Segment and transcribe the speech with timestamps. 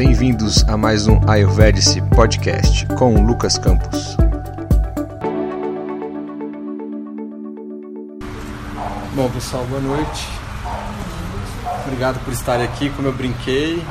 [0.00, 4.16] bem-vindos a mais um Ayurvedic Podcast com Lucas Campos.
[9.14, 10.26] Bom, pessoal, boa noite.
[11.84, 12.88] Obrigado por estarem aqui.
[12.88, 13.84] Como eu brinquei,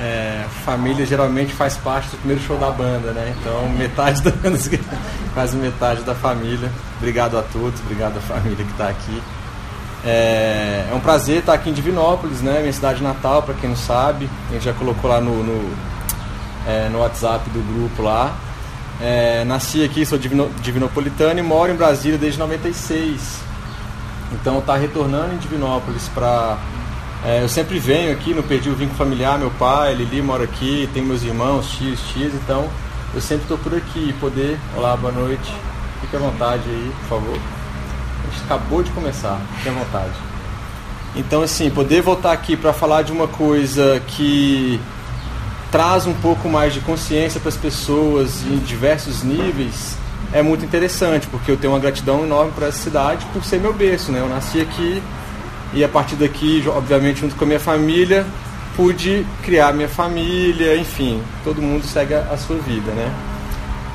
[0.00, 3.34] é, família geralmente faz parte do primeiro show da banda, né?
[3.40, 4.30] Então, metade da
[5.34, 6.70] quase metade da família.
[6.98, 9.20] Obrigado a todos, obrigado à família que está aqui.
[10.04, 12.60] É, é, um prazer estar aqui em Divinópolis, né?
[12.60, 14.28] Minha cidade natal, para quem não sabe.
[14.48, 15.70] A gente já colocou lá no, no,
[16.66, 18.34] é, no WhatsApp do grupo lá.
[19.00, 23.40] É, nasci aqui, sou divino, divinopolitano e moro em Brasília desde 96.
[24.32, 26.58] Então tá retornando em Divinópolis para
[27.24, 30.88] é, eu sempre venho aqui, não perdi o vínculo familiar, meu pai, Lili mora aqui,
[30.94, 32.66] tem meus irmãos, tios, tias, então
[33.12, 34.58] eu sempre estou por aqui, poder.
[34.74, 35.52] Olá, boa noite.
[36.00, 37.59] Fique à vontade aí, por favor.
[38.44, 40.14] Acabou de começar, fique à vontade.
[41.16, 44.80] Então, assim, poder voltar aqui para falar de uma coisa que
[45.70, 49.96] traz um pouco mais de consciência para as pessoas em diversos níveis
[50.32, 53.72] é muito interessante, porque eu tenho uma gratidão enorme para essa cidade por ser meu
[53.72, 54.20] berço, né?
[54.20, 55.02] Eu nasci aqui
[55.72, 58.24] e a partir daqui, obviamente, junto com a minha família,
[58.76, 63.12] pude criar minha família, enfim, todo mundo segue a sua vida, né?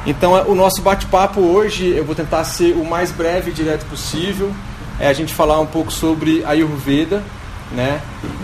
[0.05, 3.85] Então, é, o nosso bate-papo hoje, eu vou tentar ser o mais breve e direto
[3.85, 4.51] possível,
[4.99, 7.23] é a gente falar um pouco sobre a Ayurveda,
[7.71, 7.99] né?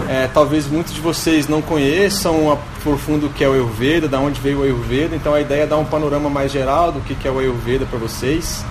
[0.09, 4.19] É, talvez muitos de vocês não conheçam a profundo o que é o Ayurveda, da
[4.19, 7.27] onde veio o Ayurveda, então a ideia é dar um panorama mais geral do que
[7.27, 8.65] é o Ayurveda para vocês.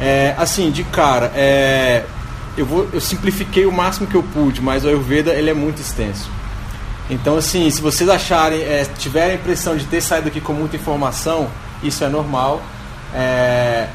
[0.00, 2.04] É, assim, de cara, é,
[2.56, 5.80] eu, vou, eu simplifiquei o máximo que eu pude, mas o Ayurveda ele é muito
[5.80, 6.30] extenso.
[7.10, 10.76] Então, assim, se vocês acharem, é, tiverem a impressão de ter saído aqui com muita
[10.76, 11.48] informação,
[11.82, 12.62] isso é normal.
[13.14, 13.88] É,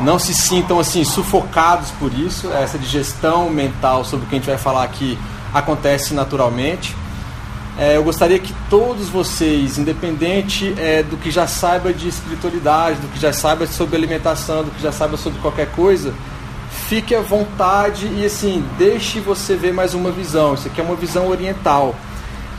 [0.00, 2.50] não se sintam assim sufocados por isso.
[2.52, 5.18] Essa digestão mental sobre o que a gente vai falar aqui
[5.52, 6.94] acontece naturalmente.
[7.78, 13.06] É, eu gostaria que todos vocês, independente é, do que já saiba de espiritualidade, do
[13.08, 16.12] que já saiba sobre alimentação, do que já saiba sobre qualquer coisa,
[16.88, 20.54] fique à vontade e assim, deixe você ver mais uma visão.
[20.54, 21.94] Isso aqui é uma visão oriental.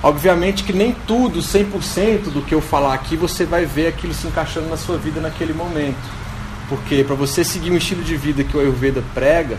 [0.01, 4.27] Obviamente que nem tudo, 100% do que eu falar aqui, você vai ver aquilo se
[4.27, 5.97] encaixando na sua vida naquele momento.
[6.69, 9.57] Porque para você seguir um estilo de vida que o Ayurveda prega,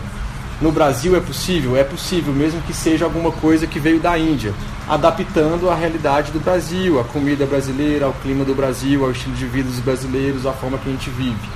[0.59, 1.75] no Brasil é possível?
[1.75, 4.53] É possível, mesmo que seja alguma coisa que veio da Índia,
[4.87, 9.45] adaptando a realidade do Brasil, a comida brasileira, ao clima do Brasil, ao estilo de
[9.45, 11.49] vida dos brasileiros, à forma que a gente vive.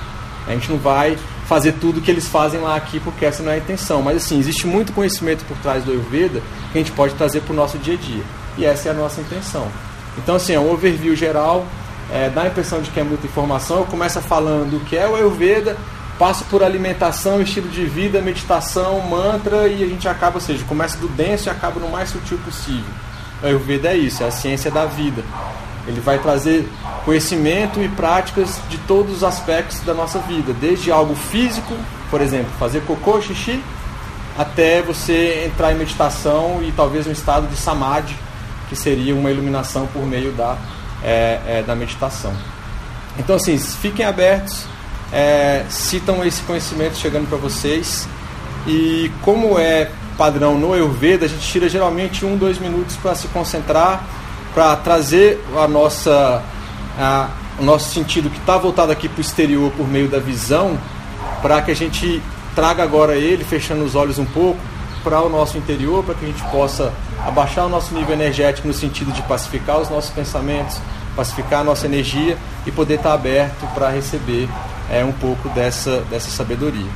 [0.46, 3.56] A gente não vai fazer tudo que eles fazem lá aqui porque essa não é
[3.56, 4.00] a intenção.
[4.00, 7.52] Mas assim, existe muito conhecimento por trás do Ayurveda que a gente pode trazer para
[7.52, 8.22] o nosso dia a dia.
[8.56, 9.68] E essa é a nossa intenção.
[10.18, 11.66] Então assim, é um overview geral,
[12.10, 13.78] é, dá a impressão de que é muita informação.
[13.78, 15.76] Eu começo falando o que é o Ayurveda,
[16.18, 20.96] passo por alimentação, estilo de vida, meditação, mantra e a gente acaba, ou seja, começa
[20.98, 22.84] do denso e acaba no mais sutil possível.
[23.42, 25.22] O Ayurveda é isso, é a ciência da vida.
[25.86, 26.68] Ele vai trazer
[27.04, 31.74] conhecimento e práticas de todos os aspectos da nossa vida, desde algo físico,
[32.10, 33.62] por exemplo, fazer cocô, xixi,
[34.36, 38.16] até você entrar em meditação e talvez um estado de samadhi,
[38.68, 40.56] que seria uma iluminação por meio da,
[41.02, 42.32] é, é, da meditação.
[43.18, 44.64] Então, assim, fiquem abertos,
[45.12, 48.08] é, citam esse conhecimento chegando para vocês.
[48.66, 53.28] E como é padrão no Ayurveda, a gente tira geralmente um, dois minutos para se
[53.28, 54.04] concentrar
[54.56, 56.42] para trazer a nossa,
[56.98, 57.28] a,
[57.58, 60.78] o nosso sentido que está voltado aqui para o exterior por meio da visão,
[61.42, 62.22] para que a gente
[62.54, 64.58] traga agora ele, fechando os olhos um pouco,
[65.06, 66.92] para o nosso interior, para que a gente possa
[67.24, 70.78] abaixar o nosso nível energético no sentido de pacificar os nossos pensamentos,
[71.14, 72.36] pacificar a nossa energia
[72.66, 74.48] e poder estar aberto para receber
[74.90, 76.90] é, um pouco dessa, dessa sabedoria.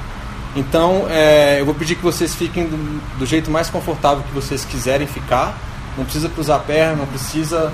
[0.56, 4.64] Então, é, eu vou pedir que vocês fiquem do, do jeito mais confortável que vocês
[4.64, 5.56] quiserem ficar
[5.96, 7.72] não precisa cruzar a perna, não precisa.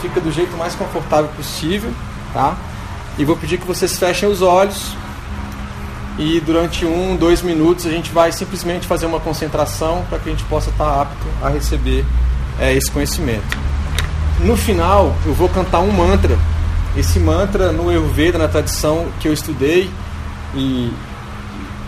[0.00, 1.92] Fica do jeito mais confortável possível,
[2.32, 2.56] tá?
[3.18, 4.94] E vou pedir que vocês fechem os olhos
[6.18, 10.32] e durante um, dois minutos a gente vai simplesmente fazer uma concentração para que a
[10.32, 12.04] gente possa estar apto a receber
[12.58, 13.56] é, esse conhecimento.
[14.40, 16.38] No final, eu vou cantar um mantra.
[16.96, 19.90] Esse mantra no Ayurveda, na tradição que eu estudei
[20.54, 20.90] e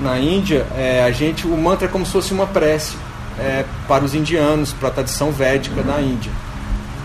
[0.00, 2.96] na Índia, é, a gente o mantra é como se fosse uma prece
[3.38, 6.30] é, para os indianos, para a tradição védica da Índia.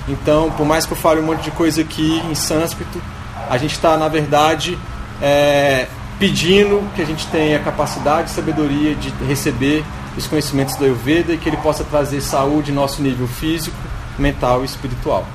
[0.08, 3.02] Então, por mais que eu fale um monte de coisa aqui em sânscrito,
[3.50, 4.78] a gente está, na verdade,
[5.22, 5.88] é,
[6.24, 9.84] pedindo que a gente tenha capacidade e sabedoria de receber
[10.18, 13.76] os conhecimentos do Ayurveda e que ele possa trazer saúde em nosso nível físico,
[14.18, 15.28] mental e espiritual.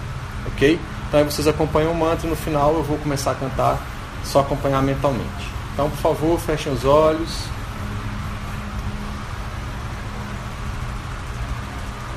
[0.46, 0.80] Ok?
[1.06, 3.86] Então, aí vocês acompanham o mantra no final eu vou começar a cantar,
[4.24, 5.52] só acompanhar mentalmente.
[5.74, 7.38] Então, por favor, fechem os olhos.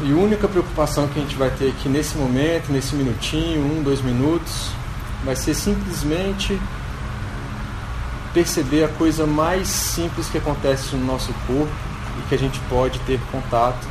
[0.02, 3.84] E a única preocupação que a gente vai ter aqui nesse momento, nesse minutinho, um,
[3.84, 4.70] dois minutos,
[5.26, 6.58] vai ser simplesmente
[8.33, 11.74] perceber a coisa mais simples que acontece no nosso corpo
[12.19, 13.88] e que a gente pode ter contato,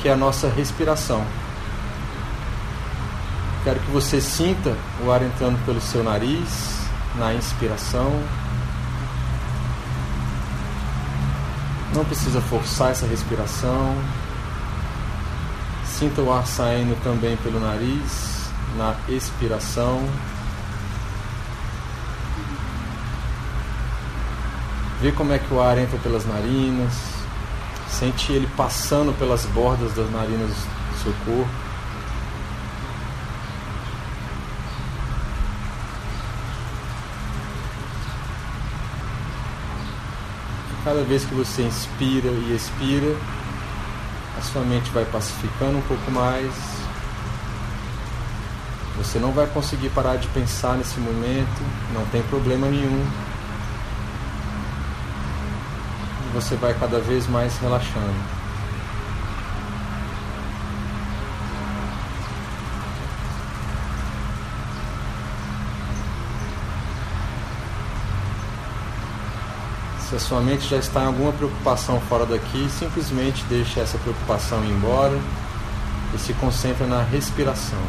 [0.00, 1.24] que é a nossa respiração.
[3.64, 6.82] Quero que você sinta o ar entrando pelo seu nariz,
[7.16, 8.10] na inspiração.
[11.94, 13.96] Não precisa forçar essa respiração.
[15.84, 20.08] Sinta o ar saindo também pelo nariz, na expiração.
[25.02, 26.92] Vê como é que o ar entra pelas narinas.
[27.88, 31.50] Sente ele passando pelas bordas das narinas do seu corpo.
[40.84, 43.16] Cada vez que você inspira e expira,
[44.38, 46.52] a sua mente vai pacificando um pouco mais.
[48.98, 51.60] Você não vai conseguir parar de pensar nesse momento,
[51.92, 53.04] não tem problema nenhum.
[56.21, 58.42] E você vai cada vez mais relaxando.
[70.08, 74.62] Se a sua mente já está em alguma preocupação fora daqui, simplesmente deixe essa preocupação
[74.64, 75.18] ir embora
[76.14, 77.82] e se concentre na respiração.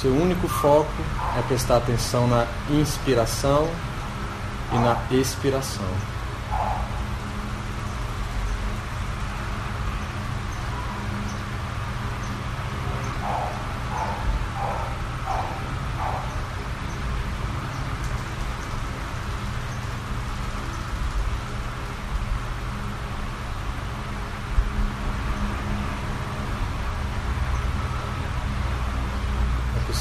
[0.00, 0.90] Seu único foco
[1.38, 3.68] é prestar atenção na inspiração
[4.74, 6.12] e na expiração.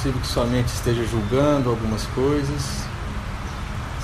[0.02, 2.91] possível que sua mente esteja julgando algumas coisas.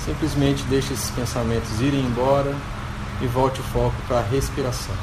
[0.08, 2.56] Simplesmente deixe esses pensamentos irem embora
[3.20, 4.96] e volte o foco para a respiração.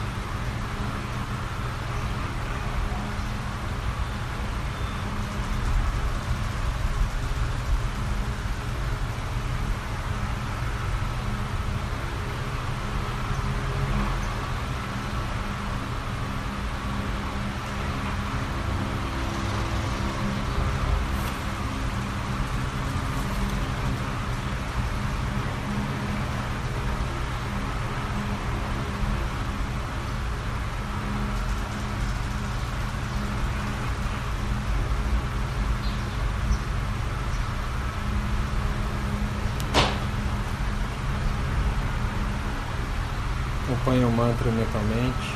[44.35, 45.31] Acompanhe o mantra mentalmente.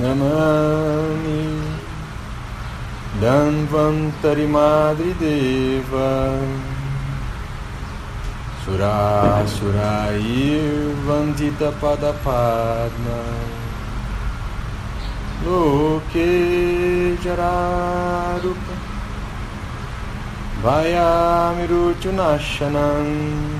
[0.00, 1.44] Namami
[3.20, 6.38] Danvantari Madri Deva
[8.64, 10.20] Surasurair
[11.06, 13.20] Vandita Padapadma
[15.44, 16.28] Loke
[17.22, 18.74] Jararupa
[20.62, 23.59] Vayamiruchunashanam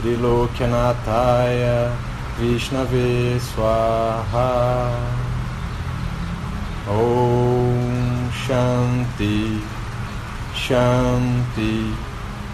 [0.00, 1.92] Trilokyanataya
[2.40, 4.96] Vishnave Swaha
[6.88, 9.60] Om Shanti
[10.56, 11.92] Shanti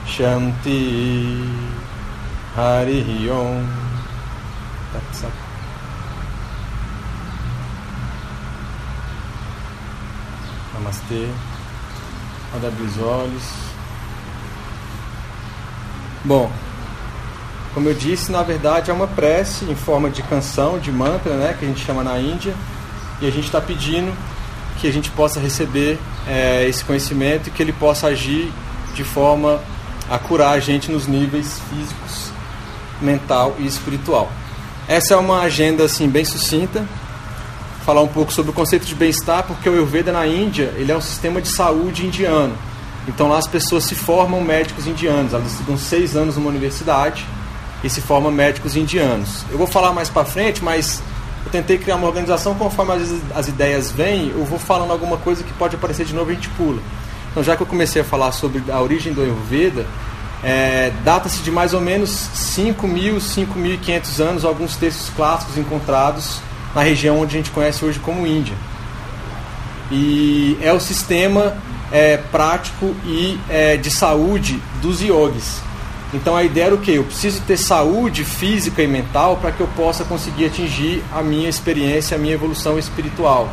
[0.05, 0.83] Shanti
[2.57, 3.63] Hari Om
[4.93, 5.47] Tatsat
[10.75, 11.31] Namastê.
[12.53, 13.43] Pode abrir os olhos.
[16.25, 16.51] Bom,
[17.77, 21.55] como eu disse, na verdade é uma prece em forma de canção, de mantra, né,
[21.59, 22.55] que a gente chama na Índia,
[23.21, 24.17] e a gente está pedindo
[24.81, 28.51] que a gente possa receber é, esse conhecimento e que ele possa agir
[28.95, 29.61] de forma
[30.11, 32.31] a curar a gente nos níveis físicos,
[32.99, 34.33] mental e espiritual.
[34.89, 36.83] Essa é uma agenda assim bem sucinta,
[37.85, 40.97] falar um pouco sobre o conceito de bem-estar, porque o Ayurveda na Índia ele é
[40.97, 42.57] um sistema de saúde indiano.
[43.07, 47.36] Então lá as pessoas se formam médicos indianos, elas estudam seis anos numa universidade
[47.83, 49.45] e se forma médicos indianos.
[49.51, 51.03] Eu vou falar mais para frente, mas
[51.45, 55.45] eu tentei criar uma organização conforme as, as ideias vêm, eu vou falando alguma coisa
[55.45, 56.81] que pode aparecer de novo e a gente pula.
[57.31, 59.87] Então, já que eu comecei a falar sobre a origem do Ayurveda,
[60.43, 66.41] é, data-se de mais ou menos 5 mil, 5.500 anos, alguns textos clássicos encontrados
[66.75, 68.55] na região onde a gente conhece hoje como Índia.
[69.91, 71.57] E é o sistema
[71.93, 75.61] é, prático e é, de saúde dos yogis.
[76.17, 76.93] Então a ideia era o que?
[76.93, 81.49] Eu preciso ter saúde física e mental para que eu possa conseguir atingir a minha
[81.49, 83.51] experiência, a minha evolução espiritual.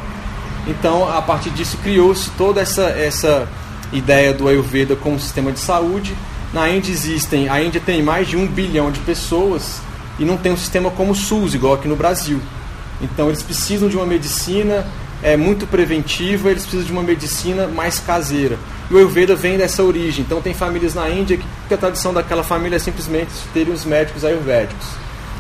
[0.66, 3.50] Então, a partir disso, criou-se toda essa, essa
[3.92, 6.16] ideia do Ayurveda como sistema de saúde.
[6.54, 9.82] Na Índia existem, a Índia tem mais de um bilhão de pessoas
[10.18, 12.40] e não tem um sistema como o SUS, igual aqui no Brasil.
[13.02, 14.88] Então, eles precisam de uma medicina
[15.22, 18.58] é, muito preventiva, eles precisam de uma medicina mais caseira.
[18.94, 20.24] O Ayurveda vem dessa origem.
[20.24, 24.24] Então, tem famílias na Índia que a tradição daquela família é simplesmente terem os médicos
[24.24, 24.86] ayurvédicos.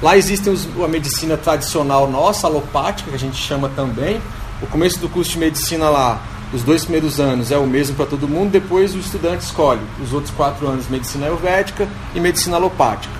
[0.01, 4.19] Lá existe os, a medicina tradicional nossa, alopática, que a gente chama também.
[4.60, 6.19] O começo do curso de medicina lá,
[6.51, 10.12] os dois primeiros anos é o mesmo para todo mundo, depois o estudante escolhe os
[10.13, 13.13] outros quatro anos medicina ayurvédica e medicina alopática.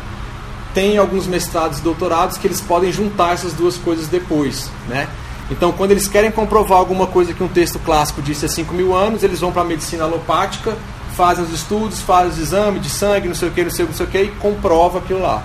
[0.74, 5.08] Tem alguns mestrados e doutorados que eles podem juntar essas duas coisas depois, né?
[5.52, 8.96] Então, quando eles querem comprovar alguma coisa que um texto clássico disse há 5 mil
[8.96, 10.76] anos, eles vão para a medicina alopática,
[11.16, 13.94] fazem os estudos, fazem os exames de sangue, não sei o que, não sei, não
[13.94, 15.44] sei o que, e comprova aquilo lá.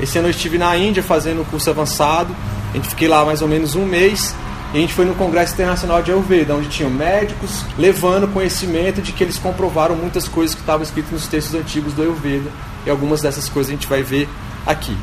[0.00, 2.34] Esse ano eu estive na Índia fazendo um curso avançado,
[2.70, 4.34] a gente fiquei lá mais ou menos um mês,
[4.74, 9.12] e a gente foi no Congresso Internacional de Ayurveda, onde tinham médicos levando conhecimento de
[9.12, 12.50] que eles comprovaram muitas coisas que estavam escritas nos textos antigos do Ayurveda,
[12.84, 14.28] e algumas dessas coisas a gente vai ver
[14.66, 14.94] aqui,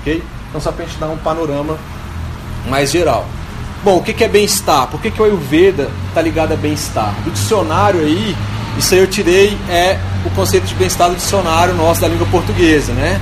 [0.00, 0.22] ok?
[0.48, 1.76] Então, só para a gente dar um panorama
[2.68, 3.26] mais geral.
[3.82, 4.88] Bom, o que é bem-estar?
[4.88, 7.14] Por que, que o Ayurveda está ligado a bem-estar?
[7.24, 8.36] Do dicionário aí,
[8.76, 12.92] isso aí eu tirei é o conceito de bem-estar do dicionário nosso da língua portuguesa,
[12.92, 13.18] né?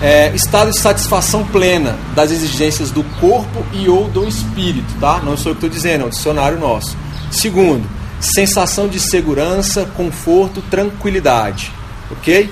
[0.00, 5.20] É, estado de satisfação plena das exigências do corpo e ou do espírito, tá?
[5.24, 6.96] Não sou eu que estou dizendo, é o dicionário nosso.
[7.32, 7.84] Segundo,
[8.20, 11.72] sensação de segurança, conforto, tranquilidade,
[12.12, 12.48] ok?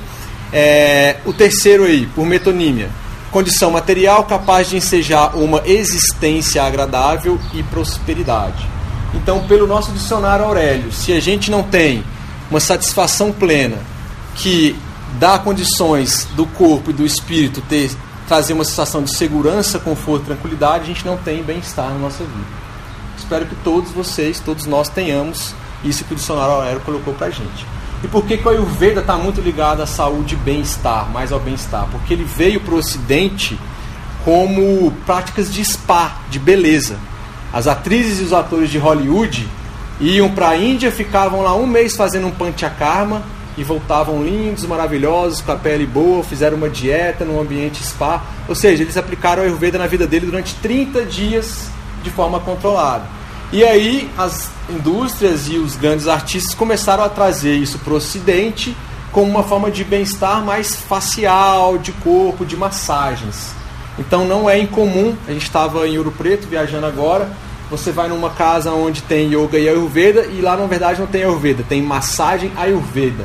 [0.52, 2.90] É, o terceiro aí, por metonímia,
[3.30, 8.66] condição material capaz de ensejar uma existência agradável e prosperidade.
[9.14, 12.04] Então, pelo nosso dicionário Aurélio, se a gente não tem
[12.50, 13.78] uma satisfação plena
[14.34, 14.76] que
[15.18, 17.90] dá condições do corpo e do espírito ter
[18.26, 22.66] trazer uma sensação de segurança, conforto, tranquilidade, a gente não tem bem-estar na nossa vida.
[23.16, 25.54] Espero que todos vocês, todos nós tenhamos
[25.84, 27.66] isso que o dicionário Aurélio colocou para a gente.
[28.06, 31.40] E por que, que o Ayurveda está muito ligado à saúde e bem-estar, mais ao
[31.40, 31.88] bem-estar?
[31.90, 33.58] Porque ele veio para o Ocidente
[34.24, 37.00] como práticas de spa, de beleza.
[37.52, 39.48] As atrizes e os atores de Hollywood
[39.98, 43.24] iam para a Índia, ficavam lá um mês fazendo um panchakarma
[43.58, 48.22] e voltavam lindos, maravilhosos, com a pele boa, fizeram uma dieta num ambiente spa.
[48.48, 51.70] Ou seja, eles aplicaram a Ayurveda na vida dele durante 30 dias
[52.04, 53.02] de forma controlada.
[53.52, 58.76] E aí as indústrias e os grandes artistas começaram a trazer isso para o Ocidente
[59.12, 63.54] como uma forma de bem-estar mais facial, de corpo, de massagens.
[63.98, 67.30] Então não é incomum, a gente estava em Ouro Preto viajando agora,
[67.70, 71.22] você vai numa casa onde tem yoga e ayurveda e lá na verdade não tem
[71.22, 73.24] ayurveda, tem massagem ayurveda.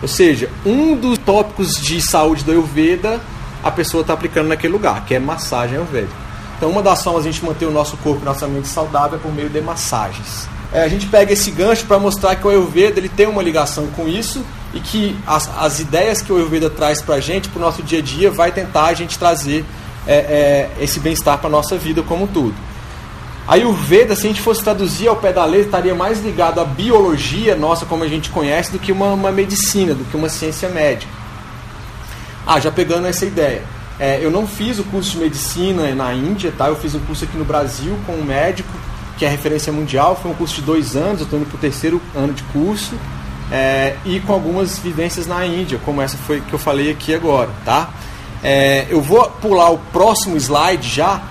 [0.00, 3.20] Ou seja, um dos tópicos de saúde do ayurveda
[3.62, 6.21] a pessoa está aplicando naquele lugar, que é massagem ayurveda.
[6.62, 9.18] Então, uma das formas de a gente manter o nosso corpo e nossa mente saudável
[9.18, 10.48] é por meio de massagens.
[10.72, 13.88] É, a gente pega esse gancho para mostrar que o Ayurveda ele tem uma ligação
[13.96, 17.58] com isso e que as, as ideias que o Ayurveda traz para a gente, para
[17.58, 19.64] o nosso dia a dia, vai tentar a gente trazer
[20.06, 22.54] é, é, esse bem-estar para a nossa vida como um todo.
[23.48, 27.56] Ayurveda, se a gente fosse traduzir ao pé da letra, estaria mais ligado à biologia
[27.56, 31.12] nossa, como a gente conhece, do que uma, uma medicina, do que uma ciência médica.
[32.46, 33.64] Ah, já pegando essa ideia.
[34.02, 36.66] É, eu não fiz o curso de medicina na Índia, tá?
[36.66, 38.68] Eu fiz um curso aqui no Brasil com um médico
[39.16, 40.18] que é referência mundial.
[40.20, 42.96] Foi um curso de dois anos, eu estou indo para o terceiro ano de curso.
[43.48, 47.48] É, e com algumas vivências na Índia, como essa foi que eu falei aqui agora,
[47.64, 47.90] tá?
[48.42, 51.22] É, eu vou pular o próximo slide já.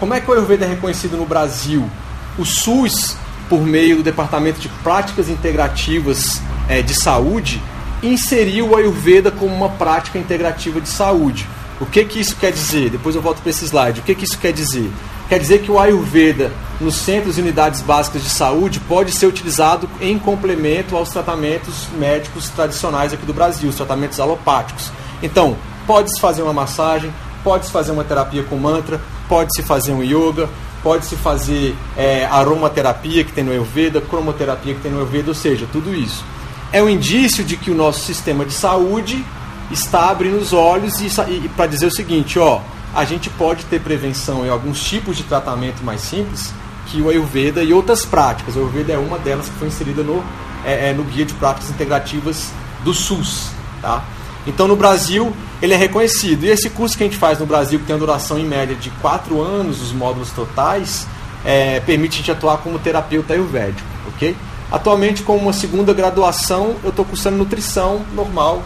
[0.00, 1.88] Como é que o Ayurveda é reconhecido no Brasil?
[2.36, 3.16] O SUS,
[3.48, 7.62] por meio do Departamento de Práticas Integrativas é, de Saúde,
[8.02, 11.46] inseriu o Ayurveda como uma prática integrativa de saúde.
[11.80, 12.90] O que, que isso quer dizer?
[12.90, 14.00] Depois eu volto para esse slide.
[14.00, 14.90] O que, que isso quer dizer?
[15.28, 19.90] Quer dizer que o Ayurveda, nos centros e unidades básicas de saúde, pode ser utilizado
[20.00, 24.90] em complemento aos tratamentos médicos tradicionais aqui do Brasil, os tratamentos alopáticos.
[25.22, 25.56] Então,
[25.86, 30.48] pode-se fazer uma massagem, pode-se fazer uma terapia com mantra, pode-se fazer um yoga,
[30.82, 35.66] pode-se fazer é, aromaterapia que tem no Ayurveda, cromoterapia que tem no Ayurveda, ou seja,
[35.72, 36.24] tudo isso.
[36.72, 39.24] É um indício de que o nosso sistema de saúde
[39.70, 42.60] está abrindo os olhos e, e para dizer o seguinte, ó,
[42.94, 46.52] a gente pode ter prevenção em alguns tipos de tratamento mais simples
[46.86, 48.56] que o Ayurveda e outras práticas.
[48.56, 50.24] O Ayurveda é uma delas que foi inserida no,
[50.64, 52.50] é, é, no Guia de Práticas Integrativas
[52.84, 53.50] do SUS.
[53.82, 54.02] Tá?
[54.46, 56.44] Então, no Brasil, ele é reconhecido.
[56.44, 58.76] E esse curso que a gente faz no Brasil, que tem a duração em média
[58.76, 61.06] de 4 anos, os módulos totais,
[61.44, 63.88] é, permite a gente atuar como terapeuta ayurvédico.
[64.08, 64.36] ok?
[64.70, 68.62] Atualmente, com uma segunda graduação, eu estou cursando nutrição normal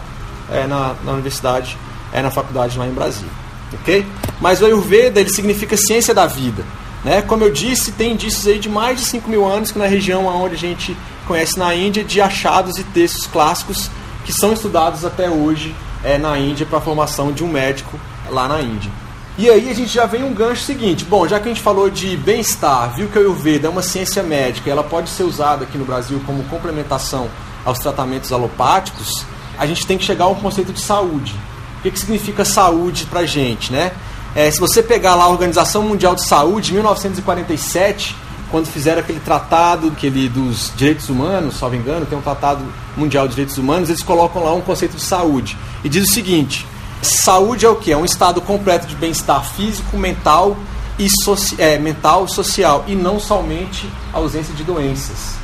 [0.51, 1.77] é, na, na universidade,
[2.11, 3.31] é, na faculdade lá em Brasília.
[3.73, 4.05] ok?
[4.39, 6.63] Mas o Ayurveda ele significa ciência da vida.
[7.03, 7.21] Né?
[7.21, 10.25] Como eu disse, tem indícios aí de mais de 5 mil anos que na região
[10.27, 10.95] onde a gente
[11.27, 13.89] conhece na Índia, de achados e textos clássicos
[14.25, 18.47] que são estudados até hoje é, na Índia para a formação de um médico lá
[18.47, 18.91] na Índia.
[19.37, 21.05] E aí a gente já vem um gancho seguinte.
[21.05, 24.21] Bom, já que a gente falou de bem-estar, viu que a Ayurveda é uma ciência
[24.21, 27.29] médica, ela pode ser usada aqui no Brasil como complementação
[27.63, 29.25] aos tratamentos alopáticos,
[29.61, 31.35] a gente tem que chegar ao conceito de saúde.
[31.77, 33.91] O que, que significa saúde para a gente, né?
[34.33, 38.15] É, se você pegar lá a Organização Mundial de Saúde, 1947,
[38.49, 42.65] quando fizeram aquele tratado aquele dos direitos humanos, salvo engano, tem um tratado
[42.97, 45.55] mundial de direitos humanos, eles colocam lá um conceito de saúde.
[45.83, 46.65] E diz o seguinte:
[47.03, 47.91] saúde é o que?
[47.91, 50.57] É um estado completo de bem-estar físico, mental
[50.97, 55.40] e soci é, mental, social, e não somente a ausência de doenças.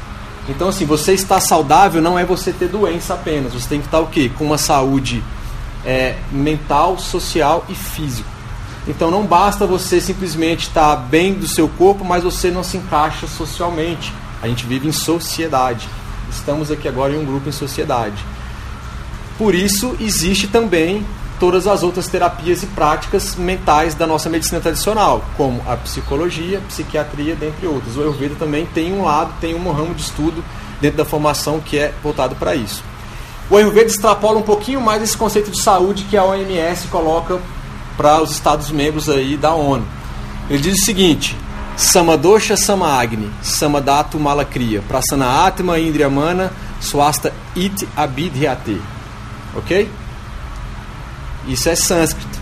[0.50, 4.00] Então, assim, você estar saudável não é você ter doença apenas, você tem que estar
[4.00, 4.32] o quê?
[4.38, 5.24] Com uma saúde
[5.86, 8.38] é, mental, social e físico.
[8.88, 13.27] Então não basta você simplesmente estar bem do seu corpo, mas você não se encaixa
[13.27, 14.13] socialmente.
[14.42, 15.89] A gente vive em sociedade.
[16.32, 18.24] Estamos aqui agora em um grupo em sociedade.
[19.38, 21.06] Por isso existe também
[21.39, 26.62] todas as outras terapias e práticas mentais da nossa medicina tradicional, como a psicologia, a
[26.62, 27.98] psiquiatria, dentre outros.
[27.98, 30.44] O Ayurveda também tem um lado, tem um ramo de estudo
[30.82, 32.84] dentro da formação que é voltado para isso.
[33.50, 37.39] O Ayurveda extrapola um pouquinho mais esse conceito de saúde que a OMS coloca
[37.96, 39.86] para os Estados membros aí da ONU.
[40.50, 41.36] Ele diz o seguinte:
[41.75, 48.81] Samadosha Samagni, Samadatu Malakriya, Prasana Atma Indriyamana, Swasta It Abidhyate.
[49.55, 49.90] Ok?
[51.48, 52.40] Isso é sânscrito.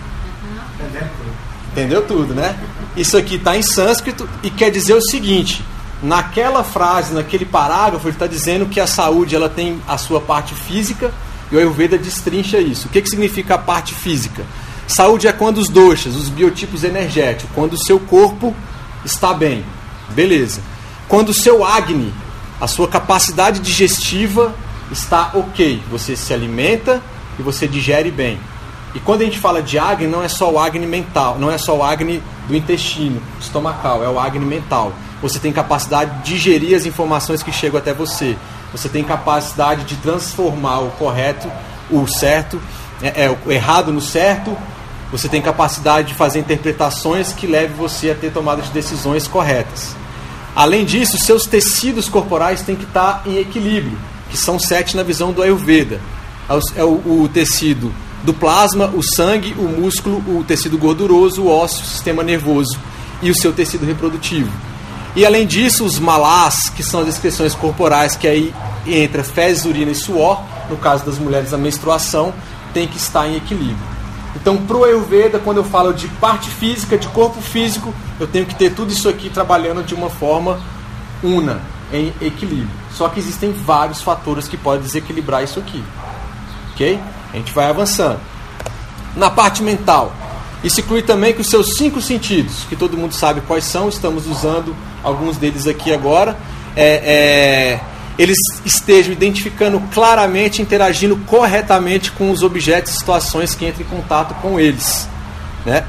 [1.71, 2.57] Entendeu tudo, né?
[2.95, 5.63] Isso aqui está em sânscrito e quer dizer o seguinte:
[6.01, 10.55] naquela frase, naquele parágrafo, ele está dizendo que a saúde ela tem a sua parte
[10.55, 11.13] física
[11.51, 12.87] e o Ayurveda destrincha isso.
[12.87, 14.43] O que, que significa a parte física?
[14.87, 18.55] Saúde é quando os doshas, os biotipos energéticos, quando o seu corpo
[19.03, 19.65] está bem.
[20.11, 20.61] Beleza.
[21.07, 22.13] Quando o seu Agni,
[22.61, 24.55] a sua capacidade digestiva
[24.91, 25.81] está ok.
[25.91, 27.01] Você se alimenta
[27.37, 28.39] e você digere bem.
[28.95, 31.57] E quando a gente fala de Agni, não é só o Agni mental, não é
[31.57, 34.93] só o Agni do intestino estomacal, é o Agni mental.
[35.21, 38.37] Você tem capacidade de digerir as informações que chegam até você.
[38.71, 41.51] Você tem capacidade de transformar o correto,
[41.91, 42.59] o certo,
[43.01, 44.55] é, é o errado no certo,
[45.11, 49.93] você tem capacidade de fazer interpretações que levem você a ter tomadas de decisões corretas.
[50.55, 53.97] Além disso, seus tecidos corporais têm que estar em equilíbrio,
[54.29, 55.99] que são sete na visão do Ayurveda.
[56.75, 57.93] É o, o tecido
[58.25, 62.77] do plasma, o sangue, o músculo, o tecido gorduroso, o ósseo, o sistema nervoso
[63.21, 64.51] e o seu tecido reprodutivo.
[65.15, 68.53] E além disso, os malás, que são as excreções corporais, que aí
[68.85, 72.33] entra fezes, urina e suor, no caso das mulheres a menstruação,
[72.73, 73.95] tem que estar em equilíbrio.
[74.35, 78.45] Então, para o Ayurveda, quando eu falo de parte física, de corpo físico, eu tenho
[78.45, 80.59] que ter tudo isso aqui trabalhando de uma forma
[81.23, 81.61] una,
[81.93, 82.69] em equilíbrio.
[82.91, 85.81] Só que existem vários fatores que podem desequilibrar isso aqui.
[86.73, 86.99] Ok?
[87.35, 88.19] A gente vai avançando.
[89.13, 90.13] Na parte mental,
[90.63, 94.25] isso inclui também que os seus cinco sentidos, que todo mundo sabe quais são, estamos
[94.25, 96.37] usando alguns deles aqui agora.
[96.77, 97.79] É, é,
[98.17, 104.33] eles estejam identificando claramente, interagindo corretamente com os objetos e situações que entram em contato
[104.41, 105.07] com eles.
[105.65, 105.85] Né?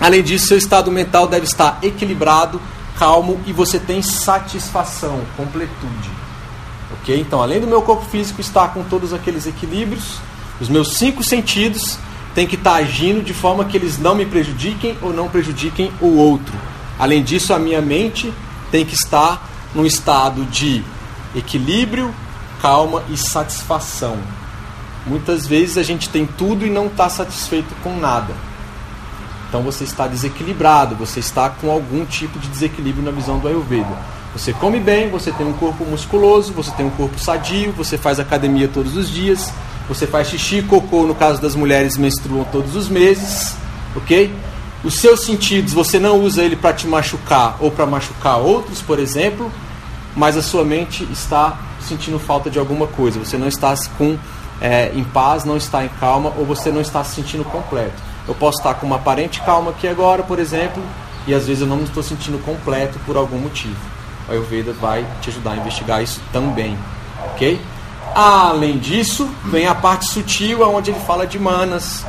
[0.00, 2.60] Além disso, seu estado mental deve estar equilibrado,
[2.96, 6.10] calmo e você tem satisfação, completude.
[6.92, 7.18] Ok?
[7.18, 10.20] Então, além do meu corpo físico estar com todos aqueles equilíbrios,
[10.60, 11.98] os meus cinco sentidos
[12.34, 16.16] têm que estar agindo de forma que eles não me prejudiquem ou não prejudiquem o
[16.16, 16.54] outro.
[16.98, 18.32] Além disso, a minha mente
[18.70, 20.82] tem que estar num estado de
[21.34, 22.14] equilíbrio,
[22.60, 24.16] calma e satisfação.
[25.06, 28.34] Muitas vezes a gente tem tudo e não está satisfeito com nada.
[29.48, 33.96] Então você está desequilibrado, você está com algum tipo de desequilíbrio na visão do Ayurveda.
[34.34, 38.20] Você come bem, você tem um corpo musculoso, você tem um corpo sadio, você faz
[38.20, 39.50] academia todos os dias,
[39.88, 43.56] você faz xixi, cocô, no caso das mulheres menstruam todos os meses,
[43.96, 44.32] ok?
[44.84, 48.98] Os seus sentidos, você não usa ele para te machucar ou para machucar outros, por
[48.98, 49.50] exemplo,
[50.14, 54.18] mas a sua mente está sentindo falta de alguma coisa, você não está com
[54.60, 57.94] é, em paz, não está em calma ou você não está se sentindo completo.
[58.26, 60.82] Eu posso estar com uma aparente calma aqui agora, por exemplo,
[61.26, 63.76] e às vezes eu não estou sentindo completo por algum motivo.
[64.28, 66.76] O Ayurveda vai te ajudar a investigar isso também,
[67.32, 67.58] ok?
[68.14, 72.04] Além disso, vem a parte sutil, onde ele fala de manas,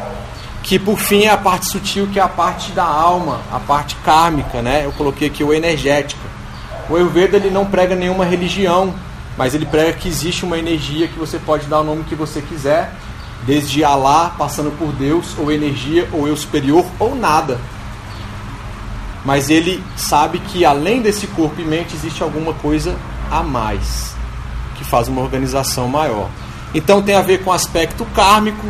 [0.63, 3.95] que por fim é a parte sutil, que é a parte da alma, a parte
[4.03, 4.85] kármica, né?
[4.85, 6.21] Eu coloquei aqui o energética.
[6.89, 8.93] O Ayurveda ele não prega nenhuma religião,
[9.37, 12.41] mas ele prega que existe uma energia que você pode dar o nome que você
[12.41, 12.91] quiser,
[13.45, 17.59] desde Alá, passando por Deus, ou energia, ou eu superior, ou nada.
[19.23, 22.97] Mas ele sabe que além desse corpo e mente existe alguma coisa
[23.29, 24.15] a mais,
[24.79, 26.29] que faz uma organização maior.
[26.73, 28.65] Então tem a ver com o aspecto kármico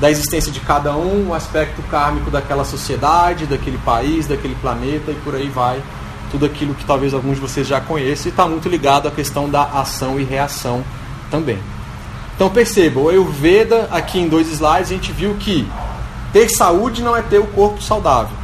[0.00, 5.14] da existência de cada um, o aspecto kármico daquela sociedade, daquele país, daquele planeta e
[5.14, 5.80] por aí vai.
[6.30, 9.48] Tudo aquilo que talvez alguns de vocês já conheçam e está muito ligado à questão
[9.48, 10.82] da ação e reação
[11.30, 11.58] também.
[12.34, 15.68] Então perceba, o Ayurveda, aqui em dois slides, a gente viu que
[16.32, 18.36] ter saúde não é ter o corpo saudável.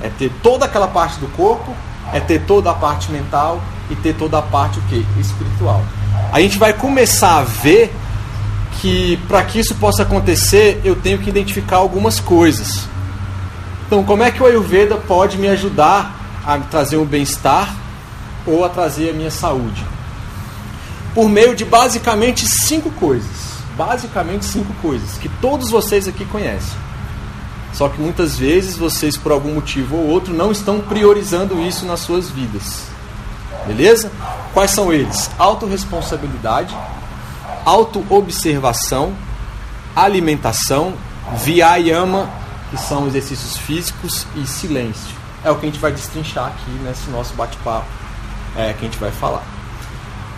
[0.00, 1.74] É ter toda aquela parte do corpo,
[2.12, 5.04] é ter toda a parte mental e ter toda a parte o quê?
[5.18, 5.82] espiritual.
[6.32, 7.94] A gente vai começar a ver
[8.80, 12.88] que para que isso possa acontecer, eu tenho que identificar algumas coisas.
[13.86, 17.74] Então, como é que o Ayurveda pode me ajudar a trazer um bem-estar
[18.46, 19.84] ou a trazer a minha saúde?
[21.18, 23.58] por meio de basicamente cinco coisas.
[23.76, 26.78] Basicamente cinco coisas que todos vocês aqui conhecem.
[27.72, 32.00] Só que muitas vezes vocês, por algum motivo ou outro, não estão priorizando isso nas
[32.00, 32.86] suas vidas.
[33.66, 34.10] Beleza?
[34.54, 35.30] Quais são eles?
[35.38, 36.76] Autoresponsabilidade,
[37.64, 39.14] autoobservação,
[39.94, 40.94] alimentação,
[41.36, 42.30] viayama,
[42.70, 45.16] que são exercícios físicos, e silêncio.
[45.44, 47.86] É o que a gente vai destrinchar aqui nesse nosso bate-papo
[48.56, 49.42] é, que a gente vai falar.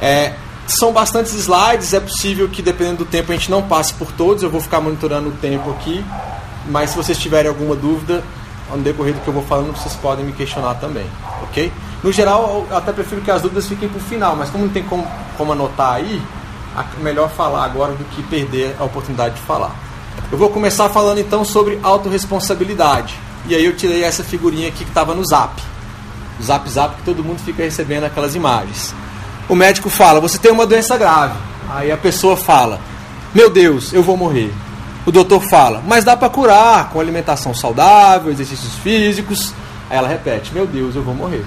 [0.01, 0.35] É,
[0.67, 4.43] são bastantes slides, é possível que dependendo do tempo a gente não passe por todos,
[4.43, 6.05] eu vou ficar monitorando o tempo aqui,
[6.67, 8.23] mas se vocês tiverem alguma dúvida,
[8.71, 11.07] no decorrer do que eu vou falando, vocês podem me questionar também,
[11.43, 11.73] ok?
[12.03, 14.73] No geral, eu até prefiro que as dúvidas fiquem para o final, mas como não
[14.73, 16.23] tem como, como anotar aí,
[17.03, 19.75] melhor falar agora do que perder a oportunidade de falar.
[20.33, 23.19] Eu vou começar falando então sobre autorresponsabilidade.
[23.47, 25.61] E aí eu tirei essa figurinha aqui que estava no zap.
[26.43, 28.95] Zap zap que todo mundo fica recebendo aquelas imagens
[29.51, 31.35] o médico fala: Você tem uma doença grave.
[31.69, 32.81] Aí a pessoa fala:
[33.35, 34.53] Meu Deus, eu vou morrer.
[35.05, 39.53] O doutor fala: Mas dá para curar com alimentação saudável, exercícios físicos.
[39.91, 41.45] Aí ela repete: Meu Deus, eu vou morrer.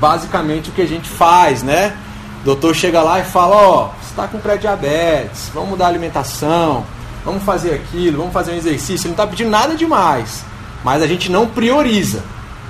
[0.00, 1.96] Basicamente o que a gente faz, né?
[2.42, 5.88] O doutor chega lá e fala: Ó, oh, você está com pré-diabetes, vamos mudar a
[5.88, 6.84] alimentação,
[7.24, 9.06] vamos fazer aquilo, vamos fazer um exercício.
[9.06, 10.44] Ele não está pedindo nada demais,
[10.82, 12.22] mas a gente não prioriza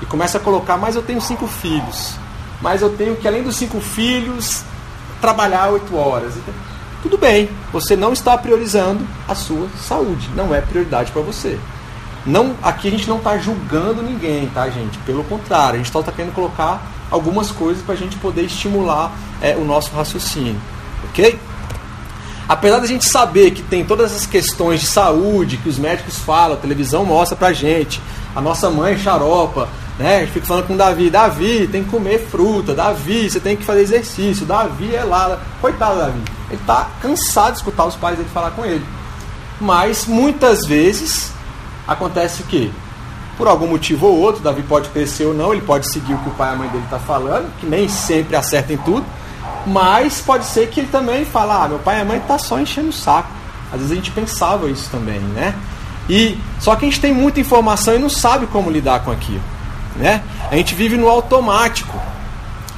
[0.03, 2.19] e começa a colocar: Mas eu tenho cinco filhos
[2.61, 4.63] mas eu tenho que, além dos cinco filhos,
[5.21, 6.37] trabalhar oito horas.
[6.37, 6.55] Então,
[7.03, 11.59] tudo bem, você não está priorizando a sua saúde, não é prioridade para você.
[12.27, 14.99] Não, aqui a gente não está julgando ninguém, tá, gente?
[14.99, 19.13] Pelo contrário, a gente só está querendo colocar algumas coisas para a gente poder estimular
[19.41, 20.61] é, o nosso raciocínio,
[21.09, 21.39] ok?
[22.49, 26.55] Apesar da gente saber que tem todas essas questões de saúde que os médicos falam,
[26.57, 28.01] a televisão mostra pra gente,
[28.35, 30.17] a nossa mãe xaropa, né?
[30.17, 33.57] A gente fica falando com o Davi, Davi, tem que comer fruta, Davi, você tem
[33.57, 35.39] que fazer exercício, Davi é lá.
[35.61, 36.21] Coitado Davi.
[36.51, 38.85] Ele está cansado de escutar os pais dele falar com ele.
[39.61, 41.33] Mas muitas vezes
[41.91, 42.73] acontece que,
[43.37, 46.29] por algum motivo ou outro, Davi pode crescer ou não, ele pode seguir o que
[46.29, 49.05] o pai e a mãe dele está falando, que nem sempre acerta em tudo,
[49.67, 52.61] mas pode ser que ele também fale, ah, meu pai e a mãe está só
[52.61, 53.29] enchendo o saco.
[53.73, 55.55] Às vezes a gente pensava isso também, né?
[56.09, 59.43] E só que a gente tem muita informação e não sabe como lidar com aquilo.
[59.97, 60.23] Né?
[60.51, 61.97] A gente vive no automático.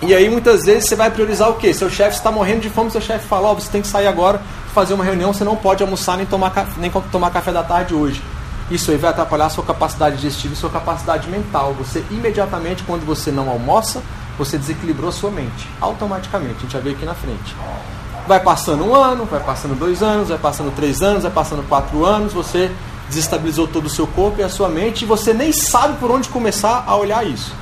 [0.03, 1.73] E aí muitas vezes você vai priorizar o quê?
[1.73, 4.07] Seu chefe está morrendo de fome, seu chefe fala, ó, oh, você tem que sair
[4.07, 4.41] agora,
[4.75, 8.21] fazer uma reunião, você não pode almoçar nem tomar, nem tomar café da tarde hoje.
[8.73, 11.75] Isso aí vai atrapalhar a sua capacidade digestiva e sua capacidade mental.
[11.75, 14.03] Você imediatamente, quando você não almoça,
[14.39, 15.69] você desequilibrou a sua mente.
[15.79, 17.55] Automaticamente, a gente vai ver aqui na frente.
[18.27, 22.07] Vai passando um ano, vai passando dois anos, vai passando três anos, vai passando quatro
[22.07, 22.73] anos, você
[23.11, 26.31] desestabilizou todo o seu corpo e a sua mente e você nem sabe por onde
[26.31, 27.53] começar a olhar isso.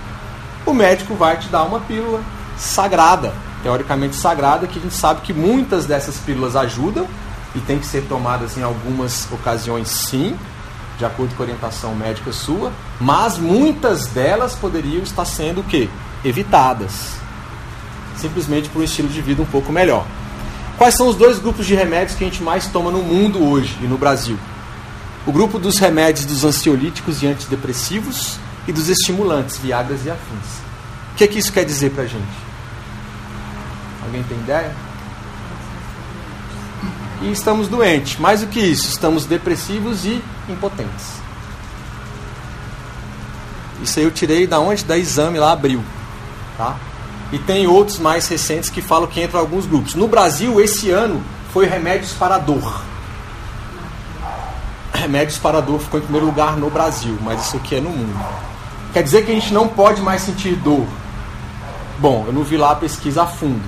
[0.65, 2.21] O médico vai te dar uma pílula
[2.57, 3.33] sagrada,
[3.65, 7.05] teoricamente sagrada, que a gente sabe que muitas dessas pílulas ajudam
[7.53, 10.39] e tem que ser tomadas em algumas ocasiões sim,
[11.01, 15.89] de acordo com a orientação médica sua, mas muitas delas poderiam estar sendo o quê?
[16.25, 17.17] Evitadas.
[18.17, 20.07] Simplesmente por um estilo de vida um pouco melhor.
[20.79, 23.77] Quais são os dois grupos de remédios que a gente mais toma no mundo hoje
[23.83, 24.39] e no Brasil?
[25.27, 30.61] o grupo dos remédios dos ansiolíticos e antidepressivos e dos estimulantes, viagras e afins.
[31.13, 32.25] O que, é que isso quer dizer para a gente?
[34.03, 34.75] Alguém tem ideia?
[37.23, 38.19] e estamos doentes.
[38.19, 41.21] Mais do que isso, estamos depressivos e impotentes.
[43.83, 44.85] Isso aí eu tirei da onde?
[44.85, 45.83] Da exame lá, abril.
[46.57, 46.77] Tá?
[47.33, 49.95] E tem outros mais recentes que falam que entram alguns grupos.
[49.95, 52.83] No Brasil, esse ano, foi remédios para dor.
[54.93, 58.19] Remédios para dor ficou em primeiro lugar no Brasil, mas isso aqui é no mundo.
[58.93, 60.87] Quer dizer que a gente não pode mais sentir dor.
[61.99, 63.63] Bom, eu não vi lá a pesquisa a fundo,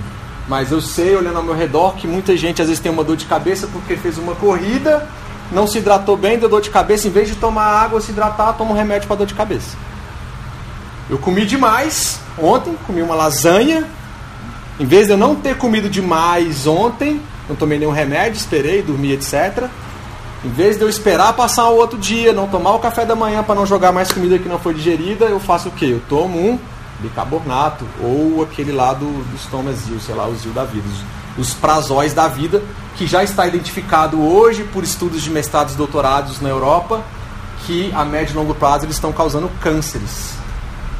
[0.47, 3.15] mas eu sei, olhando ao meu redor, que muita gente às vezes tem uma dor
[3.15, 5.07] de cabeça porque fez uma corrida,
[5.51, 8.53] não se hidratou bem, deu dor de cabeça, em vez de tomar água, se hidratar,
[8.53, 9.75] toma um remédio para dor de cabeça.
[11.09, 13.87] Eu comi demais ontem, comi uma lasanha.
[14.79, 19.11] Em vez de eu não ter comido demais ontem, não tomei nenhum remédio, esperei, dormi,
[19.11, 19.69] etc.
[20.43, 23.43] Em vez de eu esperar passar o outro dia, não tomar o café da manhã
[23.43, 25.85] para não jogar mais comida que não foi digerida, eu faço o quê?
[25.85, 26.59] Eu tomo um
[26.99, 30.85] bicarbonato ou aquele lá do, dos Tomazil, sei lá, o Zil da vida,
[31.37, 32.61] os, prazóis da vida,
[32.95, 37.03] que já está identificado hoje por estudos de mestrados e doutorados na Europa,
[37.65, 40.33] que a médio e longo prazo eles estão causando cânceres.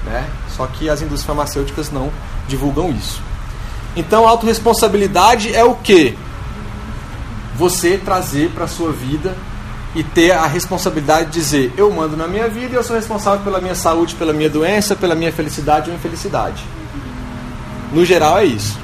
[0.05, 0.27] Né?
[0.55, 2.11] Só que as indústrias farmacêuticas não
[2.47, 3.21] divulgam isso.
[3.95, 6.17] Então, autorresponsabilidade é o que?
[7.55, 9.35] Você trazer para a sua vida
[9.95, 13.43] e ter a responsabilidade de dizer: eu mando na minha vida e eu sou responsável
[13.43, 16.63] pela minha saúde, pela minha doença, pela minha felicidade ou infelicidade.
[17.91, 18.79] No geral é isso,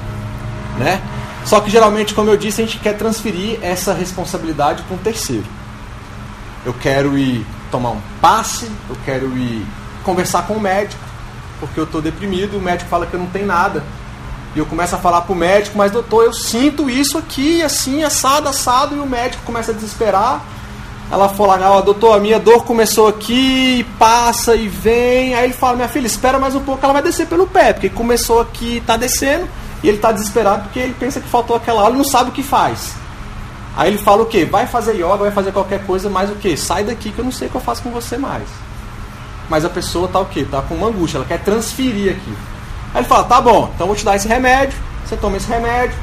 [0.78, 1.02] né?
[1.44, 5.46] Só que geralmente, como eu disse, a gente quer transferir essa responsabilidade para um terceiro.
[6.64, 9.66] Eu quero ir tomar um passe, eu quero ir
[10.04, 11.02] conversar com o médico,
[11.58, 13.82] porque eu estou deprimido, o médico fala que eu não tenho nada.
[14.54, 18.02] E eu começo a falar para o médico, mas doutor, eu sinto isso aqui, assim,
[18.02, 20.44] assado, assado, e o médico começa a desesperar.
[21.10, 25.34] Ela fala, ah, doutor, a minha dor começou aqui, passa e vem.
[25.34, 27.88] Aí ele fala, minha filha, espera mais um pouco, ela vai descer pelo pé, porque
[27.88, 29.48] começou aqui, está descendo,
[29.82, 32.32] e ele está desesperado porque ele pensa que faltou aquela aula e não sabe o
[32.32, 32.94] que faz.
[33.76, 34.44] Aí ele fala o quê?
[34.44, 36.56] Vai fazer yoga, vai fazer qualquer coisa, mas o quê?
[36.56, 38.48] Sai daqui que eu não sei o que eu faço com você mais.
[39.48, 40.46] Mas a pessoa tá o quê?
[40.48, 42.36] Tá com uma angústia, ela quer transferir aqui.
[42.92, 45.96] Aí ele fala, tá bom, então vou te dar esse remédio, você toma esse remédio,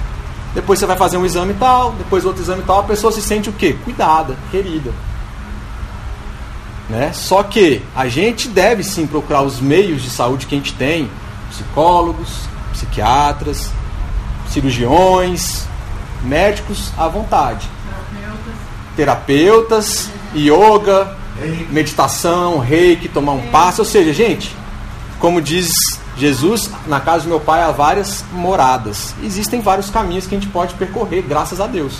[0.56, 3.50] depois você vai fazer um exame tal, depois outro exame tal, a pessoa se sente
[3.50, 3.78] o quê?
[3.84, 4.92] Cuidada, querida.
[6.90, 7.12] Né?
[7.14, 11.10] Só que a gente deve sim procurar os meios de saúde que a gente tem,
[11.50, 13.72] psicólogos, psiquiatras,
[14.50, 15.66] cirurgiões,
[16.24, 17.68] médicos à vontade.
[18.96, 21.16] Terapeutas, yoga,
[21.70, 23.82] meditação, reiki, tomar um passo.
[23.82, 24.56] Ou seja, gente,
[25.20, 25.70] como diz
[26.18, 29.14] Jesus, na casa do meu pai há várias moradas.
[29.24, 31.94] Existem vários caminhos que a gente pode percorrer, graças a Deus.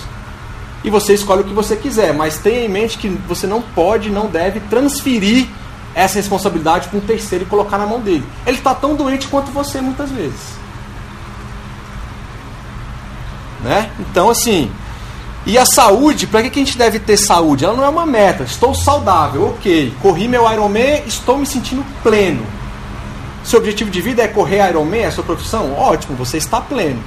[0.84, 4.10] E você escolhe o que você quiser, mas tenha em mente que você não pode,
[4.10, 5.48] não deve transferir
[5.94, 8.24] essa responsabilidade para um terceiro e colocar na mão dele.
[8.46, 10.58] Ele está tão doente quanto você muitas vezes.
[13.60, 13.90] Né?
[13.98, 14.70] Então, assim,
[15.46, 17.64] e a saúde, para que, que a gente deve ter saúde?
[17.64, 18.42] Ela não é uma meta.
[18.44, 19.94] Estou saudável, ok.
[20.02, 22.44] Corri meu Ironman, estou me sentindo pleno.
[23.42, 25.72] Seu objetivo de vida é correr Ironman, é a sua profissão?
[25.72, 27.02] Ótimo, você está pleno.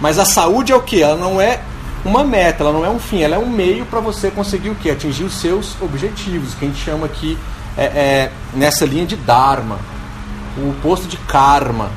[0.00, 1.02] Mas a saúde é o que?
[1.02, 1.60] Ela não é
[2.04, 4.74] uma meta, ela não é um fim, ela é um meio para você conseguir o
[4.74, 4.90] que?
[4.90, 7.38] Atingir os seus objetivos, que a gente chama aqui
[7.76, 9.78] é, é, nessa linha de Dharma,
[10.56, 11.90] o oposto de Karma.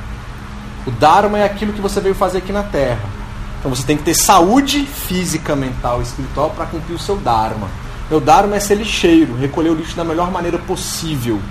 [0.85, 3.16] O Dharma é aquilo que você veio fazer aqui na Terra.
[3.59, 7.67] Então você tem que ter saúde física, mental e espiritual para cumprir o seu Dharma.
[8.09, 11.41] Meu Dharma é ser lixeiro, recolher o lixo da melhor maneira possível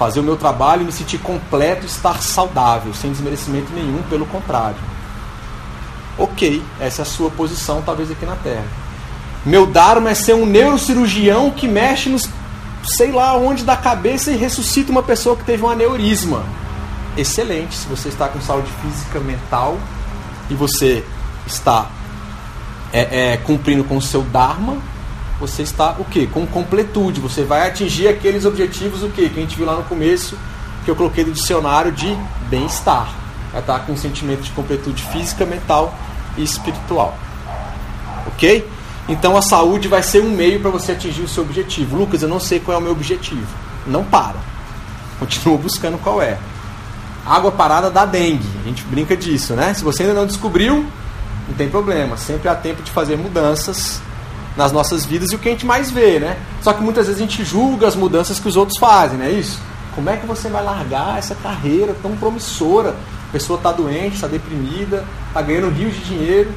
[0.00, 4.78] fazer o meu trabalho e me sentir completo, estar saudável, sem desmerecimento nenhum, pelo contrário.
[6.16, 8.64] Ok, essa é a sua posição, talvez aqui na Terra.
[9.44, 12.26] Meu Dharma é ser um neurocirurgião que mexe nos
[12.82, 16.44] sei lá onde da cabeça e ressuscita uma pessoa que teve um aneurisma.
[17.14, 19.76] Excelente, se você está com saúde física, mental
[20.48, 21.04] e você
[21.46, 21.90] está
[22.92, 24.78] é, é, cumprindo com o seu Dharma,
[25.40, 26.28] você está o quê?
[26.30, 27.20] Com completude.
[27.20, 29.28] Você vai atingir aqueles objetivos o quê?
[29.28, 30.36] Que a gente viu lá no começo,
[30.84, 32.14] que eu coloquei no dicionário de
[32.48, 33.08] bem-estar.
[33.50, 35.94] Vai estar com um sentimento de completude física, mental
[36.36, 37.16] e espiritual.
[38.26, 38.68] Ok?
[39.08, 41.96] Então a saúde vai ser um meio para você atingir o seu objetivo.
[41.96, 43.46] Lucas, eu não sei qual é o meu objetivo.
[43.86, 44.36] Não para.
[45.18, 46.38] Continua buscando qual é.
[47.26, 48.46] Água parada dá dengue.
[48.62, 49.74] A gente brinca disso, né?
[49.74, 50.86] Se você ainda não descobriu,
[51.50, 52.16] não tem problema.
[52.16, 54.00] Sempre há tempo de fazer mudanças
[54.56, 56.36] nas nossas vidas e o que a gente mais vê, né?
[56.62, 59.30] Só que muitas vezes a gente julga as mudanças que os outros fazem, não é
[59.30, 59.60] isso?
[59.94, 62.90] Como é que você vai largar essa carreira tão promissora?
[63.28, 66.52] A pessoa está doente, está deprimida, está ganhando rios de dinheiro,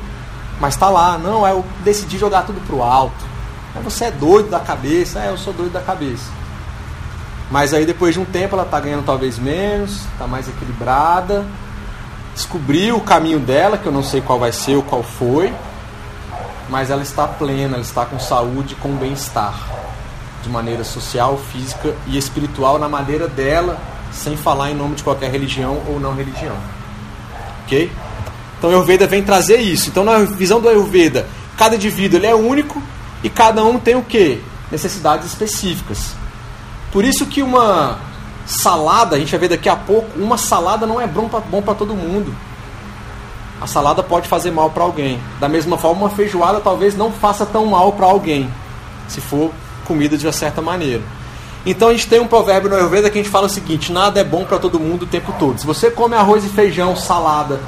[0.60, 3.34] mas está lá, não, é eu decidi jogar tudo pro alto.
[3.84, 6.32] Você é doido da cabeça, é, eu sou doido da cabeça.
[7.50, 11.46] Mas aí depois de um tempo ela está ganhando talvez menos, está mais equilibrada,
[12.34, 15.54] descobriu o caminho dela, que eu não sei qual vai ser ou qual foi,
[16.70, 19.54] mas ela está plena, ela está com saúde, com bem-estar,
[20.42, 23.78] de maneira social, física e espiritual, na maneira dela,
[24.12, 26.56] sem falar em nome de qualquer religião ou não religião.
[27.64, 27.92] Ok?
[28.58, 29.90] Então o Ayurveda vem trazer isso.
[29.90, 32.82] Então na visão do Ayurveda, cada indivíduo ele é único
[33.24, 34.42] e cada um tem o que?
[34.72, 36.16] Necessidades específicas.
[36.92, 38.00] Por isso que uma
[38.46, 41.96] salada, a gente vai ver daqui a pouco, uma salada não é bom para todo
[41.96, 42.36] mundo.
[43.62, 45.20] A salada pode fazer mal para alguém.
[45.40, 48.50] Da mesma forma, uma feijoada talvez não faça tão mal para alguém,
[49.08, 49.52] se for
[49.86, 51.02] comida de uma certa maneira.
[51.66, 54.20] Então a gente tem um provérbio no Ayurveda que a gente fala o seguinte: nada
[54.20, 55.60] é bom para todo mundo o tempo todo.
[55.60, 57.60] Se você come arroz e feijão, salada,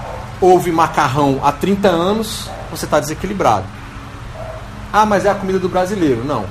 [0.42, 3.66] ovo e macarrão há 30 anos, você está desequilibrado.
[4.92, 6.26] Ah, mas é a comida do brasileiro.
[6.26, 6.46] Não.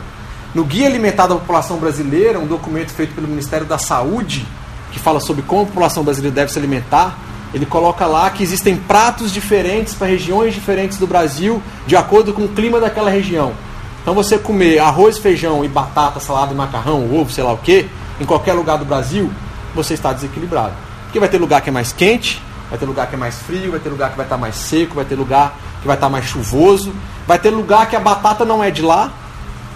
[0.55, 4.47] No Guia Alimentar da População Brasileira, um documento feito pelo Ministério da Saúde,
[4.93, 7.19] que fala sobre como a população brasileira deve se alimentar,
[7.53, 12.43] ele coloca lá que existem pratos diferentes para regiões diferentes do Brasil, de acordo com
[12.43, 13.53] o clima daquela região.
[14.01, 17.89] Então você comer arroz, feijão e batata, salada e macarrão, ovo, sei lá o que,
[18.21, 19.33] em qualquer lugar do Brasil,
[19.75, 20.75] você está desequilibrado.
[21.07, 22.41] Porque vai ter lugar que é mais quente,
[22.71, 24.95] vai ter lugar que é mais frio, vai ter lugar que vai estar mais seco,
[24.95, 26.95] vai ter lugar que vai estar mais chuvoso,
[27.27, 29.13] vai ter lugar que a batata não é de lá,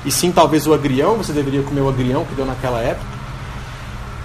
[0.09, 3.19] e sim talvez o agrião, você deveria comer o agrião que deu naquela época.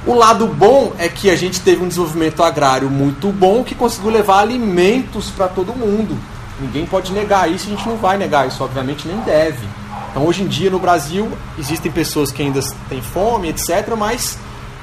[0.08, 4.10] O lado bom é que a gente teve um desenvolvimento agrário muito bom que conseguiu
[4.10, 6.18] levar alimentos para todo mundo.
[6.58, 9.68] Ninguém pode negar isso, a gente não vai negar isso, obviamente nem deve.
[10.10, 14.38] Então, hoje em dia no Brasil, existem pessoas que ainda têm fome, etc., mas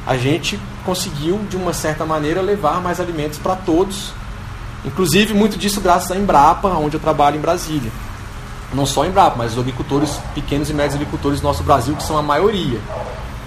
[0.07, 4.13] a gente conseguiu, de uma certa maneira, levar mais alimentos para todos.
[4.85, 7.91] Inclusive, muito disso graças à Embrapa, onde eu trabalho em Brasília.
[8.73, 12.03] Não só a Embrapa, mas os agricultores, pequenos e médios agricultores do nosso Brasil, que
[12.03, 12.79] são a maioria.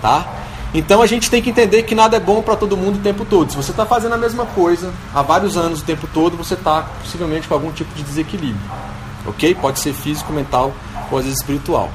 [0.02, 0.28] Tá?
[0.74, 3.24] Então a gente tem que entender que nada é bom para todo mundo o tempo
[3.26, 3.52] todo.
[3.52, 6.82] Se você está fazendo a mesma coisa há vários anos o tempo todo, você está
[7.02, 8.72] possivelmente com algum tipo de desequilíbrio.
[9.26, 9.56] Ok?
[9.56, 10.74] Pode ser físico, mental
[11.12, 11.90] ou às vezes espiritual.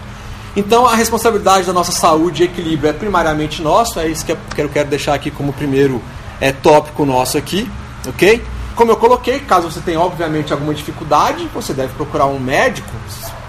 [0.57, 4.69] Então a responsabilidade da nossa saúde e equilíbrio é primariamente nosso, é isso que eu
[4.69, 6.01] quero deixar aqui como primeiro
[6.41, 7.69] é, tópico nosso aqui,
[8.07, 8.43] ok?
[8.79, 12.89] Como eu coloquei, caso você tenha obviamente alguma dificuldade, você deve procurar um médico,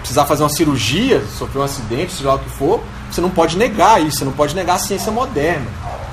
[0.00, 3.56] precisar fazer uma cirurgia, sofrer um acidente, seja lá o que for, você não pode
[3.56, 5.68] negar isso, você não pode negar a ciência moderna.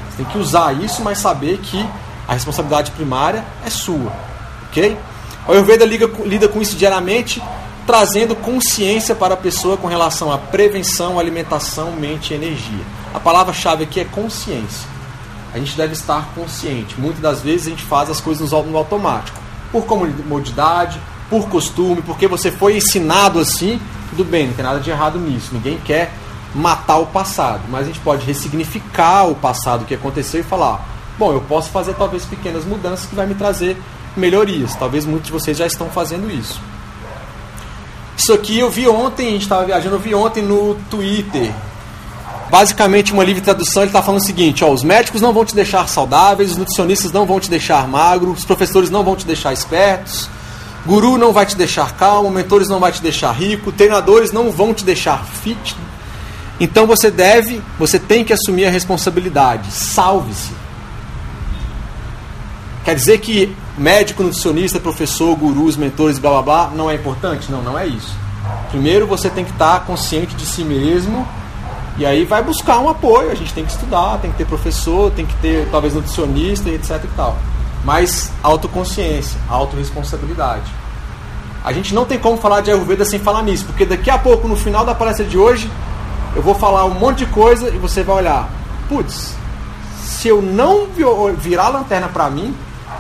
[0.08, 1.84] Você tem que usar isso, mas saber que
[2.28, 4.14] a responsabilidade primária é sua,
[4.70, 4.96] ok?
[5.48, 7.42] O Ayurveda lida com isso diariamente,
[7.88, 12.86] trazendo consciência para a pessoa com relação à prevenção, alimentação, mente e energia.
[13.16, 14.88] A palavra-chave aqui é consciência.
[15.54, 17.00] A gente deve estar consciente.
[17.00, 19.40] Muitas das vezes a gente faz as coisas no automático,
[19.72, 23.80] por comodidade, por costume, porque você foi ensinado assim,
[24.10, 25.50] tudo bem, não tem nada de errado nisso.
[25.54, 26.14] Ninguém quer
[26.54, 30.86] matar o passado, mas a gente pode ressignificar o passado que aconteceu e falar:
[31.18, 33.78] bom, eu posso fazer talvez pequenas mudanças que vai me trazer
[34.16, 34.76] melhorias.
[34.76, 36.60] Talvez muitos de vocês já estão fazendo isso.
[38.18, 41.54] Isso aqui eu vi ontem, a gente estava viajando, eu vi ontem no Twitter.
[42.50, 45.54] Basicamente, uma livre tradução, ele está falando o seguinte: ó, os médicos não vão te
[45.54, 49.52] deixar saudáveis, os nutricionistas não vão te deixar magro, os professores não vão te deixar
[49.52, 50.30] espertos,
[50.86, 54.74] guru não vai te deixar calmo, mentores não vai te deixar rico, treinadores não vão
[54.74, 55.76] te deixar fit.
[56.60, 59.72] Então você deve, você tem que assumir a responsabilidade.
[59.72, 60.52] Salve-se.
[62.84, 67.52] Quer dizer que médico, nutricionista, professor, gurus, mentores, blá blá blá, não é importante?
[67.52, 68.16] Não, não é isso.
[68.72, 71.28] Primeiro você tem que estar consciente de si mesmo
[71.98, 73.32] e aí vai buscar um apoio.
[73.32, 76.76] A gente tem que estudar, tem que ter professor, tem que ter talvez nutricionista e
[76.76, 77.38] etc e tal.
[77.84, 80.72] Mas autoconsciência, autorresponsabilidade.
[81.64, 84.48] A gente não tem como falar de Ayurveda sem falar nisso, porque daqui a pouco,
[84.48, 85.70] no final da palestra de hoje,
[86.36, 88.50] eu vou falar um monte de coisa e você vai olhar,
[88.88, 89.36] putz,
[90.02, 90.88] se eu não
[91.38, 92.56] virar a lanterna para mim,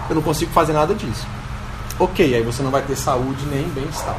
[0.10, 1.26] eu não consigo fazer nada disso.
[2.00, 4.18] Ok, aí você não vai ter saúde nem bem-estar.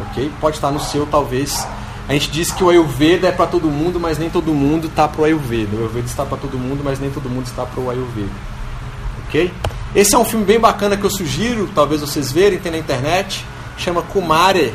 [0.00, 0.30] Ok?
[0.40, 1.66] Pode estar no seu, talvez.
[2.08, 5.08] A gente diz que o Ayurveda é para todo mundo, mas nem todo mundo está
[5.08, 5.74] para o Ayurveda.
[5.74, 8.32] O Ayurveda está para todo mundo, mas nem todo mundo está para o Ayurveda.
[9.26, 9.50] Ok?
[9.94, 13.46] Esse é um filme bem bacana que eu sugiro, talvez vocês verem, tem na internet.
[13.78, 14.74] Chama Kumare.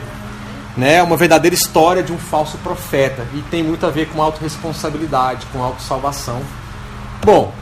[0.76, 1.04] Né?
[1.04, 3.28] Uma verdadeira história de um falso profeta.
[3.36, 6.42] E tem muito a ver com autorresponsabilidade, com autossalvação.
[7.24, 7.54] Bom,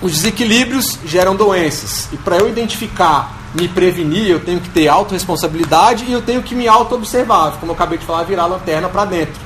[0.00, 2.08] os desequilíbrios geram doenças.
[2.12, 6.54] E para eu identificar, me prevenir, eu tenho que ter autorresponsabilidade e eu tenho que
[6.54, 7.52] me auto-observar.
[7.58, 9.40] Como eu acabei de falar, virar a lanterna para dentro.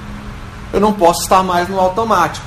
[0.73, 2.47] Eu não posso estar mais no automático.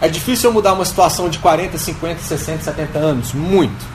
[0.00, 3.32] É difícil eu mudar uma situação de 40, 50, 60, 70 anos?
[3.32, 3.92] Muito.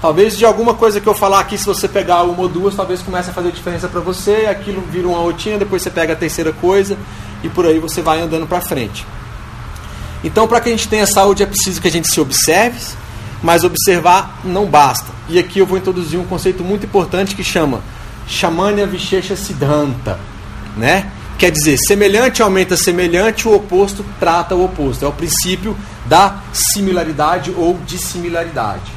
[0.00, 3.00] Talvez de alguma coisa que eu falar aqui, se você pegar uma ou duas, talvez
[3.00, 6.52] comece a fazer diferença para você, aquilo vira uma rotina, depois você pega a terceira
[6.52, 6.96] coisa
[7.42, 9.06] e por aí você vai andando para frente.
[10.22, 12.78] Então, para que a gente tenha saúde, é preciso que a gente se observe,
[13.44, 15.12] mas observar não basta.
[15.28, 17.82] E aqui eu vou introduzir um conceito muito importante que chama
[18.26, 20.18] Shamanya Vishesha Siddhanta,
[20.74, 21.10] né?
[21.36, 25.04] Quer dizer, semelhante aumenta semelhante, o oposto trata o oposto.
[25.04, 25.76] É o princípio
[26.06, 28.90] da similaridade ou dissimilaridade.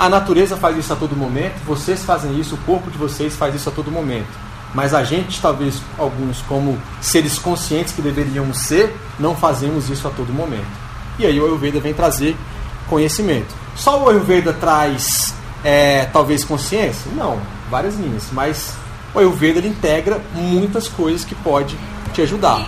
[0.00, 3.54] A natureza faz isso a todo momento, vocês fazem isso, o corpo de vocês faz
[3.54, 4.26] isso a todo momento.
[4.74, 10.10] Mas a gente, talvez alguns, como seres conscientes que deveríamos ser, não fazemos isso a
[10.10, 10.66] todo momento.
[11.20, 12.36] E aí o Ayurveda vem trazer
[12.88, 13.54] conhecimento.
[13.74, 15.34] Só o Ayurveda traz,
[15.64, 17.10] é, talvez, consciência?
[17.14, 18.24] Não, várias linhas.
[18.32, 18.72] Mas
[19.14, 21.76] o Ayurveda integra muitas coisas que pode
[22.12, 22.66] te ajudar.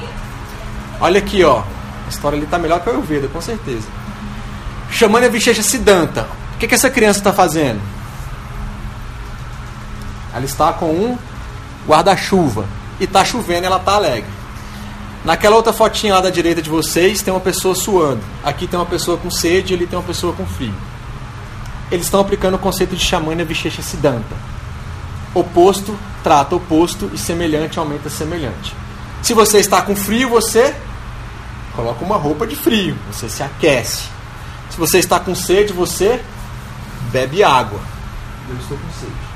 [1.00, 1.62] Olha aqui, ó.
[2.06, 3.86] A história ali está melhor que o Ayurveda, com certeza.
[4.90, 6.28] Chamando a Vishesha Siddhanta.
[6.54, 7.80] O que, que essa criança está fazendo?
[10.34, 11.18] Ela está com um
[11.86, 12.64] guarda-chuva.
[13.00, 14.37] E está chovendo ela está alegre.
[15.24, 18.22] Naquela outra fotinha lá da direita de vocês tem uma pessoa suando.
[18.42, 20.74] Aqui tem uma pessoa com sede e ali tem uma pessoa com frio.
[21.90, 24.36] Eles estão aplicando o conceito de Shamanya Vishesha Siddhanta.
[25.34, 28.74] Oposto trata oposto e semelhante aumenta semelhante.
[29.22, 30.74] Se você está com frio, você
[31.74, 34.04] coloca uma roupa de frio, você se aquece.
[34.70, 36.20] Se você está com sede, você
[37.10, 37.80] bebe água.
[38.48, 39.28] Eu estou com sede.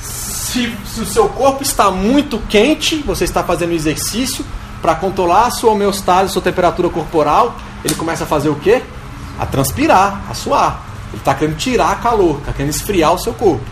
[0.00, 4.44] Se, se o seu corpo está muito quente, você está fazendo exercício
[4.84, 8.82] para controlar a sua homeostase, a sua temperatura corporal, ele começa a fazer o quê?
[9.38, 10.82] A transpirar, a suar.
[11.08, 13.64] Ele está querendo tirar calor, está querendo esfriar o seu corpo.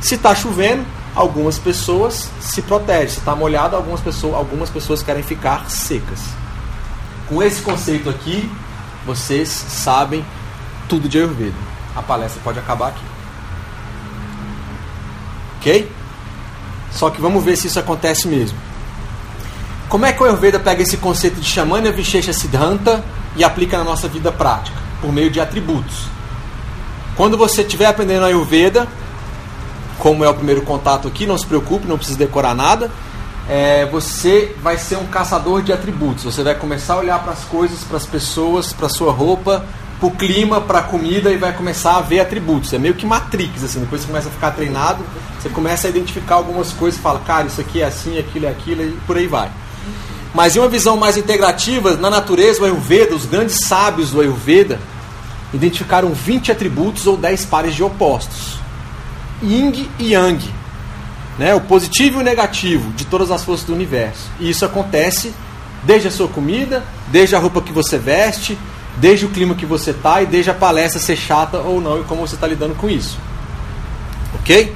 [0.00, 0.86] Se está chovendo,
[1.16, 3.08] algumas pessoas se protegem.
[3.08, 6.20] Se está molhado, algumas pessoas, algumas pessoas querem ficar secas.
[7.28, 8.48] Com esse conceito aqui,
[9.04, 10.24] vocês sabem
[10.88, 13.04] tudo de Ayurveda a palestra pode acabar aqui.
[15.58, 15.90] Ok?
[16.92, 18.71] Só que vamos ver se isso acontece mesmo.
[19.88, 23.04] Como é que o Ayurveda pega esse conceito de Shamanya Vishesha Siddhanta
[23.36, 24.76] e aplica na nossa vida prática?
[25.00, 26.06] Por meio de atributos.
[27.16, 28.88] Quando você estiver aprendendo Ayurveda,
[29.98, 32.90] como é o primeiro contato aqui, não se preocupe, não precisa decorar nada.
[33.48, 36.24] É, você vai ser um caçador de atributos.
[36.24, 39.64] Você vai começar a olhar para as coisas, para as pessoas, para sua roupa,
[40.00, 42.72] para o clima, para a comida e vai começar a ver atributos.
[42.72, 43.80] É meio que Matrix, assim.
[43.80, 45.04] Depois você começa a ficar treinado,
[45.40, 48.82] você começa a identificar algumas coisas fala, cara, isso aqui é assim, aquilo é aquilo
[48.82, 49.50] e por aí vai.
[50.34, 54.80] Mas em uma visão mais integrativa, na natureza, o Ayurveda, os grandes sábios do Ayurveda,
[55.52, 58.58] identificaram 20 atributos ou 10 pares de opostos.
[59.42, 60.48] Yin e Yang.
[61.38, 61.54] Né?
[61.54, 64.30] O positivo e o negativo de todas as forças do universo.
[64.40, 65.34] E isso acontece
[65.82, 68.56] desde a sua comida, desde a roupa que você veste,
[68.96, 72.04] desde o clima que você está e desde a palestra ser chata ou não e
[72.04, 73.18] como você está lidando com isso.
[74.40, 74.74] Ok?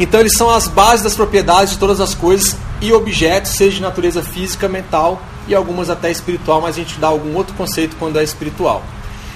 [0.00, 3.82] Então eles são as bases das propriedades de todas as coisas e objetos, seja de
[3.82, 8.18] natureza física, mental e algumas até espiritual, mas a gente dá algum outro conceito quando
[8.18, 8.82] é espiritual.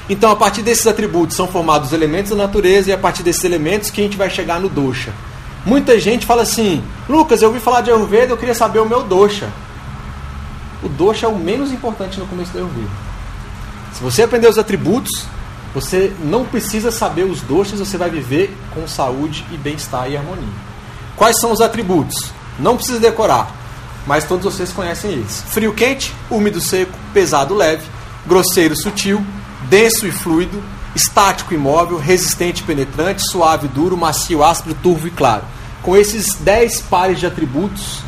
[0.09, 3.43] Então, a partir desses atributos são formados os elementos da natureza e a partir desses
[3.43, 5.13] elementos que a gente vai chegar no dosha.
[5.65, 9.03] Muita gente fala assim: Lucas, eu ouvi falar de Ayurveda, eu queria saber o meu
[9.03, 9.49] dosha.
[10.83, 12.89] O dosha é o menos importante no começo da Ayurveda.
[13.93, 15.27] Se você aprender os atributos,
[15.77, 20.49] você não precisa saber os doces, você vai viver com saúde e bem-estar e harmonia.
[21.15, 22.33] Quais são os atributos?
[22.59, 23.55] Não precisa decorar,
[24.07, 27.85] mas todos vocês conhecem eles: frio, quente, úmido, seco, pesado, leve,
[28.27, 29.23] grosseiro, sutil,
[29.69, 30.65] denso e fluido,
[30.95, 35.45] estático e móvel, resistente penetrante, suave, duro, macio, áspero, turvo e claro.
[35.83, 38.01] Com esses 10 pares de atributos,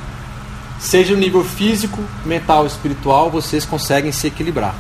[0.80, 4.74] seja no nível físico, mental espiritual, vocês conseguem se equilibrar.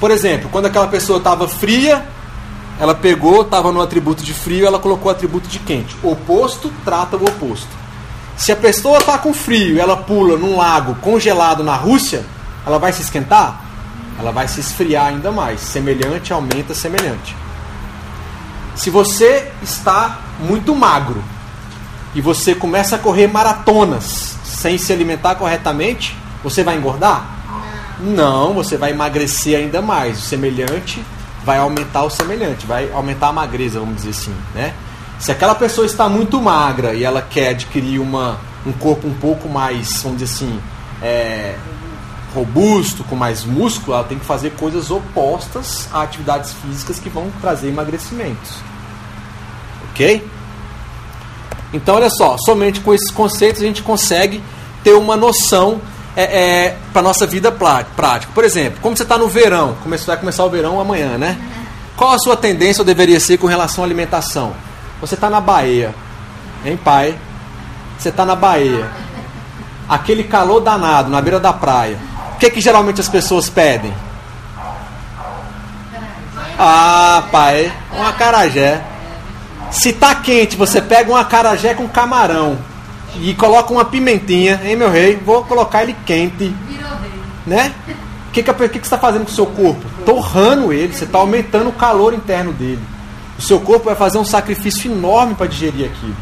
[0.00, 2.04] Por exemplo, quando aquela pessoa estava fria,
[2.80, 5.94] ela pegou, estava no atributo de frio, ela colocou o atributo de quente.
[6.02, 7.68] O oposto trata o oposto.
[8.38, 12.24] Se a pessoa está com frio ela pula num lago congelado na Rússia,
[12.66, 13.62] ela vai se esquentar?
[14.18, 15.60] Ela vai se esfriar ainda mais.
[15.60, 17.36] Semelhante aumenta semelhante.
[18.74, 21.22] Se você está muito magro
[22.14, 27.39] e você começa a correr maratonas sem se alimentar corretamente, você vai engordar?
[28.02, 30.18] Não, você vai emagrecer ainda mais.
[30.18, 31.04] O semelhante
[31.44, 34.74] vai aumentar o semelhante, vai aumentar a magreza, vamos dizer assim, né?
[35.18, 39.48] Se aquela pessoa está muito magra e ela quer adquirir uma, um corpo um pouco
[39.48, 40.60] mais, vamos dizer assim,
[41.02, 41.56] é,
[42.34, 47.30] robusto, com mais músculo, ela tem que fazer coisas opostas a atividades físicas que vão
[47.40, 48.50] trazer emagrecimentos.
[49.90, 50.26] Ok?
[51.72, 54.42] Então, olha só, somente com esses conceitos a gente consegue
[54.82, 55.80] ter uma noção
[56.16, 58.32] é, é, para nossa vida prática.
[58.34, 61.36] Por exemplo, como você está no verão, vai começar o verão amanhã, né?
[61.96, 64.54] Qual a sua tendência ou deveria ser com relação à alimentação?
[65.00, 65.94] Você está na Bahia,
[66.64, 67.16] hein, pai?
[67.98, 68.88] Você está na Bahia,
[69.88, 71.98] aquele calor danado na beira da praia.
[72.34, 73.92] O que, que geralmente as pessoas pedem?
[76.58, 78.82] Ah, pai, um acarajé.
[79.70, 82.58] Se tá quente, você pega um acarajé com camarão
[83.16, 85.16] e coloca uma pimentinha, hein, meu rei?
[85.16, 86.54] Vou colocar ele quente.
[87.46, 87.74] Né?
[88.28, 89.84] O que, que, que, que você está fazendo com o seu corpo?
[90.04, 92.80] Torrando ele, você está aumentando o calor interno dele.
[93.38, 96.16] O seu corpo vai fazer um sacrifício enorme para digerir aquilo.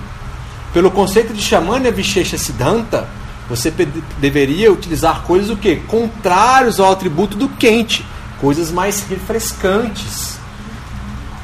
[0.73, 3.09] Pelo conceito de Shamanya Vishesha Siddhanta,
[3.49, 3.71] você
[4.19, 5.83] deveria utilizar coisas o quê?
[5.89, 8.05] Contrários ao atributo do quente,
[8.41, 10.39] coisas mais refrescantes.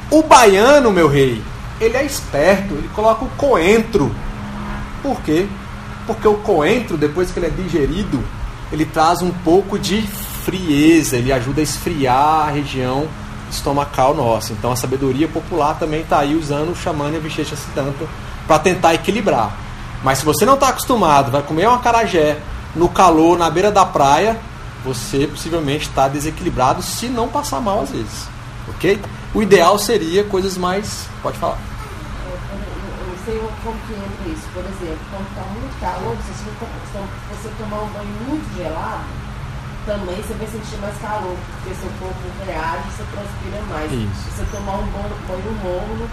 [0.09, 1.41] O baiano, meu rei,
[1.81, 4.15] ele é esperto, ele coloca o coentro.
[5.05, 5.47] Por quê?
[6.07, 8.23] Porque o coentro, depois que ele é digerido,
[8.71, 13.07] ele traz um pouco de frieza, ele ajuda a esfriar a região
[13.51, 14.51] estomacal nossa.
[14.51, 18.07] Então a sabedoria popular também está aí usando o Shamanya Vishesha Siddhanta
[18.47, 19.55] para tentar equilibrar.
[20.03, 22.39] Mas se você não está acostumado, vai comer uma carajé
[22.75, 24.39] no calor, na beira da praia,
[24.83, 28.27] você possivelmente está desequilibrado se não passar mal às vezes.
[28.69, 28.99] Ok?
[29.35, 31.07] O ideal seria coisas mais.
[31.21, 31.74] Pode falar.
[33.25, 34.47] Sei como que entra isso.
[34.53, 36.31] Por exemplo, quando está muito calor, se
[37.33, 39.03] você tomar um banho muito gelado,
[39.85, 43.91] também você vai sentir mais calor, porque seu corpo reage e você transpira mais.
[43.91, 44.23] Isso.
[44.23, 46.09] Se você tomar um banho morno,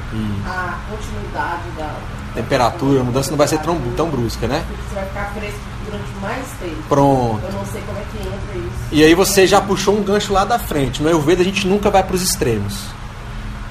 [0.46, 1.94] a continuidade da
[2.34, 4.64] temperatura, a mudança não vai ser tão, tão brusca, né?
[4.88, 6.82] Você vai ficar fresco durante mais tempo.
[6.88, 7.44] Pronto.
[7.44, 8.84] Eu não sei como é que entra isso.
[8.90, 11.02] E aí você já puxou um gancho lá da frente.
[11.02, 12.86] No Ayurveda a gente nunca vai para os extremos.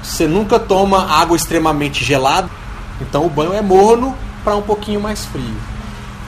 [0.02, 2.48] Você nunca toma água extremamente gelada,
[3.02, 5.56] então o banho é morno para um pouquinho mais frio.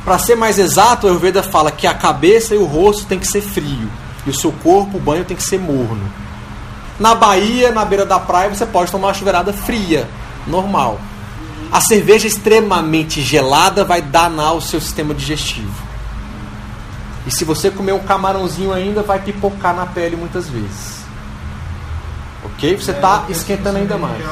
[0.05, 3.27] Para ser mais exato, o Ayurveda fala que a cabeça e o rosto tem que
[3.27, 3.89] ser frio
[4.27, 6.11] e o seu corpo, o banho tem que ser morno.
[6.99, 10.09] Na Bahia, na beira da praia, você pode tomar uma chuveirada fria,
[10.47, 11.01] normal.
[11.73, 15.83] A cerveja extremamente gelada vai danar o seu sistema digestivo.
[17.27, 21.03] E se você comer um camarãozinho ainda, vai pipocar na pele muitas vezes.
[22.45, 22.77] Ok?
[22.77, 24.23] Você está é, esquentando ainda mais.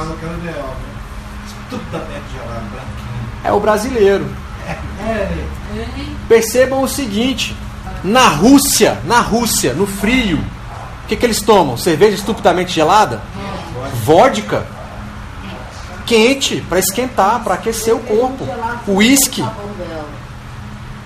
[3.45, 4.27] É o brasileiro.
[6.29, 7.57] Percebam o seguinte:
[8.05, 11.77] na Rússia, na Rússia, no frio, o que, que eles tomam?
[11.77, 13.21] Cerveja estupidamente gelada?
[14.05, 14.65] Vodka
[16.07, 18.47] quente para esquentar, para aquecer o corpo.
[18.87, 19.45] Uísque.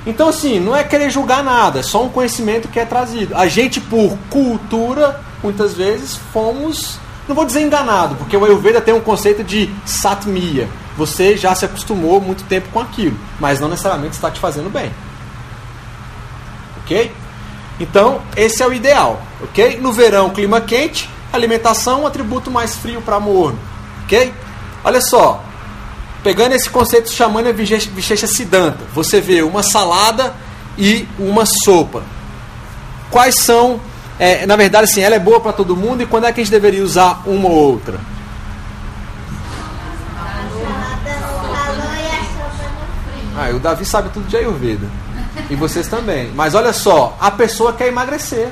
[0.06, 3.36] Então, assim, não é querer julgar nada, é só um conhecimento que é trazido.
[3.36, 6.98] A gente, por cultura, muitas vezes fomos,
[7.28, 11.64] não vou dizer enganado, porque o Ayurveda tem um conceito de satmia, você já se
[11.64, 14.92] acostumou muito tempo com aquilo, mas não necessariamente está te fazendo bem.
[16.82, 17.12] Ok?
[17.78, 19.20] Então, esse é o ideal.
[19.42, 19.78] Ok?
[19.80, 23.58] No verão, clima quente, alimentação, um atributo mais frio para morno.
[24.04, 24.32] Ok?
[24.84, 25.44] Olha só,
[26.22, 30.34] pegando esse conceito chamando Vishesha Siddhanta, você vê uma salada
[30.78, 32.02] e uma sopa.
[33.10, 33.80] Quais são,
[34.18, 36.44] é, na verdade, assim, ela é boa para todo mundo e quando é que a
[36.44, 37.98] gente deveria usar uma ou outra?
[43.38, 44.86] Ah, o Davi sabe tudo de Ayurveda.
[45.50, 46.32] E vocês também.
[46.34, 48.48] Mas olha só, a pessoa quer emagrecer.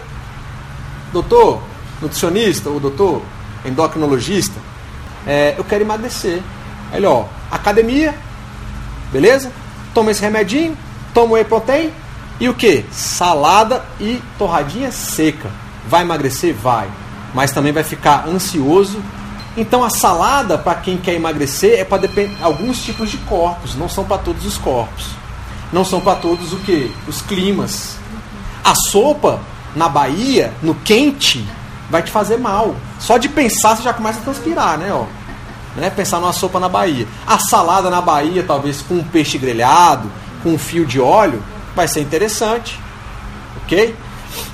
[1.11, 1.63] Doutor,
[2.03, 3.23] nutricionista ou doutor
[3.65, 4.61] endocrinologista,
[5.27, 6.43] é, eu quero emagrecer.
[6.93, 8.15] Aí ele, ó, academia,
[9.11, 9.51] beleza?
[9.95, 10.77] Toma esse remedinho,
[11.15, 11.91] toma o whey protein
[12.41, 12.85] e o que?
[12.91, 15.51] Salada e torradinha seca.
[15.87, 16.55] Vai emagrecer?
[16.55, 16.89] Vai.
[17.33, 19.03] Mas também vai ficar ansioso
[19.57, 22.03] então a salada, para quem quer emagrecer, é para
[22.43, 25.07] alguns tipos de corpos, não são para todos os corpos.
[25.73, 26.93] Não são para todos o que?
[27.07, 27.97] Os climas.
[28.65, 29.41] A sopa
[29.75, 31.47] na Bahia, no quente,
[31.89, 32.75] vai te fazer mal.
[32.99, 35.05] Só de pensar você já começa a transpirar, né, ó.
[35.77, 35.91] Né?
[35.91, 37.07] Pensar numa sopa na Bahia.
[37.27, 40.11] A salada na Bahia, talvez com um peixe grelhado,
[40.43, 41.43] com um fio de óleo,
[41.75, 42.81] vai ser interessante.
[43.63, 43.97] OK?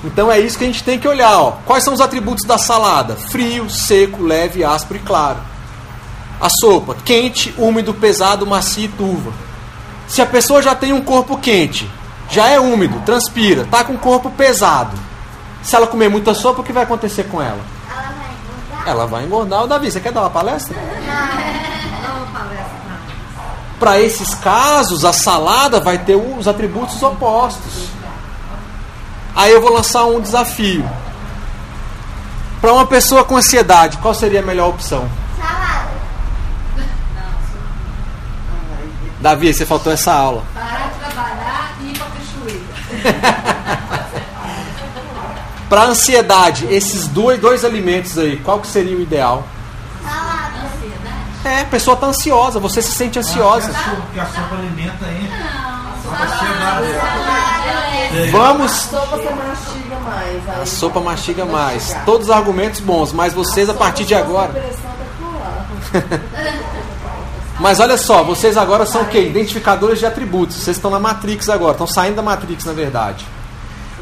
[0.04, 1.38] Então é isso que a gente tem que olhar.
[1.38, 1.52] Ó.
[1.66, 3.16] Quais são os atributos da salada?
[3.16, 5.38] Frio, seco, leve, áspero e claro.
[6.40, 9.32] A sopa, quente, úmido, pesado, macio e turva.
[10.08, 11.88] Se a pessoa já tem um corpo quente,
[12.30, 14.96] já é úmido, transpira, está com um corpo pesado.
[15.62, 17.60] Se ela comer muita sopa, o que vai acontecer com ela?
[17.88, 18.88] Ela vai engordar.
[18.88, 19.64] Ela vai engordar.
[19.64, 20.74] O Davi, você quer dar uma palestra?
[20.74, 21.79] Não.
[23.80, 27.88] Para esses casos, a salada vai ter os atributos opostos.
[29.34, 30.88] Aí eu vou lançar um desafio.
[32.60, 35.08] Para uma pessoa com ansiedade, qual seria a melhor opção?
[35.38, 35.88] Salada.
[39.18, 40.44] Davi, você faltou essa aula.
[40.52, 43.50] Parar de trabalhar e ir para cachoeira.
[45.70, 49.46] Para ansiedade, esses dois, dois alimentos aí, qual que seria o ideal?
[51.44, 53.70] É, a pessoa está ansiosa, você se sente ansiosa.
[53.74, 55.30] Ah, porque a sopa alimenta aí.
[58.30, 58.72] Vamos.
[58.72, 60.48] A sopa mastiga mais.
[60.60, 61.96] A sopa mastiga mais.
[62.04, 64.72] Todos os argumentos bons, mas vocês a partir de sopa agora.
[65.18, 65.66] pular.
[67.60, 69.20] Mas olha só, vocês agora são o quê?
[69.20, 70.56] Identificadores de atributos.
[70.56, 73.26] Vocês estão na Matrix agora, estão saindo da Matrix, na verdade.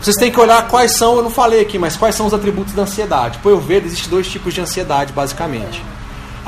[0.01, 2.72] Vocês têm que olhar quais são, eu não falei aqui, mas quais são os atributos
[2.72, 3.39] da ansiedade.
[3.39, 5.82] Por eu ver, existem dois tipos de ansiedade, basicamente.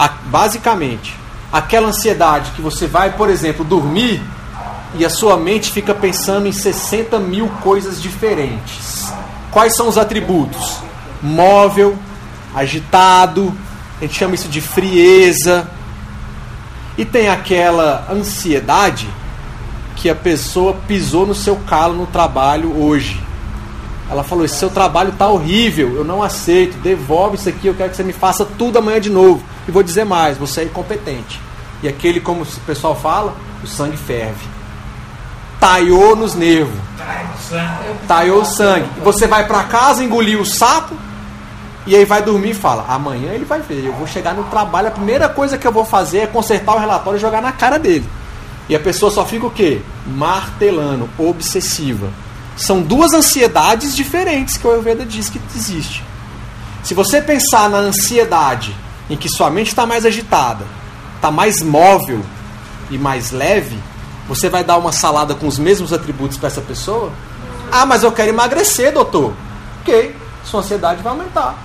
[0.01, 1.15] A, basicamente,
[1.53, 4.23] aquela ansiedade que você vai, por exemplo, dormir
[4.95, 9.13] e a sua mente fica pensando em 60 mil coisas diferentes.
[9.51, 10.79] Quais são os atributos?
[11.21, 11.99] Móvel,
[12.55, 13.55] agitado,
[13.99, 15.69] a gente chama isso de frieza.
[16.97, 19.07] E tem aquela ansiedade
[19.97, 23.23] que a pessoa pisou no seu calo no trabalho hoje.
[24.11, 27.91] Ela falou: Esse seu trabalho está horrível, eu não aceito, devolve isso aqui, eu quero
[27.91, 29.43] que você me faça tudo amanhã de novo.
[29.71, 31.41] E vou dizer mais: você é incompetente.
[31.81, 34.45] E aquele, como o pessoal fala, o sangue ferve.
[35.61, 36.77] Taiou nos nervos.
[38.09, 38.89] Taiou o sangue.
[39.05, 40.97] Você vai para casa, engolir o sapo,
[41.87, 43.85] e aí vai dormir e fala: amanhã ele vai ver.
[43.85, 46.81] Eu vou chegar no trabalho, a primeira coisa que eu vou fazer é consertar o
[46.81, 48.09] relatório e jogar na cara dele.
[48.69, 49.81] E a pessoa só fica o quê?
[50.05, 52.09] Martelando, obsessiva.
[52.57, 56.05] São duas ansiedades diferentes que o Ayurveda diz que existe.
[56.83, 58.75] Se você pensar na ansiedade
[59.11, 60.65] em que sua mente está mais agitada,
[61.17, 62.21] está mais móvel
[62.91, 63.77] e mais leve,
[64.29, 67.11] você vai dar uma salada com os mesmos atributos para essa pessoa?
[67.73, 69.33] Ah, mas eu quero emagrecer, doutor.
[69.83, 71.57] Ok, sua ansiedade vai aumentar.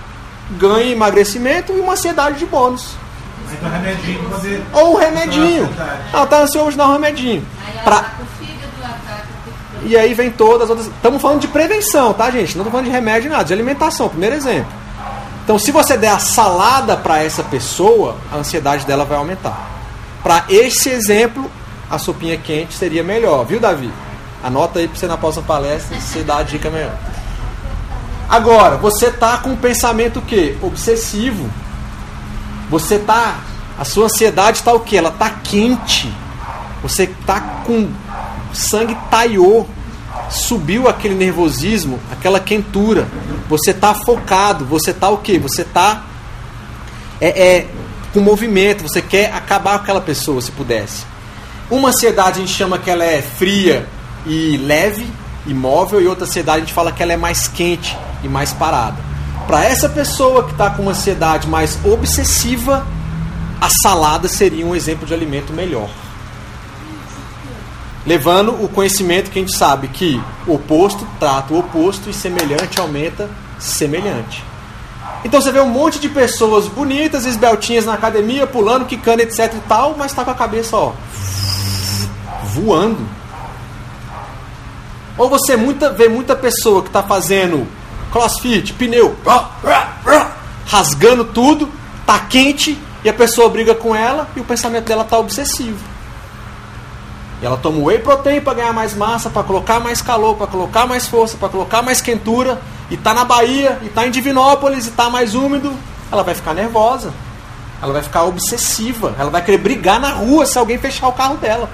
[0.58, 2.96] Ganhe emagrecimento e uma ansiedade de bônus.
[3.64, 4.64] Um remedinho poder.
[4.74, 5.68] Ou um remedinho.
[5.68, 6.14] controlar a ansiedade.
[6.14, 7.46] Não, tá ansioso, dá um remedinho.
[7.66, 10.88] Aí ela Pra- tá fígado, o E aí vem todas as outras.
[10.88, 12.56] Estamos falando de prevenção, tá, gente?
[12.58, 14.72] Não estamos falando de remédio nada, de alimentação, primeiro exemplo.
[15.46, 19.70] Então, se você der a salada para essa pessoa, a ansiedade dela vai aumentar.
[20.24, 21.50] Para esse exemplo,
[21.88, 23.94] a sopinha quente seria melhor, viu, Davi?
[24.44, 26.98] Anota aí para você na próxima palestra, você dá a dica melhor.
[28.28, 30.58] Agora, você tá com um pensamento o quê?
[30.64, 31.48] Obsessivo.
[32.72, 33.38] Você tá.
[33.78, 34.98] A sua ansiedade está o quê?
[34.98, 36.12] Ela tá quente.
[36.82, 37.88] Você tá com
[38.52, 39.70] sangue taiou.
[40.30, 43.08] Subiu aquele nervosismo, aquela quentura.
[43.50, 44.66] Você tá focado.
[44.66, 45.40] Você tá o quê?
[45.40, 46.06] Você tá
[47.20, 47.68] é, é,
[48.14, 48.84] com movimento.
[48.84, 51.04] Você quer acabar com aquela pessoa, se pudesse.
[51.70, 53.88] Uma ansiedade a gente chama que ela é fria
[54.26, 55.08] e leve,
[55.48, 58.98] imóvel, e outra ansiedade a gente fala que ela é mais quente e mais parada.
[59.48, 62.86] Para essa pessoa que está com uma ansiedade mais obsessiva,
[63.62, 65.90] a salada seria um exemplo de alimento melhor.
[68.06, 73.30] Levando o conhecimento que a gente sabe que oposto trata o oposto e semelhante aumenta
[73.60, 74.44] semelhante.
[75.24, 79.60] Então você vê um monte de pessoas bonitas, esbeltinhas na academia, pulando, quicando, etc e
[79.68, 80.94] tal, mas está com a cabeça, ó,
[82.44, 83.00] voando.
[85.18, 87.68] Ou você muita, vê muita pessoa que está fazendo
[88.12, 89.16] crossfit, pneu,
[90.66, 91.72] rasgando tudo,
[92.06, 95.95] tá quente e a pessoa briga com ela e o pensamento dela tá obsessivo.
[97.42, 100.86] E ela toma whey protein para ganhar mais massa, para colocar mais calor, para colocar
[100.86, 104.92] mais força, para colocar mais quentura, e tá na Bahia, e tá em Divinópolis, e
[104.92, 105.74] tá mais úmido,
[106.12, 107.14] ela vai ficar nervosa.
[107.82, 111.38] Ela vai ficar obsessiva, ela vai querer brigar na rua se alguém fechar o carro
[111.38, 111.70] dela.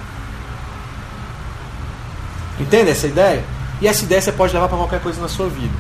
[2.60, 3.44] Entende essa ideia?
[3.80, 5.74] E essa ideia você pode levar para qualquer coisa na sua vida.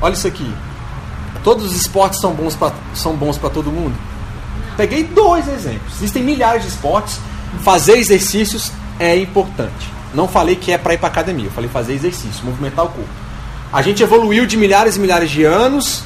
[0.00, 0.52] Olha isso aqui.
[1.42, 3.94] Todos os esportes são bons para são bons para todo mundo?
[4.76, 5.94] Peguei dois exemplos.
[5.96, 7.18] Existem milhares de esportes.
[7.62, 8.70] Fazer exercícios
[9.00, 9.90] é importante.
[10.14, 13.08] Não falei que é para ir para academia, eu falei fazer exercício, movimentar o corpo.
[13.72, 16.04] A gente evoluiu de milhares e milhares de anos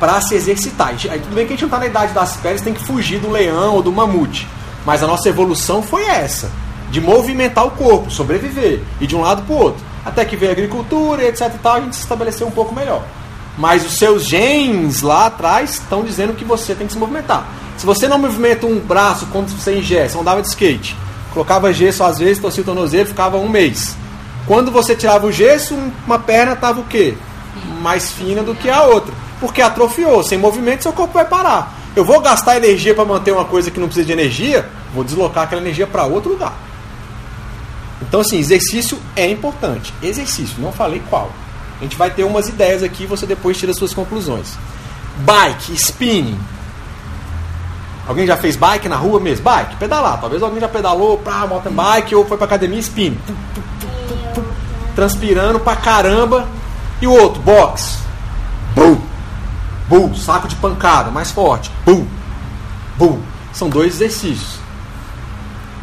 [0.00, 0.88] para se exercitar.
[0.88, 3.20] Aí tudo bem que a gente não está na idade das pedras, tem que fugir
[3.20, 4.48] do leão ou do mamute.
[4.86, 6.50] Mas a nossa evolução foi essa,
[6.90, 9.84] de movimentar o corpo, sobreviver, e de um lado para o outro.
[10.04, 13.04] Até que veio a agricultura etc e tal, a gente se estabeleceu um pouco melhor.
[13.58, 17.46] Mas os seus genes lá atrás estão dizendo que você tem que se movimentar.
[17.76, 20.96] Se você não movimenta um braço quando você ingessa, andava de skate,
[21.32, 23.96] colocava gesso às vezes, torcia o tornozelo, ficava um mês.
[24.46, 25.76] Quando você tirava o gesso,
[26.06, 27.14] uma perna estava o quê?
[27.80, 29.12] Mais fina do que a outra.
[29.40, 30.22] Porque atrofiou.
[30.22, 31.74] Sem movimento, seu corpo vai parar.
[31.94, 35.44] Eu vou gastar energia para manter uma coisa que não precisa de energia, vou deslocar
[35.44, 36.54] aquela energia para outro lugar.
[38.00, 39.92] Então, assim, exercício é importante.
[40.02, 41.30] Exercício, não falei qual.
[41.78, 44.56] A gente vai ter umas ideias aqui, você depois tira suas conclusões.
[45.18, 46.38] Bike, spinning.
[48.06, 49.44] Alguém já fez bike na rua mesmo?
[49.44, 50.20] Bike, pedalar.
[50.20, 53.14] Talvez alguém já pedalou pra mountain bike ou foi pra academia tum.
[54.94, 56.48] Transpirando pra caramba.
[57.00, 57.98] E o outro, box.
[58.74, 58.98] Bum.
[59.88, 60.14] Bum.
[60.14, 61.70] Saco de pancada, mais forte.
[61.84, 62.06] Bum.
[62.96, 63.20] Bum.
[63.52, 64.58] São dois exercícios.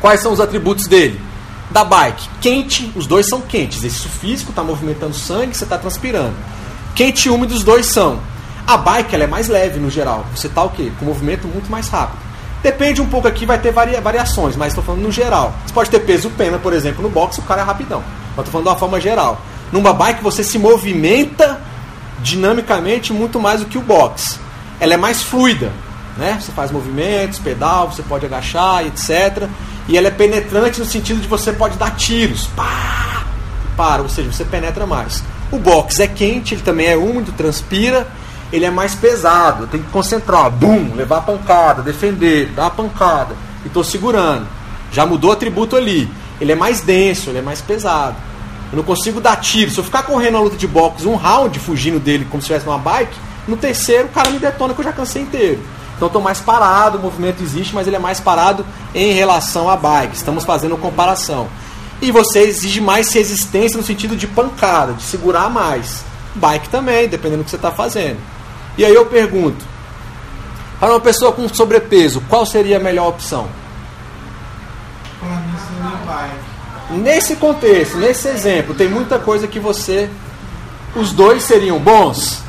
[0.01, 1.22] Quais são os atributos dele?
[1.70, 3.80] Da bike, quente, os dois são quentes.
[3.80, 6.34] Exercício físico, está movimentando sangue, você está transpirando.
[6.95, 8.20] Quente e úmido, os dois são.
[8.70, 10.24] A bike ela é mais leve no geral.
[10.36, 10.91] Você está o quê?
[10.99, 12.20] Com movimento muito mais rápido.
[12.61, 15.55] Depende um pouco aqui, vai ter varia, variações, mas estou falando no geral.
[15.65, 18.03] Você pode ter peso pena, por exemplo, no boxe, o cara é rapidão.
[18.38, 19.41] Mas estou falando de uma forma geral.
[19.72, 21.59] Numa bike você se movimenta
[22.20, 24.38] dinamicamente muito mais do que o boxe.
[24.80, 25.72] Ela é mais fluida,
[26.15, 26.38] né?
[26.39, 29.49] Você faz movimentos, pedal, você pode agachar, etc.
[29.88, 33.26] E ela é penetrante no sentido de você pode dar tiros, pá,
[33.76, 35.24] para, ou seja, você penetra mais.
[35.51, 38.07] O boxe é quente, ele também é úmido, transpira,
[38.52, 43.36] ele é mais pesado, tem que concentrar, bum, levar a pancada, defender, dar a pancada,
[43.64, 44.47] e estou segurando.
[44.91, 46.12] Já mudou o atributo ali.
[46.41, 48.16] Ele é mais denso, ele é mais pesado.
[48.72, 49.72] Eu não consigo dar tiro.
[49.72, 52.66] Se eu ficar correndo na luta de boxe um round, fugindo dele como se estivesse
[52.66, 53.16] numa bike,
[53.47, 55.60] no terceiro o cara me detona que eu já cansei inteiro.
[55.95, 59.76] Então estou mais parado, o movimento existe, mas ele é mais parado em relação à
[59.76, 60.16] bike.
[60.16, 61.47] Estamos fazendo comparação.
[62.02, 66.04] E você exige mais resistência no sentido de pancada, de segurar mais.
[66.36, 68.18] Bike também, dependendo do que você está fazendo.
[68.80, 69.66] E aí eu pergunto:
[70.80, 73.50] para uma pessoa com sobrepeso, qual seria a melhor opção?
[75.20, 77.02] Pra mim seria bike.
[77.02, 80.10] Nesse contexto, nesse exemplo, tem muita coisa que você.
[80.96, 82.42] Os dois seriam bons?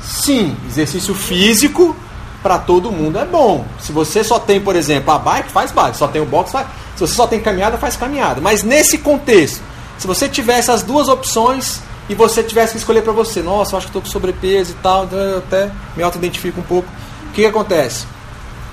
[0.00, 1.94] Sim, exercício físico
[2.42, 3.66] para todo mundo é bom.
[3.78, 5.98] Se você só tem, por exemplo, a bike, faz bike.
[5.98, 6.66] Só tem o box, faz.
[6.94, 8.40] Se você só tem caminhada, faz caminhada.
[8.40, 9.60] Mas nesse contexto,
[9.98, 13.78] se você tivesse as duas opções e você tivesse que escolher para você, nossa, eu
[13.78, 16.88] acho que estou com sobrepeso e tal, então eu até me auto-identifico um pouco.
[17.28, 18.06] O que, que acontece?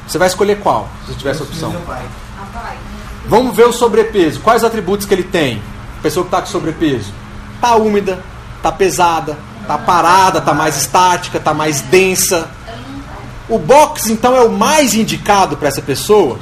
[0.07, 1.71] Você vai escolher qual, se tiver essa opção?
[1.71, 2.23] Bike.
[3.25, 4.39] Vamos ver o sobrepeso.
[4.41, 5.61] Quais atributos que ele tem?
[6.01, 7.11] Pessoa que está com sobrepeso.
[7.61, 8.21] Tá úmida,
[8.61, 12.49] tá pesada, tá parada, tá mais estática, tá mais densa.
[13.47, 16.37] O box então é o mais indicado para essa pessoa?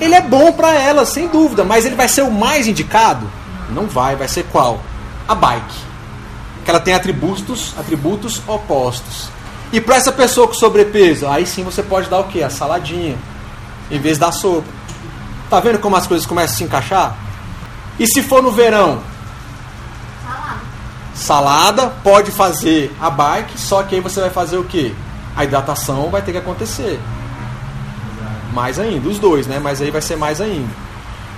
[0.00, 3.30] Ele é bom para ela, sem dúvida, mas ele vai ser o mais indicado?
[3.70, 4.80] Não vai, vai ser qual?
[5.28, 5.89] A bike.
[6.64, 9.28] Que ela tem atributos, atributos opostos.
[9.72, 12.42] E para essa pessoa com sobrepeso, aí sim você pode dar o quê?
[12.42, 13.16] A saladinha,
[13.90, 14.66] em vez da sopa.
[15.48, 17.16] Tá vendo como as coisas começam a se encaixar?
[17.98, 19.00] E se for no verão?
[20.24, 20.60] Salada.
[21.14, 24.92] Salada, pode fazer a bike, só que aí você vai fazer o quê?
[25.36, 26.98] A hidratação vai ter que acontecer.
[28.52, 29.60] Mais ainda, os dois, né?
[29.60, 30.70] Mas aí vai ser mais ainda.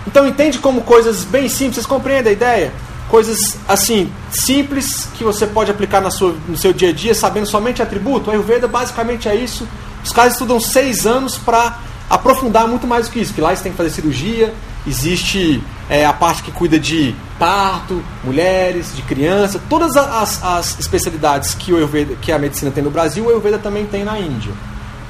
[0.06, 2.72] Então entende como coisas bem simples, vocês compreendem a ideia?
[3.08, 7.46] Coisas assim, simples que você pode aplicar na sua, no seu dia a dia, sabendo
[7.46, 8.30] somente atributo.
[8.30, 9.68] A Ayurveda basicamente é isso.
[10.04, 11.78] Os caras estudam seis anos para
[12.08, 14.52] aprofundar muito mais do que isso, que lá você tem que fazer cirurgia,
[14.86, 21.54] existe é, a parte que cuida de parto, mulheres, de criança, todas as, as especialidades
[21.54, 24.52] que, o Ayurveda, que a medicina tem no Brasil, o Ayurveda também tem na Índia.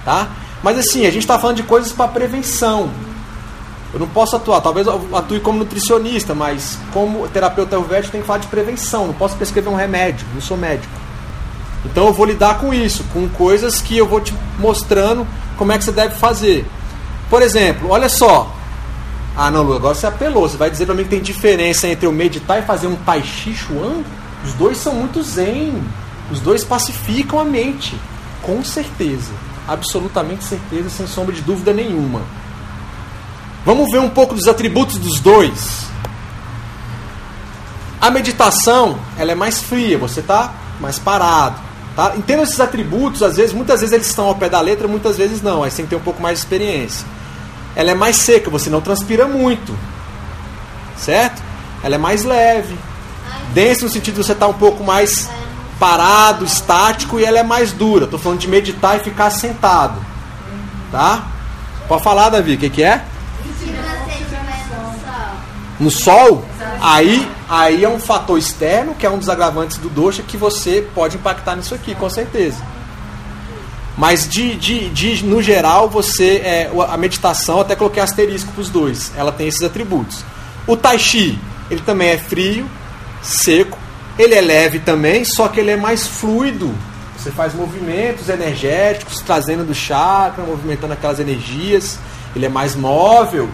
[0.04, 0.28] Tá?
[0.62, 2.90] Mas assim, a gente está falando de coisas para prevenção.
[3.92, 8.26] Eu não posso atuar, talvez eu atue como nutricionista, mas como terapeuta ayurvédico tenho que
[8.26, 10.92] falar de prevenção, não posso prescrever um remédio, não sou médico.
[11.84, 15.26] Então eu vou lidar com isso, com coisas que eu vou te mostrando
[15.58, 16.64] como é que você deve fazer.
[17.28, 18.50] Por exemplo, olha só.
[19.36, 20.48] Ah, não, Lu, agora você apelou.
[20.48, 23.22] Você vai dizer para mim que tem diferença entre eu meditar e fazer um Tai
[23.22, 24.02] Chi Chuan?
[24.44, 25.82] Os dois são muito zen.
[26.30, 27.96] Os dois pacificam a mente.
[28.42, 29.32] Com certeza.
[29.66, 32.20] Absolutamente certeza, sem sombra de dúvida nenhuma.
[33.64, 35.86] Vamos ver um pouco dos atributos dos dois.
[38.00, 41.60] A meditação, ela é mais fria, você está mais parado.
[41.94, 42.14] Tá?
[42.16, 45.40] Entenda esses atributos, às vezes, muitas vezes eles estão ao pé da letra, muitas vezes
[45.40, 45.62] não.
[45.62, 47.06] Aí você tem que ter um pouco mais de experiência.
[47.76, 49.76] Ela é mais seca, você não transpira muito.
[50.96, 51.40] Certo?
[51.84, 52.76] Ela é mais leve.
[53.54, 55.28] Densa no sentido de você estar um pouco mais
[55.78, 58.06] parado, estático, e ela é mais dura.
[58.06, 60.00] Estou falando de meditar e ficar sentado.
[60.90, 61.26] Tá?
[61.86, 63.04] Pode falar, Davi, o que, que é?
[65.80, 66.36] No sol.
[66.36, 66.44] no sol,
[66.80, 70.86] aí, aí é um fator externo, que é um dos agravantes do doxa, que você
[70.94, 72.62] pode impactar nisso aqui, com certeza.
[73.96, 78.70] Mas de, de, de no geral, você é, a meditação, até coloquei asterisco para os
[78.70, 80.24] dois, ela tem esses atributos.
[80.66, 81.38] O Tai Chi,
[81.70, 82.66] ele também é frio,
[83.22, 83.78] seco,
[84.18, 86.74] ele é leve também, só que ele é mais fluido.
[87.16, 91.98] Você faz movimentos energéticos, trazendo do chakra, movimentando aquelas energias.
[92.34, 93.48] Ele é mais móvel,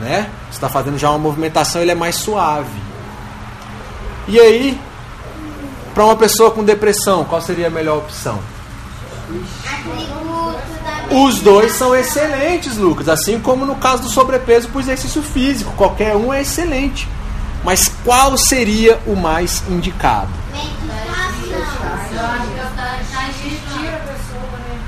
[0.00, 0.28] né?
[0.50, 2.80] Está fazendo já uma movimentação, ele é mais suave.
[4.28, 4.80] E aí,
[5.94, 8.38] para uma pessoa com depressão, qual seria a melhor opção?
[11.10, 13.08] Os dois são excelentes, Lucas.
[13.08, 15.72] Assim como no caso do sobrepeso para o exercício físico.
[15.76, 17.08] Qualquer um é excelente.
[17.64, 20.28] Mas qual seria o mais indicado?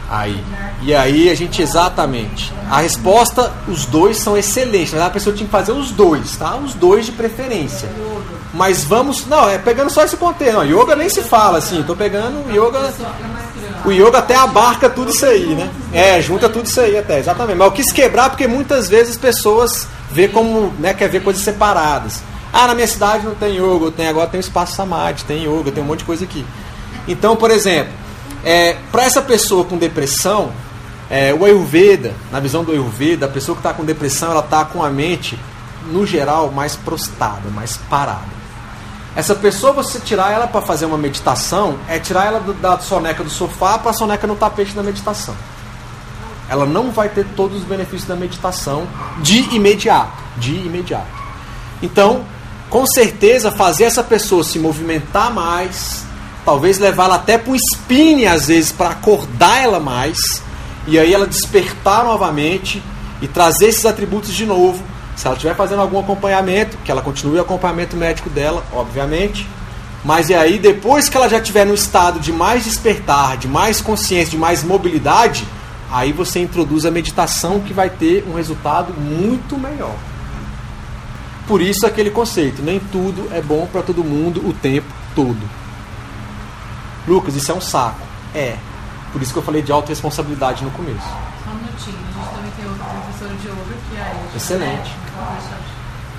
[0.09, 0.43] Aí.
[0.83, 2.53] E aí a gente exatamente.
[2.71, 4.95] A resposta, os dois são excelentes.
[4.95, 6.57] Mas a pessoa tinha que fazer os dois, tá?
[6.57, 7.89] Os dois de preferência.
[8.55, 9.27] Mas vamos.
[9.27, 10.63] Não, é pegando só esse ponteiro.
[10.65, 11.83] Yoga nem se fala assim.
[11.83, 12.93] Tô pegando yoga.
[13.85, 15.71] O yoga até abarca tudo isso aí, né?
[15.93, 17.57] É, junta tudo isso aí até, exatamente.
[17.57, 21.43] Mas eu quis quebrar porque muitas vezes as pessoas vê como, né, quer ver coisas
[21.43, 22.23] separadas.
[22.53, 25.83] Ah, na minha cidade não tem yoga, tenho, agora tem espaço samadhi, tem yoga, tem
[25.83, 26.45] um monte de coisa aqui.
[27.07, 27.93] Então, por exemplo,
[28.45, 30.53] é, para essa pessoa com depressão,
[31.11, 34.65] é, o Ayurveda, na visão do Ayurveda, a pessoa que está com depressão, ela está
[34.65, 35.39] com a mente,
[35.91, 38.39] no geral, mais prostada, mais parada.
[39.17, 43.25] Essa pessoa, você tirar ela para fazer uma meditação, é tirar ela do, da soneca
[43.25, 45.35] do sofá para a soneca no tapete da meditação.
[46.49, 48.87] Ela não vai ter todos os benefícios da meditação
[49.21, 50.23] de imediato.
[50.37, 51.07] De imediato.
[51.83, 52.25] Então,
[52.71, 56.05] com certeza, fazer essa pessoa se movimentar mais,
[56.49, 60.17] talvez levá-la até para um spin, às vezes, para acordar ela mais,
[60.87, 62.83] e aí ela despertar novamente
[63.21, 64.83] e trazer esses atributos de novo
[65.15, 69.47] se ela estiver fazendo algum acompanhamento, que ela continue o acompanhamento médico dela, obviamente.
[70.03, 73.83] Mas e aí, depois que ela já estiver no estado de mais despertar, de mais
[73.83, 75.47] consciência, de mais mobilidade,
[75.91, 79.97] aí você introduz a meditação que vai ter um resultado muito melhor.
[81.47, 85.58] Por isso aquele conceito, nem tudo é bom para todo mundo o tempo todo.
[87.09, 88.01] Lucas, isso é um saco.
[88.35, 88.57] É.
[89.13, 90.99] Por isso que eu falei de autorresponsabilidade no começo.
[91.01, 94.91] Só um minutinho, a gente também tem outra professora de yoga que é a Excelente.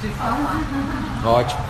[0.02, 0.60] de falar.
[1.24, 1.62] Ótimo.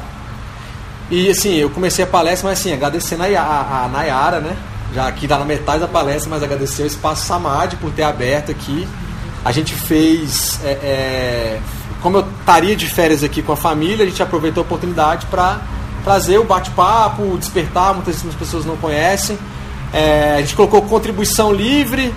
[1.11, 4.55] E assim, eu comecei a palestra, mas assim, agradecendo a, a, a Nayara, né?
[4.93, 8.51] Já aqui tá na metade da palestra, mas agradecer ao Espaço Samadhi por ter aberto
[8.51, 8.87] aqui.
[9.43, 10.59] A gente fez.
[10.63, 11.61] é, é,
[12.01, 15.59] como eu estaria de férias aqui com a família, a gente aproveitou a oportunidade para
[16.03, 19.37] trazer o bate-papo, despertar, muitas pessoas não conhecem.
[19.93, 22.13] É, a gente colocou contribuição livre,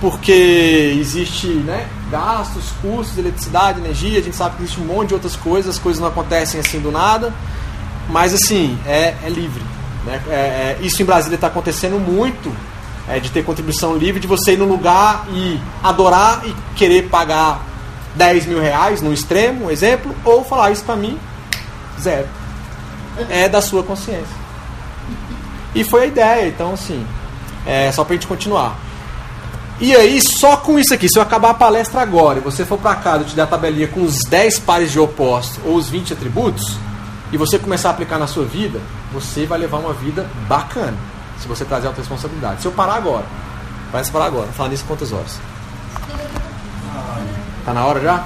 [0.00, 5.14] porque existe né, gastos, custos, eletricidade, energia, a gente sabe que existe um monte de
[5.14, 7.32] outras coisas, as coisas não acontecem assim do nada,
[8.08, 9.62] mas assim, é, é livre.
[10.04, 10.20] Né?
[10.28, 12.54] É, é, isso em Brasília está acontecendo muito,
[13.08, 17.64] é, de ter contribuição livre, de você ir no lugar e adorar e querer pagar
[18.14, 21.18] 10 mil reais no extremo, um exemplo, ou falar isso para mim,
[22.00, 22.26] zero.
[23.30, 24.36] É da sua consciência.
[25.74, 27.06] E foi a ideia, então assim,
[27.66, 28.78] é só pra gente continuar.
[29.78, 32.78] E aí, só com isso aqui, se eu acabar a palestra agora e você for
[32.78, 35.90] para casa e te der a tabelinha com os 10 pares de opostos ou os
[35.90, 36.78] 20 atributos,
[37.32, 38.80] e você começar a aplicar na sua vida,
[39.12, 40.96] você vai levar uma vida bacana.
[41.38, 42.62] Se você trazer auto responsabilidade.
[42.62, 43.26] Se eu parar agora,
[43.92, 44.46] parece parar agora.
[44.52, 45.38] Falar nisso quantas horas?
[47.64, 48.24] Tá na hora já?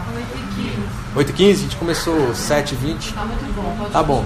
[1.15, 4.25] 8 h 15 A gente começou 7 h 20 Tá muito bom, pode Tá bom.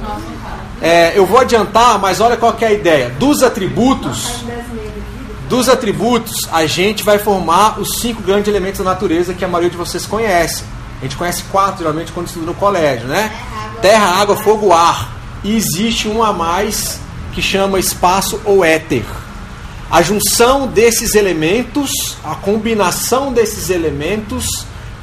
[0.81, 3.11] É, eu vou adiantar, mas olha qual que é a ideia.
[3.11, 4.45] Dos atributos,
[5.49, 9.71] dos atributos, a gente vai formar os cinco grandes elementos da natureza que a maioria
[9.71, 10.65] de vocês conhece.
[11.01, 13.33] A gente conhece quatro, geralmente, quando estuda no colégio, né?
[13.81, 15.13] Terra, água, fogo, ar.
[15.43, 17.01] E existe um a mais
[17.33, 19.05] que chama espaço ou éter.
[19.91, 24.47] A junção desses elementos, a combinação desses elementos,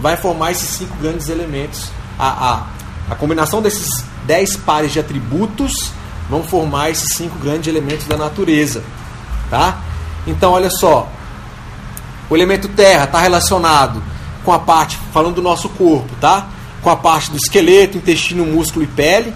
[0.02, 1.90] vai formar esses cinco grandes elementos.
[2.18, 5.92] A, a, a combinação desses dez pares de atributos
[6.30, 8.84] vão formar esses cinco grandes elementos da natureza.
[9.50, 9.80] Tá?
[10.26, 11.08] Então, olha só.
[12.30, 14.02] O elemento terra está relacionado
[14.44, 16.48] com a parte, falando do nosso corpo, tá?
[16.82, 19.36] Com a parte do esqueleto, intestino, músculo e pele.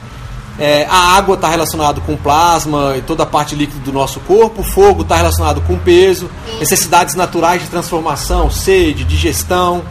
[0.58, 4.62] É, a água está relacionada com plasma e toda a parte líquida do nosso corpo.
[4.62, 9.84] O fogo está relacionado com peso, necessidades naturais de transformação, sede, digestão,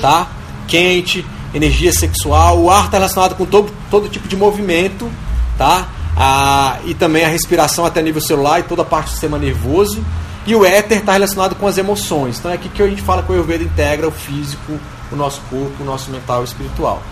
[0.00, 0.28] tá?
[0.66, 1.24] Quente,
[1.54, 2.58] energia sexual.
[2.60, 5.10] O ar está relacionado com todo, todo tipo de movimento,
[5.56, 5.88] tá?
[6.16, 10.04] Ah, e também a respiração até nível celular e toda a parte do sistema nervoso.
[10.46, 12.38] E o éter está relacionado com as emoções.
[12.38, 14.78] Então é aqui que a gente fala que o Ayurveda integra o físico,
[15.10, 17.02] o nosso corpo, o nosso mental e espiritual.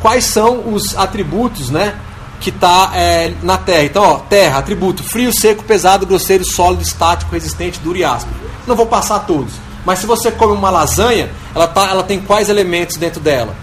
[0.00, 1.98] Quais são os atributos, né?
[2.40, 3.84] Que está é, na Terra.
[3.84, 8.36] Então, ó, Terra, atributo frio, seco, pesado, grosseiro, sólido, estático, resistente, duro e áspero.
[8.66, 9.52] Não vou passar todos.
[9.88, 13.54] Mas se você come uma lasanha, ela, tá, ela tem quais elementos dentro dela?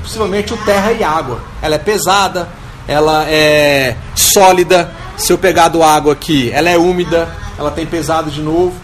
[0.00, 1.40] Possivelmente o terra e água.
[1.60, 2.48] Ela é pesada,
[2.86, 4.92] ela é sólida.
[5.16, 8.74] Se eu pegar do água aqui, ela é úmida, ela tem pesado de novo.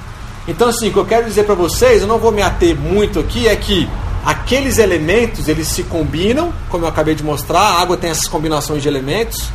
[0.49, 3.21] Então, assim, o que eu quero dizer para vocês, eu não vou me ater muito
[3.21, 3.89] aqui, é que
[4.27, 7.61] aqueles elementos eles se combinam, como eu acabei de mostrar.
[7.61, 9.51] A água tem essas combinações de elementos,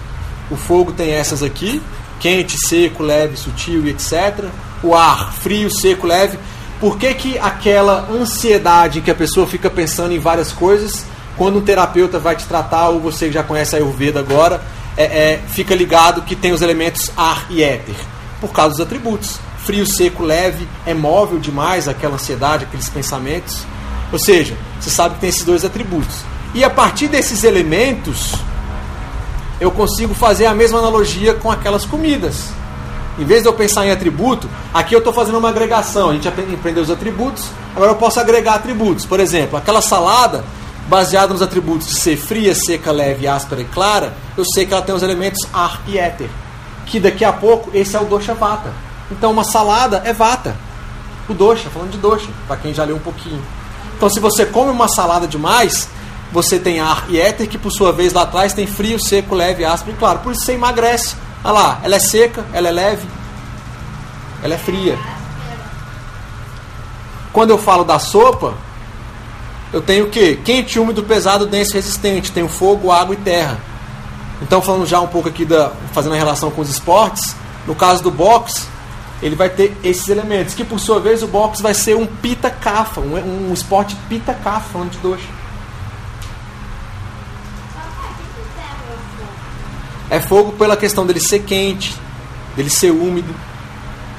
[0.49, 1.81] o fogo tem essas aqui:
[2.21, 4.45] quente, seco, leve, sutil e etc.
[4.81, 6.39] O ar, frio, seco, leve.
[6.79, 11.05] Por que, que aquela ansiedade que a pessoa fica pensando em várias coisas,
[11.35, 14.61] quando um terapeuta vai te tratar, ou você já conhece a Ayurveda agora,
[14.95, 17.95] é, é, fica ligado que tem os elementos ar e éter?
[18.39, 19.39] Por causa dos atributos.
[19.59, 23.65] Frio, seco, leve, é móvel demais aquela ansiedade, aqueles pensamentos.
[24.11, 26.17] Ou seja, você sabe que tem esses dois atributos.
[26.53, 28.33] E a partir desses elementos,
[29.59, 32.49] eu consigo fazer a mesma analogia com aquelas comidas.
[33.17, 36.11] Em vez de eu pensar em atributo, aqui eu estou fazendo uma agregação.
[36.11, 37.45] A gente aprendeu os atributos,
[37.75, 39.05] agora eu posso agregar atributos.
[39.05, 40.45] Por exemplo, aquela salada,
[40.87, 44.83] baseada nos atributos de ser fria, seca, leve, áspera e clara, eu sei que ela
[44.83, 46.29] tem os elementos ar e éter.
[46.85, 48.71] Que daqui a pouco, esse é o dosha vata.
[49.11, 50.55] Então, uma salada é vata.
[51.27, 53.41] O dosha, falando de dosha, para quem já leu um pouquinho.
[53.97, 55.89] Então, se você come uma salada demais,
[56.31, 59.65] você tem ar e éter, que por sua vez lá atrás tem frio, seco, leve,
[59.65, 60.19] áspero e claro.
[60.19, 61.15] Por isso você emagrece.
[61.43, 63.07] Olha lá, ela é seca, ela é leve,
[64.43, 64.97] ela é fria.
[67.31, 68.55] Quando eu falo da sopa,
[69.71, 70.39] eu tenho o quê?
[70.43, 72.31] Quente, úmido, pesado, denso resistente.
[72.31, 73.59] Tenho fogo, água e terra.
[74.41, 75.71] Então, falando já um pouco aqui da.
[75.93, 77.35] fazendo a relação com os esportes,
[77.65, 78.65] no caso do boxe,
[79.21, 82.49] ele vai ter esses elementos, que por sua vez o boxe vai ser um pita
[82.49, 85.27] cafa, um, um esporte pita cafa, falando de doxa.
[90.09, 91.95] É fogo pela questão dele ser quente,
[92.55, 93.33] dele ser úmido.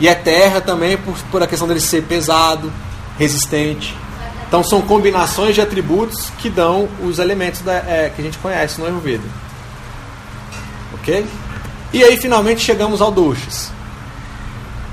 [0.00, 2.72] E é terra também por, por a questão dele ser pesado,
[3.18, 3.94] resistente.
[4.46, 8.80] Então são combinações de atributos que dão os elementos da, é, que a gente conhece
[8.80, 9.24] no Ayurveda.
[10.94, 11.26] Ok?
[11.92, 13.70] E aí finalmente chegamos ao Doshas.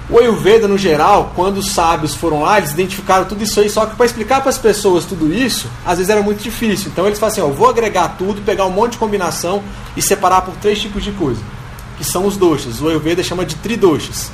[0.07, 3.87] O Ayurveda, no geral, quando os sábios foram lá, eles identificaram tudo isso aí, só
[3.87, 6.91] que para explicar para as pessoas tudo isso, às vezes era muito difícil.
[6.91, 9.63] Então eles falam assim: ó, vou agregar tudo, pegar um monte de combinação
[9.97, 11.41] e separar por três tipos de coisa,
[11.97, 12.81] que são os doshas.
[12.81, 14.29] O Ayurveda chama de tridoshas.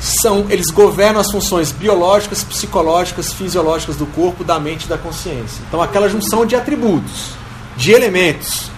[0.00, 5.62] São, eles governam as funções biológicas, psicológicas, fisiológicas do corpo, da mente e da consciência.
[5.68, 7.32] Então aquela junção de atributos,
[7.76, 8.70] de elementos,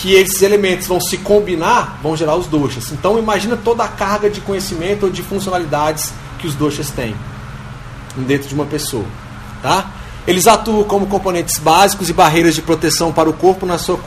[0.00, 2.90] que esses elementos vão se combinar, vão gerar os doshas.
[2.90, 7.14] Então imagina toda a carga de conhecimento ou de funcionalidades que os doshas têm
[8.16, 9.04] dentro de uma pessoa,
[9.62, 9.90] tá?
[10.26, 13.98] Eles atuam como componentes básicos e barreiras de proteção para o corpo na sua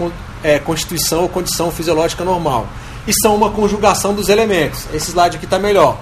[0.44, 2.68] é, constituição ou condição fisiológica normal.
[3.08, 4.86] E são uma conjugação dos elementos.
[4.94, 5.98] Esse slide aqui está melhor.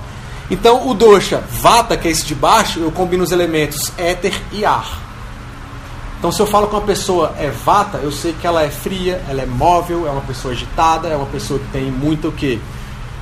[0.49, 4.63] Então o dosha vata, que é esse de baixo, eu combino os elementos éter e
[4.63, 5.00] ar.
[6.21, 9.19] Então, se eu falo que uma pessoa é vata, eu sei que ela é fria,
[9.27, 12.59] ela é móvel, é uma pessoa agitada, é uma pessoa que tem muito o quê?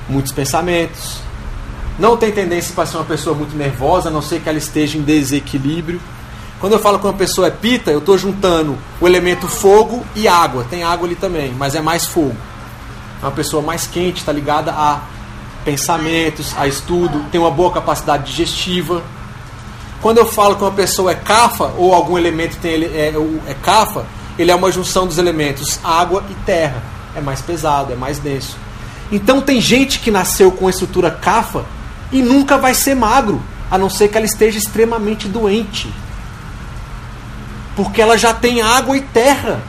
[0.06, 1.16] Muitos pensamentos.
[1.98, 4.98] Não tem tendência para ser uma pessoa muito nervosa, a não ser que ela esteja
[4.98, 5.98] em desequilíbrio.
[6.60, 10.28] Quando eu falo que uma pessoa é pita, eu estou juntando o elemento fogo e
[10.28, 10.66] água.
[10.68, 12.36] Tem água ali também, mas é mais fogo.
[13.22, 15.00] É uma pessoa mais quente, está ligada a
[15.64, 19.02] pensamentos, a estudo, tem uma boa capacidade digestiva
[20.00, 23.12] quando eu falo que uma pessoa é cafa, ou algum elemento tem ele, é,
[23.46, 24.06] é cafa,
[24.38, 26.82] ele é uma junção dos elementos água e terra.
[27.14, 28.56] É mais pesado, é mais denso.
[29.12, 31.64] Então tem gente que nasceu com a estrutura cafa
[32.10, 35.92] e nunca vai ser magro, a não ser que ela esteja extremamente doente.
[37.76, 39.60] Porque ela já tem água e terra.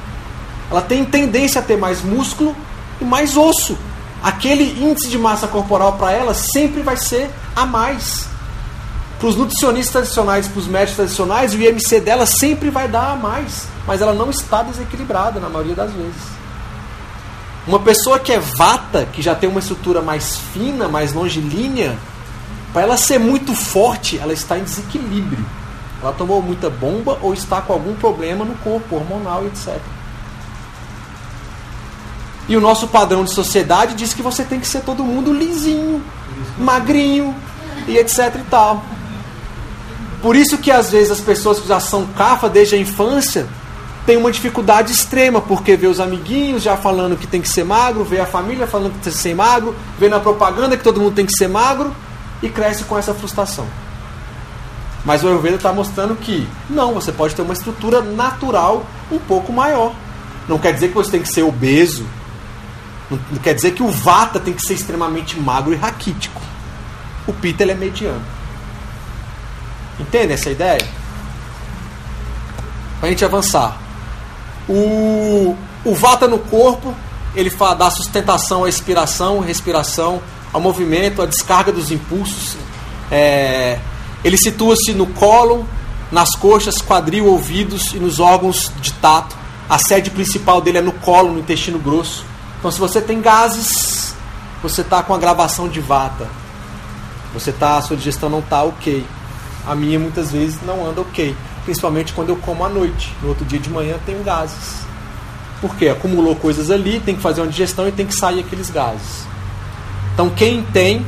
[0.69, 2.55] Ela tem tendência a ter mais músculo
[3.01, 3.77] e mais osso.
[4.23, 8.30] Aquele índice de massa corporal para ela sempre vai ser a mais
[9.21, 13.15] para os nutricionistas tradicionais, para os médicos tradicionais, o IMC dela sempre vai dar a
[13.15, 16.23] mais, mas ela não está desequilibrada na maioria das vezes.
[17.67, 21.95] Uma pessoa que é vata, que já tem uma estrutura mais fina, mais longilínea,
[22.73, 25.45] para ela ser muito forte, ela está em desequilíbrio.
[26.01, 29.79] Ela tomou muita bomba ou está com algum problema no corpo, hormonal etc.
[32.49, 36.03] E o nosso padrão de sociedade diz que você tem que ser todo mundo lisinho,
[36.57, 37.35] magrinho
[37.87, 38.83] e etc e tal.
[40.21, 43.47] Por isso que às vezes as pessoas que já são cafa desde a infância
[44.05, 48.03] têm uma dificuldade extrema, porque vê os amiguinhos já falando que tem que ser magro,
[48.03, 51.15] vê a família falando que tem que ser magro, vê na propaganda que todo mundo
[51.15, 51.95] tem que ser magro
[52.41, 53.67] e cresce com essa frustração.
[55.03, 59.51] Mas o Ayurveda está mostrando que não, você pode ter uma estrutura natural um pouco
[59.51, 59.93] maior.
[60.47, 62.05] Não quer dizer que você tem que ser obeso.
[63.09, 66.41] Não quer dizer que o Vata tem que ser extremamente magro e raquítico.
[67.27, 68.21] O Pita ele é mediano.
[70.01, 70.83] Entende essa ideia?
[72.99, 73.79] Para a gente avançar.
[74.67, 76.93] O, o vata no corpo,
[77.35, 80.21] ele fala, dá sustentação à expiração, respiração,
[80.51, 82.57] ao movimento, à descarga dos impulsos.
[83.11, 83.79] É,
[84.23, 85.67] ele situa-se no colo,
[86.11, 89.35] nas coxas, quadril, ouvidos e nos órgãos de tato.
[89.69, 92.25] A sede principal dele é no colo, no intestino grosso.
[92.57, 94.15] Então, se você tem gases,
[94.63, 96.27] você está com a gravação de vata.
[97.33, 99.05] Você tá, a sua digestão não está ok
[99.65, 101.35] a minha muitas vezes não anda ok.
[101.65, 103.15] Principalmente quando eu como à noite.
[103.21, 104.81] No outro dia de manhã tenho gases.
[105.59, 109.27] Porque acumulou coisas ali, tem que fazer uma digestão e tem que sair aqueles gases.
[110.13, 111.05] Então quem tem,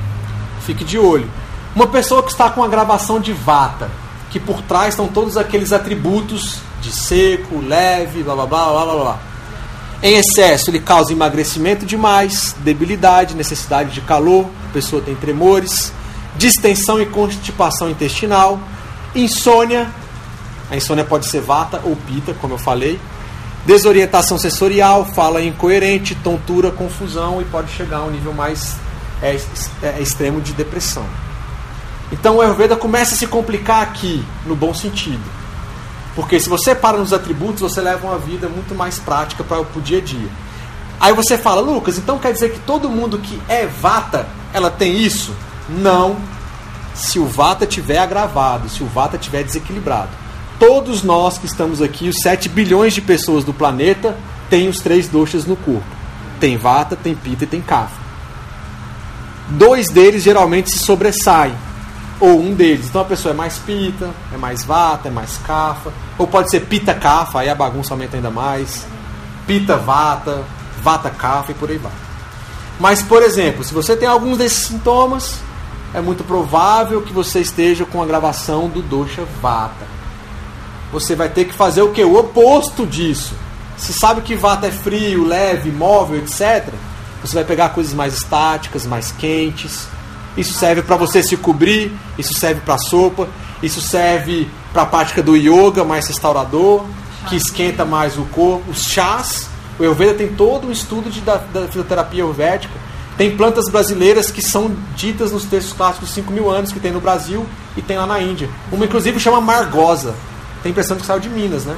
[0.61, 1.29] fique de olho.
[1.75, 3.89] Uma pessoa que está com a gravação de vata,
[4.29, 8.95] que por trás estão todos aqueles atributos de seco, leve, blá blá blá blá blá
[8.95, 9.19] blá.
[10.03, 15.93] Em excesso, ele causa emagrecimento demais, debilidade, necessidade de calor, a pessoa tem tremores,
[16.35, 18.59] distensão e constipação intestinal,
[19.15, 19.89] insônia,
[20.69, 22.99] a insônia pode ser vata ou pita, como eu falei,
[23.65, 28.75] desorientação sensorial, fala incoerente, tontura, confusão e pode chegar a um nível mais
[29.21, 29.39] é,
[29.81, 31.05] é, extremo de depressão.
[32.11, 35.23] Então o Ayurveda começa a se complicar aqui, no bom sentido.
[36.15, 39.81] Porque se você para nos atributos, você leva uma vida muito mais prática para o
[39.81, 40.29] dia a dia.
[40.99, 44.97] Aí você fala, Lucas, então quer dizer que todo mundo que é vata, ela tem
[44.97, 45.33] isso?
[45.77, 46.17] Não.
[46.93, 50.09] Se o vata tiver agravado, se o vata tiver desequilibrado.
[50.59, 54.15] Todos nós que estamos aqui, os 7 bilhões de pessoas do planeta,
[54.49, 55.83] têm os três doshas no corpo.
[56.39, 58.03] Tem vata, tem pita e tem kapha.
[59.49, 61.55] Dois deles geralmente se sobressaem
[62.19, 62.87] ou um deles.
[62.87, 66.61] Então a pessoa é mais pita, é mais vata, é mais cafa, ou pode ser
[66.61, 68.85] pita cafa, aí a bagunça aumenta ainda mais.
[69.45, 70.43] Pita vata,
[70.81, 71.91] vata cafa e por aí vai.
[72.79, 75.39] Mas, por exemplo, se você tem alguns desses sintomas,
[75.93, 79.85] é muito provável que você esteja com a gravação do dosha vata.
[80.91, 82.03] Você vai ter que fazer o que?
[82.03, 83.35] O oposto disso.
[83.77, 86.73] Se sabe que vata é frio, leve, móvel, etc.,
[87.21, 89.87] você vai pegar coisas mais estáticas, mais quentes,
[90.35, 93.27] isso serve para você se cobrir, isso serve para sopa,
[93.61, 96.83] isso serve para a prática do yoga mais restaurador,
[97.29, 99.47] que esquenta mais o corpo, os chás.
[99.79, 102.73] O Ayurveda tem todo um estudo de, da, da fisioterapia ayurvédica.
[103.17, 106.99] Tem plantas brasileiras que são ditas nos textos clássicos 5 mil anos, que tem no
[106.99, 107.45] Brasil
[107.77, 108.49] e tem lá na Índia.
[108.71, 110.15] Uma, inclusive, chama Margosa.
[110.63, 111.77] Tem a impressão que saiu de Minas, né?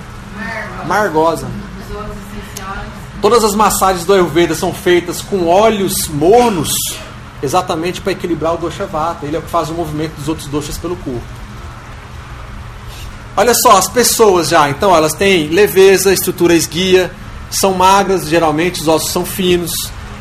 [0.88, 1.48] Margosa.
[3.22, 6.74] Todas as massagens do Ayurveda são feitas com óleos mornos
[7.42, 9.26] exatamente para equilibrar o dosha vata.
[9.26, 11.22] Ele é faz o movimento dos outros doshas pelo corpo.
[13.38, 17.12] Olha só, as pessoas já, então, elas têm leveza, estrutura esguia,
[17.50, 19.72] são magras, geralmente os ossos são finos,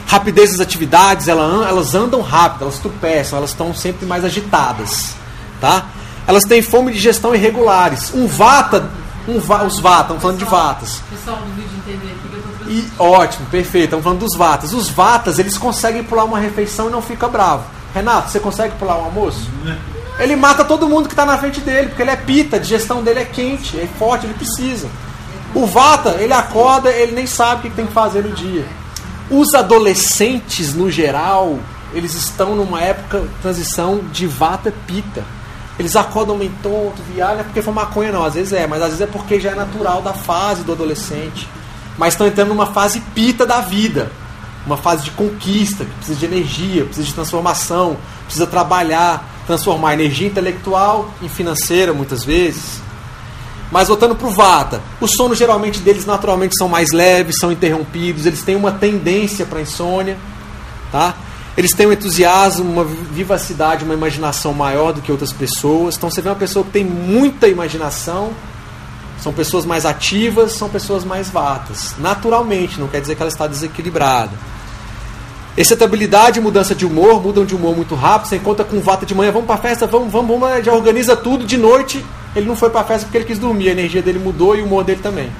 [0.06, 5.14] rapidez das atividades, elas andam rápido, elas tropeçam, elas estão sempre mais agitadas,
[5.60, 5.86] tá?
[6.26, 8.12] Elas têm fome de gestão irregulares.
[8.14, 8.88] Um vata,
[9.28, 11.02] um va, os vata, estamos falando de vatas.
[11.10, 13.84] Pessoal do vídeo entender aqui que eu tô e, ótimo, perfeito.
[13.84, 14.72] Estamos falando dos vatas.
[14.72, 17.64] Os vatas, eles conseguem pular uma refeição e não fica bravo.
[17.94, 19.50] Renato, você consegue pular um almoço?
[20.18, 23.02] Ele mata todo mundo que está na frente dele, porque ele é pita, a digestão
[23.02, 24.88] dele é quente, é forte, ele precisa.
[25.54, 28.64] O vata, ele acorda, ele nem sabe o que tem que fazer no dia.
[29.30, 31.58] Os adolescentes, no geral,
[31.92, 35.24] eles estão numa época transição de vata pita.
[35.78, 38.90] Eles acordam meio tonto, viagem, é porque foi maconha não, às vezes é, mas às
[38.90, 41.48] vezes é porque já é natural da fase do adolescente
[41.96, 44.10] mas estão entrando numa fase pita da vida,
[44.66, 50.26] uma fase de conquista, que precisa de energia, precisa de transformação, precisa trabalhar, transformar energia
[50.26, 52.80] intelectual em financeira muitas vezes.
[53.74, 58.24] Mas voltando para o Vata, os sonos geralmente deles naturalmente são mais leves, são interrompidos,
[58.24, 60.16] eles têm uma tendência para insônia,
[60.92, 61.16] tá?
[61.56, 65.96] Eles têm um entusiasmo, uma vivacidade, uma imaginação maior do que outras pessoas.
[65.96, 68.30] Então você vê uma pessoa que tem muita imaginação,
[69.20, 71.96] são pessoas mais ativas, são pessoas mais vatas.
[71.98, 74.30] Naturalmente, não quer dizer que ela está desequilibrada.
[75.56, 78.28] Excitabilidade e mudança de humor, mudam de humor muito rápido.
[78.28, 81.16] Você encontra com vata de manhã, vamos para a festa, vamos, vamos, vamos, já organiza
[81.16, 81.44] tudo.
[81.44, 82.04] De noite,
[82.34, 84.62] ele não foi para a festa porque ele quis dormir, a energia dele mudou e
[84.62, 85.30] o humor dele também.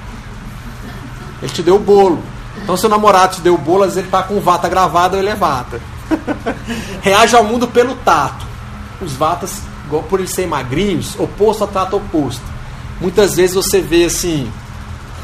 [1.42, 2.22] Ele te deu o bolo.
[2.62, 5.22] Então, seu namorado te deu o bolo, às vezes ele está com vata gravada ou
[5.22, 5.80] ele é vata.
[7.02, 8.46] Reage ao mundo pelo tato.
[9.00, 9.60] Os vatas,
[10.08, 12.42] por eles serem magrinhos, oposto a tato oposto.
[13.00, 14.50] Muitas vezes você vê assim,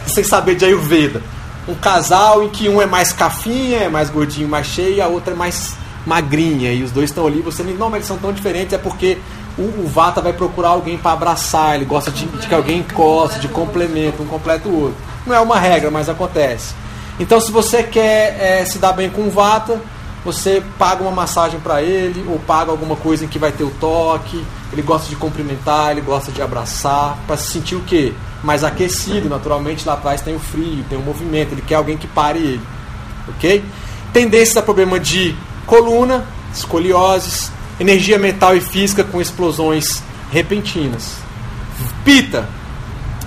[0.07, 1.23] sem saber de Ayurveda,
[1.69, 5.07] um casal em que um é mais cafinha, é mais gordinho, mais cheio, e a
[5.07, 5.75] outra é mais
[6.05, 9.19] magrinha, e os dois estão ali, você não, mas eles são tão diferentes, é porque
[9.61, 13.39] o, o Vata vai procurar alguém para abraçar, ele gosta de, de que alguém encoste,
[13.41, 14.97] de complemento, um completa o outro.
[15.27, 16.75] Não é uma regra, mas acontece.
[17.19, 19.79] Então, se você quer é, se dar bem com o Vata,
[20.25, 23.71] você paga uma massagem para ele, ou paga alguma coisa em que vai ter o
[23.71, 24.43] toque,
[24.73, 28.15] ele gosta de cumprimentar, ele gosta de abraçar, para se sentir o quê?
[28.43, 32.07] Mais aquecido, naturalmente lá atrás tem o frio, tem o movimento, ele quer alguém que
[32.07, 32.61] pare ele.
[33.29, 33.63] Ok?
[34.13, 35.35] Tendência a problema de
[35.67, 41.17] coluna, escolioses, energia mental e física com explosões repentinas.
[42.05, 42.47] Pita.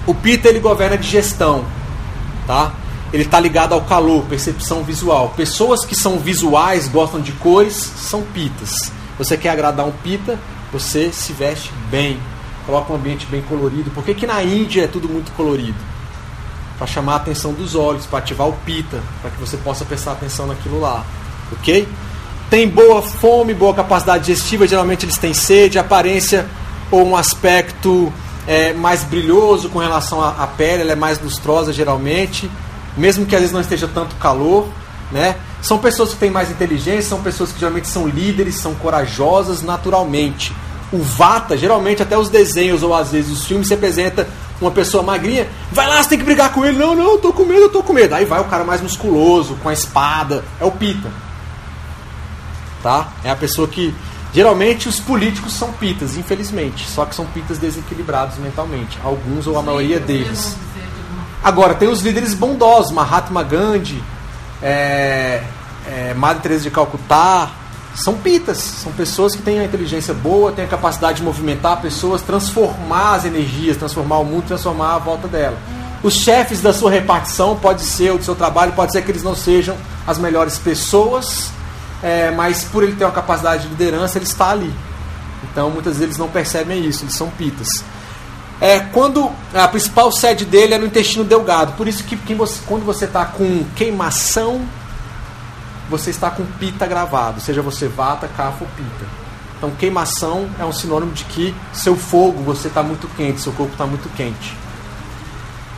[0.06, 1.66] O Pita ele governa a digestão,
[2.46, 2.74] tá?
[3.12, 5.34] Ele está ligado ao calor, percepção visual.
[5.36, 8.92] Pessoas que são visuais, gostam de cores, são pitas.
[9.18, 10.40] Você quer agradar um pita,
[10.72, 12.20] você se veste bem,
[12.66, 13.92] coloca um ambiente bem colorido.
[13.92, 15.78] Por que, que na Índia é tudo muito colorido?
[16.78, 20.14] Para chamar a atenção dos olhos, para ativar o pita, para que você possa prestar
[20.14, 21.06] atenção naquilo lá.
[21.52, 21.88] Ok?
[22.54, 26.46] Tem boa fome, boa capacidade digestiva, geralmente eles têm sede, aparência
[26.92, 28.14] ou um aspecto
[28.46, 32.48] é, mais brilhoso com relação à, à pele, ela é mais lustrosa geralmente.
[32.96, 34.68] mesmo que às vezes não esteja tanto calor,
[35.12, 35.36] né?
[35.64, 40.56] São pessoas que têm mais inteligência, são pessoas que geralmente são líderes, são corajosas naturalmente.
[40.92, 44.28] O Vata, geralmente até os desenhos ou às vezes os filmes se apresenta
[44.62, 46.78] uma pessoa magrinha, vai lá, você tem que brigar com ele.
[46.78, 48.14] Não, não, eu tô com medo, eu tô com medo.
[48.14, 51.33] Aí vai o cara mais musculoso, com a espada, é o Pita.
[52.84, 53.08] Tá?
[53.24, 53.96] É a pessoa que
[54.34, 59.64] geralmente os políticos são pitas, infelizmente, só que são pitas desequilibrados mentalmente, alguns ou a
[59.64, 60.58] maioria deles.
[61.42, 64.04] Agora, tem os líderes bondosos, Mahatma Gandhi,
[64.62, 65.44] é,
[65.88, 67.52] é, Madre Teresa de Calcutá,
[67.96, 72.22] são pitas, são pessoas que têm a inteligência boa, têm a capacidade de movimentar pessoas,
[72.22, 75.58] transformar as energias, transformar o mundo, transformar a volta dela.
[76.02, 79.24] Os chefes da sua repartição, pode ser, ou do seu trabalho, pode ser que eles
[79.24, 81.52] não sejam as melhores pessoas,
[82.04, 84.74] é, mas por ele ter uma capacidade de liderança, ele está ali.
[85.52, 87.68] Então, muitas vezes eles não percebem isso, eles são pitas.
[88.60, 92.86] É, quando a principal sede dele é no intestino delgado, por isso que você, quando
[92.86, 94.62] você está com queimação,
[95.90, 99.06] você está com pita gravado, seja você vata, cafa ou pita.
[99.58, 103.74] Então, queimação é um sinônimo de que seu fogo, você está muito quente, seu corpo
[103.74, 104.58] está muito quente.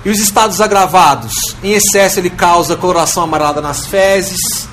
[0.04, 1.34] E os estados agravados?
[1.64, 4.68] Em excesso, ele causa coloração amarelada nas fezes,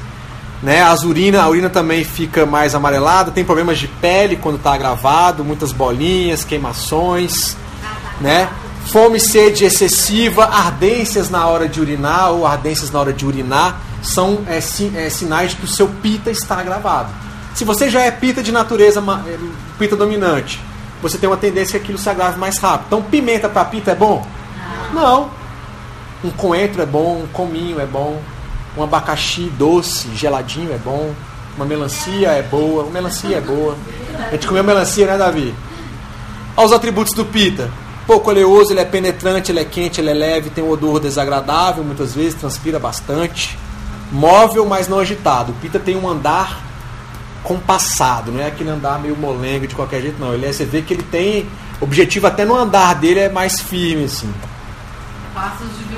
[0.63, 0.83] né?
[0.83, 5.45] As urina, a urina também fica mais amarelada, tem problemas de pele quando está agravado,
[5.45, 7.57] muitas bolinhas, queimações
[8.23, 8.49] né?
[8.87, 13.81] Fome e sede excessiva, ardências na hora de urinar ou ardências na hora de urinar
[14.03, 17.11] são é, si, é, sinais de que o seu pita está agravado.
[17.55, 19.39] Se você já é pita de natureza, é,
[19.79, 20.61] pita dominante,
[21.01, 22.87] você tem uma tendência que aquilo se agrave mais rápido.
[22.87, 24.27] Então, pimenta para pita é bom?
[24.93, 25.31] Não.
[26.25, 28.21] Um coentro é bom, um cominho é bom,
[28.77, 31.13] um abacaxi doce, geladinho é bom,
[31.57, 33.77] uma melancia é boa, uma melancia é boa.
[34.29, 35.55] A gente comeu melancia, né, Davi?
[36.57, 37.71] Olha os atributos do pita
[38.07, 41.83] pouco oleoso, ele é penetrante, ele é quente, ele é leve, tem um odor desagradável,
[41.85, 43.59] muitas vezes transpira bastante.
[44.11, 45.53] Móvel, mas não agitado.
[45.53, 46.61] O Pita tem um andar
[47.43, 50.35] compassado, não é aquele andar meio molengo de qualquer jeito, não.
[50.35, 51.49] Ele é, você vê que ele tem
[51.81, 54.33] objetivo até no andar dele é mais firme, assim.
[55.35, 55.92] Passos de.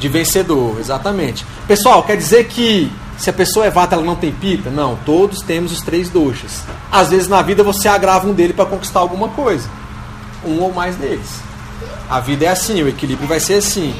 [0.00, 1.46] De vencedor, exatamente.
[1.68, 4.70] Pessoal, quer dizer que se a pessoa é vata, ela não tem pita?
[4.70, 6.62] Não, todos temos os três doxas.
[6.90, 9.68] Às vezes na vida você agrava um dele para conquistar alguma coisa
[10.44, 11.40] um ou mais deles.
[12.08, 13.94] A vida é assim, o equilíbrio vai ser assim.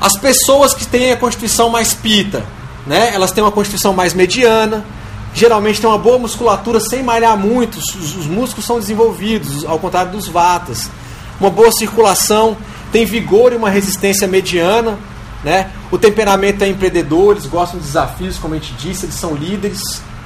[0.00, 2.44] As pessoas que têm a constituição mais pita,
[2.86, 4.84] né, elas têm uma constituição mais mediana,
[5.34, 10.12] geralmente têm uma boa musculatura sem malhar muito, os, os músculos são desenvolvidos, ao contrário
[10.12, 10.90] dos vatas.
[11.40, 12.56] Uma boa circulação,
[12.90, 14.98] tem vigor e uma resistência mediana,
[15.44, 15.70] né?
[15.90, 19.80] O temperamento é empreendedor, eles gostam de desafios, como a gente disse, eles são líderes,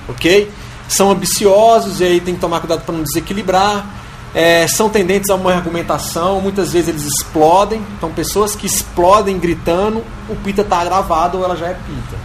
[0.08, 0.50] ok?
[0.88, 4.02] São ambiciosos e aí tem que tomar cuidado para não desequilibrar
[4.34, 7.82] é, são tendentes a uma argumentação, muitas vezes eles explodem.
[7.96, 12.16] Então, pessoas que explodem gritando, o pita está agravado ou ela já é pita.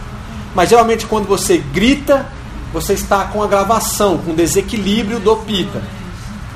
[0.56, 2.26] Mas geralmente, quando você grita,
[2.72, 5.82] você está com agravação, com desequilíbrio do pita.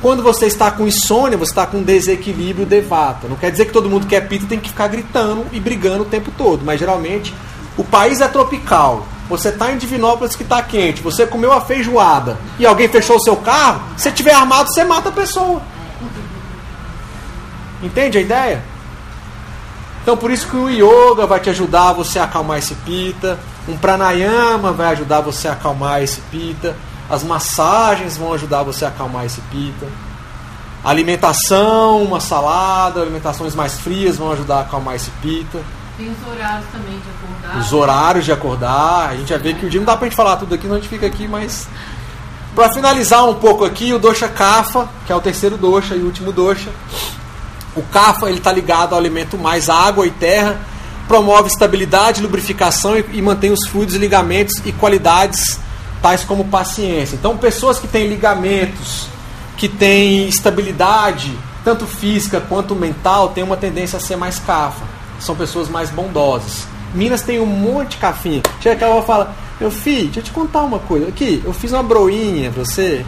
[0.02, 3.28] Quando você está com insônia, você está com desequilíbrio de vata.
[3.28, 6.02] Não quer dizer que todo mundo que é pita tem que ficar gritando e brigando
[6.02, 7.34] o tempo todo, mas geralmente
[7.78, 12.38] o país é tropical, você está em Divinópolis que está quente, você comeu a feijoada
[12.60, 15.62] e alguém fechou o seu carro, se tiver armado, você mata a pessoa.
[17.82, 18.64] Entende a ideia?
[20.02, 23.78] Então por isso que o yoga vai te ajudar você a acalmar esse pita, um
[23.78, 26.76] pranayama vai ajudar você a acalmar esse pita,
[27.10, 29.88] as massagens vão ajudar você a acalmar esse pita.
[30.84, 35.60] Alimentação, uma salada, alimentações mais frias vão ajudar a acalmar esse pita.
[35.98, 37.60] Tem os horários também de acordar.
[37.60, 39.10] Os horários de acordar.
[39.10, 40.76] A gente já vê que o dia não dá pra gente falar tudo aqui, não
[40.76, 41.68] a gente fica aqui, mas.
[42.56, 46.32] Para finalizar um pouco aqui, o Dosha Kapha, que é o terceiro Dosha e último
[46.32, 46.70] Dosha.
[47.76, 50.60] O Kapha ele está ligado ao alimento mais água e terra,
[51.08, 55.60] promove estabilidade, lubrificação e, e mantém os fluidos, ligamentos e qualidades
[56.02, 57.16] tais como paciência.
[57.16, 59.08] Então, pessoas que têm ligamentos,
[59.58, 65.36] que têm estabilidade, tanto física quanto mental, têm uma tendência a ser mais Kapha são
[65.36, 66.68] pessoas mais bondosas.
[66.94, 68.42] Minas tem um monte de cafinha.
[68.60, 71.08] Chega aquela avó fala, meu filho, deixa eu te contar uma coisa.
[71.08, 73.06] Aqui, eu fiz uma broinha pra você.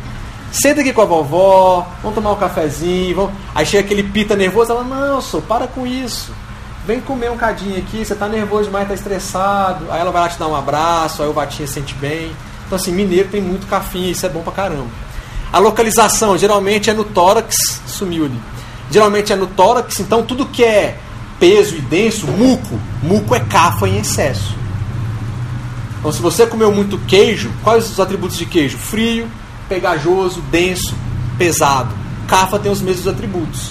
[0.51, 3.15] Senta aqui com a vovó, vamos tomar um cafezinho.
[3.15, 3.31] Vamos...
[3.53, 6.31] Aí chega aquele pita nervoso, ela, não, sou, para com isso.
[6.85, 9.85] Vem comer um cadinho aqui, você tá nervoso demais, tá estressado.
[9.89, 12.31] Aí ela vai lá te dar um abraço, aí o Batinha sente bem.
[12.73, 14.87] Então assim, mineiro tem muito cafinha, isso é bom pra caramba.
[15.51, 17.55] A localização geralmente é no tórax,
[17.85, 18.39] sumiu ali.
[18.89, 20.97] Geralmente é no tórax, então tudo que é
[21.39, 22.79] peso e denso, muco.
[23.03, 24.55] Muco é cafa em excesso.
[25.99, 28.79] Então, se você comeu muito queijo, quais os atributos de queijo?
[28.79, 29.27] Frio,
[29.69, 30.95] pegajoso, denso,
[31.37, 31.93] pesado.
[32.27, 33.69] Cafa tem os mesmos atributos.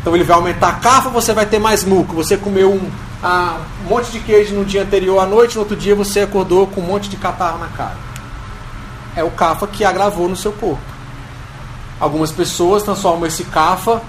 [0.00, 2.12] Então ele vai aumentar a cafa, você vai ter mais muco.
[2.16, 2.90] Você comeu um
[3.22, 6.66] ah, um monte de queijo no dia anterior à noite, no outro dia você acordou
[6.66, 8.15] com um monte de catarro na cara.
[9.16, 10.82] É o cafa que agravou no seu corpo.
[11.98, 14.02] Algumas pessoas transformam esse cafa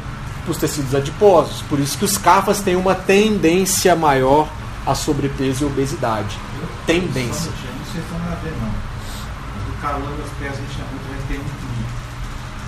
[0.44, 1.62] para os tecidos adiposos.
[1.64, 4.48] Por isso que os cafas têm uma tendência maior
[4.86, 6.38] a sobrepeso e obesidade.
[6.86, 7.52] Tendência.
[7.52, 8.70] Não sei se não vai ver, não.
[8.70, 11.88] Mas o calor das vai ter muito muito.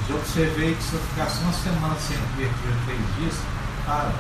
[0.08, 2.52] Já observei que se eu ficasse uma semana sem comer
[2.86, 3.36] três dias,
[3.86, 4.12] para.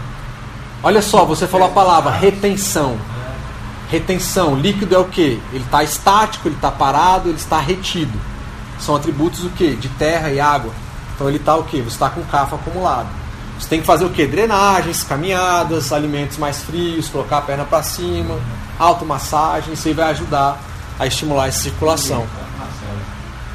[0.82, 2.98] Olha só, você falou a palavra retenção.
[3.90, 5.41] Retenção, líquido é o que?
[5.52, 8.20] Ele está estático, ele está parado, ele está retido.
[8.80, 9.76] São atributos o que?
[9.76, 10.72] De terra e água.
[11.16, 11.82] Então ele está o que?
[11.82, 13.10] Você está com cafa acumulado.
[13.60, 14.26] Você tem que fazer o que?
[14.26, 18.40] Drenagens, caminhadas, alimentos mais frios, colocar a perna para cima,
[18.78, 20.57] automassagem, isso aí vai ajudar
[20.98, 22.26] a estimular essa circulação.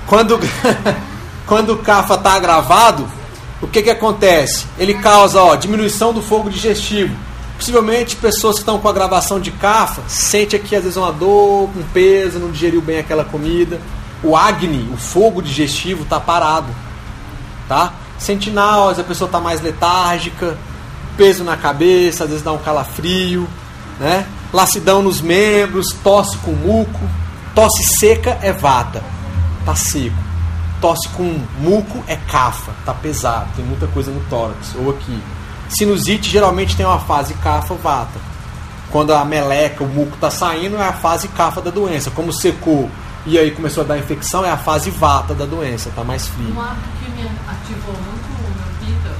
[0.07, 0.39] Quando,
[1.47, 3.09] quando o cafa está agravado,
[3.63, 4.67] o que, que acontece?
[4.77, 7.17] Ele causa ó, diminuição do fogo digestivo.
[7.57, 11.83] Possivelmente pessoas que estão com agravação de cafa sente aqui às vezes uma dor, um
[11.93, 13.81] peso, não digeriu bem aquela comida.
[14.23, 16.75] O acne, o fogo digestivo está parado,
[17.69, 17.93] tá?
[18.19, 20.57] Sente náusea, a pessoa está mais letárgica,
[21.17, 23.49] peso na cabeça, às vezes dá um calafrio,
[24.01, 24.27] né?
[24.53, 27.01] Lacidão nos membros, tosse com muco,
[27.55, 29.03] tosse seca é vata,
[29.65, 30.17] tá seco.
[30.81, 35.19] Tosse com muco é cafa, tá pesado, tem muita coisa no tórax ou aqui.
[35.69, 38.21] Sinusite geralmente tem uma fase cafa vata.
[38.91, 42.11] Quando a meleca, o muco está saindo, é a fase cafa da doença.
[42.11, 42.89] Como secou
[43.27, 46.55] e aí começou a dar infecção, é a fase vata da doença, tá mais frio.
[46.55, 49.17] Um hábito que me ativou muito meu pita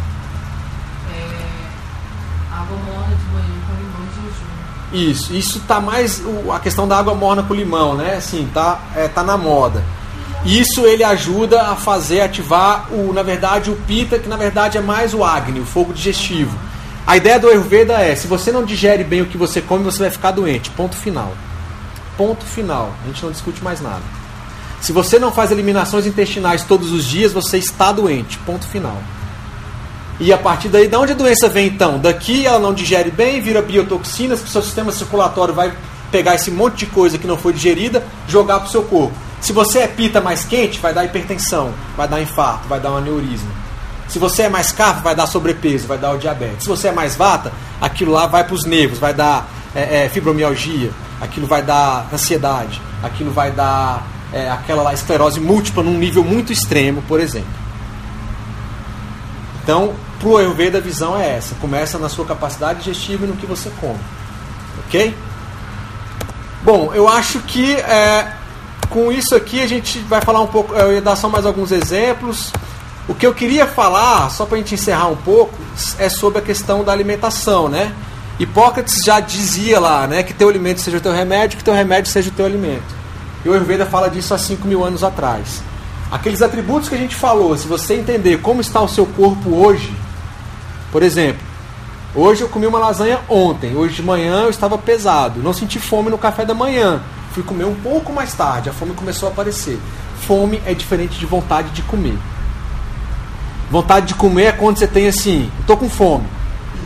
[1.11, 1.65] é
[2.53, 5.11] água morna de manhã com limão de jejum.
[5.11, 6.23] Isso, isso tá mais
[6.53, 8.17] a questão da água morna com limão, né?
[8.17, 9.83] Assim, tá, é, tá na moda.
[10.45, 14.81] Isso ele ajuda a fazer ativar o, na verdade, o pita, que na verdade é
[14.81, 16.57] mais o agni, o fogo digestivo.
[17.07, 20.01] A ideia do Ayurveda é, se você não digere bem o que você come, você
[20.01, 20.71] vai ficar doente.
[20.71, 21.35] Ponto final.
[22.17, 22.93] Ponto final.
[23.03, 24.03] A gente não discute mais nada.
[24.81, 28.39] Se você não faz eliminações intestinais todos os dias, você está doente.
[28.39, 28.99] Ponto final.
[30.21, 31.99] E a partir daí, de onde a doença vem então?
[31.99, 35.73] Daqui ela não digere bem, vira biotoxinas, seu sistema circulatório vai
[36.13, 39.24] pegar esse monte de coisa que não foi digerida, jogar para o seu corpo.
[39.45, 42.97] Se você é pita mais quente, vai dar hipertensão, vai dar infarto, vai dar um
[42.97, 43.51] aneurisma.
[44.09, 46.63] Se você é mais cafo, vai dar sobrepeso, vai dar o diabetes.
[46.63, 50.09] Se você é mais vata, aquilo lá vai para os nervos, vai dar é, é,
[50.09, 50.91] fibromialgia,
[51.21, 56.51] aquilo vai dar ansiedade, aquilo vai dar é, aquela lá esclerose múltipla num nível muito
[56.51, 57.53] extremo, por exemplo.
[59.63, 61.55] Então, para o Ayurveda a visão é essa.
[61.57, 64.01] Começa na sua capacidade digestiva e no que você come.
[64.87, 65.15] Ok?
[66.63, 68.33] Bom, eu acho que é,
[68.89, 70.75] com isso aqui a gente vai falar um pouco.
[70.75, 72.53] Eu ia dar só mais alguns exemplos.
[73.07, 75.55] O que eu queria falar, só para a gente encerrar um pouco,
[75.99, 77.93] é sobre a questão da alimentação, né?
[78.39, 82.11] Hipócrates já dizia lá, né, que teu alimento seja o teu remédio, que teu remédio
[82.11, 82.83] seja o teu alimento.
[83.45, 85.63] E o Ayurveda fala disso há 5 mil anos atrás.
[86.11, 89.95] Aqueles atributos que a gente falou, se você entender como está o seu corpo hoje,
[90.91, 91.43] por exemplo,
[92.15, 96.11] hoje eu comi uma lasanha ontem, hoje de manhã eu estava pesado, não senti fome
[96.11, 97.03] no café da manhã,
[97.35, 99.79] fui comer um pouco mais tarde, a fome começou a aparecer.
[100.21, 102.17] Fome é diferente de vontade de comer.
[103.71, 106.25] Vontade de comer é quando você tem assim, tô com fome,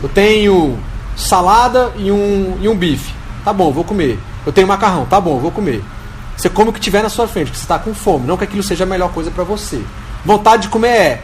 [0.01, 0.79] eu tenho
[1.15, 3.13] salada e um, e um bife,
[3.45, 4.17] tá bom, vou comer.
[4.43, 5.83] Eu tenho macarrão, tá bom, vou comer.
[6.35, 8.45] Você come o que tiver na sua frente, que você está com fome, não que
[8.45, 9.83] aquilo seja a melhor coisa para você.
[10.25, 11.23] Vontade de comer é.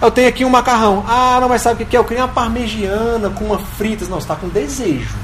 [0.00, 1.04] Eu tenho aqui um macarrão.
[1.06, 1.98] Ah, não, mas sabe o que que é?
[1.98, 4.08] Eu queria uma parmegiana com uma fritas.
[4.08, 5.14] Não, você está com desejo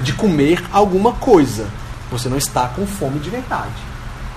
[0.00, 1.66] de comer alguma coisa.
[2.12, 3.72] Você não está com fome de verdade.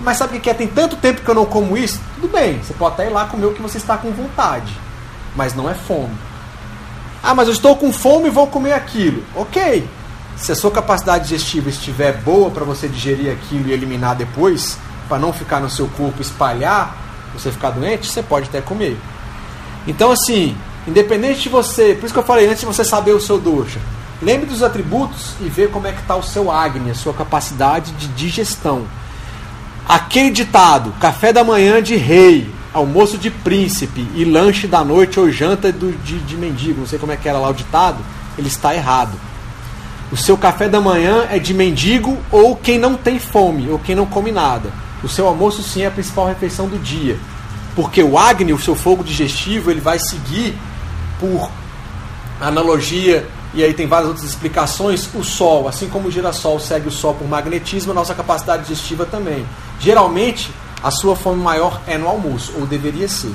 [0.00, 0.54] Mas sabe o que é?
[0.54, 2.00] Tem tanto tempo que eu não como isso?
[2.16, 4.72] Tudo bem, você pode até ir lá comer o que você está com vontade.
[5.34, 6.14] Mas não é fome.
[7.22, 9.22] Ah, mas eu estou com fome e vou comer aquilo.
[9.34, 9.88] Ok.
[10.36, 14.78] Se a sua capacidade digestiva estiver boa para você digerir aquilo e eliminar depois,
[15.08, 16.96] para não ficar no seu corpo espalhar,
[17.32, 18.98] você ficar doente, você pode até comer.
[19.86, 23.20] Então, assim, independente de você, por isso que eu falei antes de você saber o
[23.20, 23.80] seu dosha,
[24.22, 27.92] lembre dos atributos e vê como é que está o seu agni, a sua capacidade
[27.92, 28.86] de digestão.
[29.88, 35.30] Aquele ditado, café da manhã de rei, almoço de príncipe e lanche da noite ou
[35.30, 37.98] janta do, de, de mendigo, não sei como é que era lá o ditado,
[38.36, 39.12] ele está errado.
[40.10, 43.94] O seu café da manhã é de mendigo ou quem não tem fome, ou quem
[43.94, 44.70] não come nada.
[45.02, 47.18] O seu almoço sim é a principal refeição do dia.
[47.74, 50.56] Porque o Agni, o seu fogo digestivo, ele vai seguir
[51.18, 51.50] por
[52.40, 53.26] analogia,
[53.56, 57.14] e aí tem várias outras explicações, o Sol, assim como o girassol segue o Sol
[57.14, 59.46] por magnetismo, a nossa capacidade digestiva também.
[59.80, 60.52] Geralmente,
[60.82, 63.32] a sua fome maior é no almoço, ou deveria ser.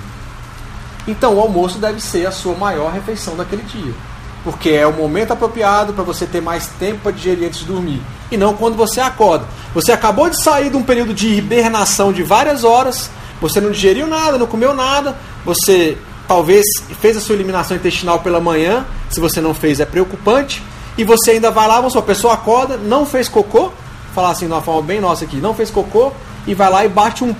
[1.07, 3.95] Então, o almoço deve ser a sua maior refeição daquele dia.
[4.43, 7.99] Porque é o momento apropriado para você ter mais tempo para digerir antes de dormir.
[8.29, 9.45] E não quando você acorda.
[9.73, 13.09] Você acabou de sair de um período de hibernação de várias horas,
[13.41, 15.97] você não digeriu nada, não comeu nada, você
[16.31, 16.65] talvez
[17.01, 20.63] fez a sua eliminação intestinal pela manhã, se você não fez é preocupante,
[20.97, 23.69] e você ainda vai lá, a pessoa acorda, não fez cocô,
[24.15, 26.13] falar assim de uma forma bem nossa aqui, não fez cocô,
[26.47, 27.35] e vai lá e bate um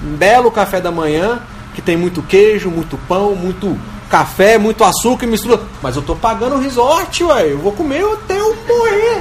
[0.00, 1.42] belo café da manhã,
[1.74, 3.76] que tem muito queijo, muito pão, muito
[4.08, 5.60] café, muito açúcar e mistura.
[5.82, 7.50] Mas eu tô pagando o resort, ué.
[7.50, 9.20] Eu vou comer até eu morrer.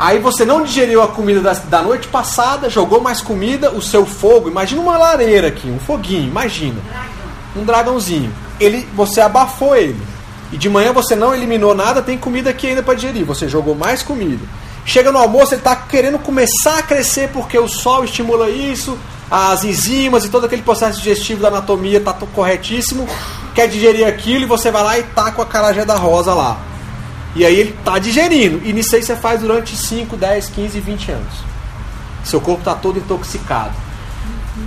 [0.00, 4.06] Aí você não digeriu a comida da, da noite passada, jogou mais comida, o seu
[4.06, 6.80] fogo, imagina uma lareira aqui, um foguinho, imagina.
[7.54, 8.32] Um dragãozinho.
[8.58, 10.00] Ele, você abafou ele.
[10.50, 13.26] E de manhã você não eliminou nada, tem comida aqui ainda para digerir.
[13.26, 14.42] Você jogou mais comida.
[14.86, 18.96] Chega no almoço, ele está querendo começar a crescer porque o sol estimula isso,
[19.30, 23.06] as enzimas e todo aquele processo digestivo da anatomia está corretíssimo.
[23.54, 26.69] Quer digerir aquilo e você vai lá e tá com a carajé rosa lá.
[27.34, 28.60] E aí ele está digerindo.
[28.64, 31.32] E nisso aí você faz durante 5, 10, 15, 20 anos.
[32.24, 33.74] Seu corpo está todo intoxicado.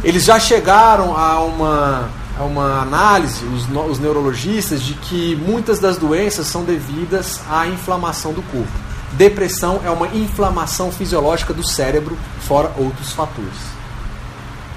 [0.03, 5.97] Eles já chegaram a uma, a uma análise, os, os neurologistas, de que muitas das
[5.97, 8.71] doenças são devidas à inflamação do corpo.
[9.13, 13.73] Depressão é uma inflamação fisiológica do cérebro, fora outros fatores.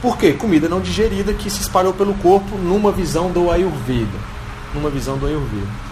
[0.02, 0.34] Por quê?
[0.34, 4.18] Comida não digerida que se espalhou pelo corpo numa visão do Ayurveda.
[4.74, 5.85] Numa visão do Ayurveda.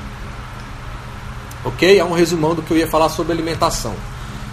[1.65, 1.99] Ok?
[1.99, 3.95] É um resumão do que eu ia falar sobre alimentação.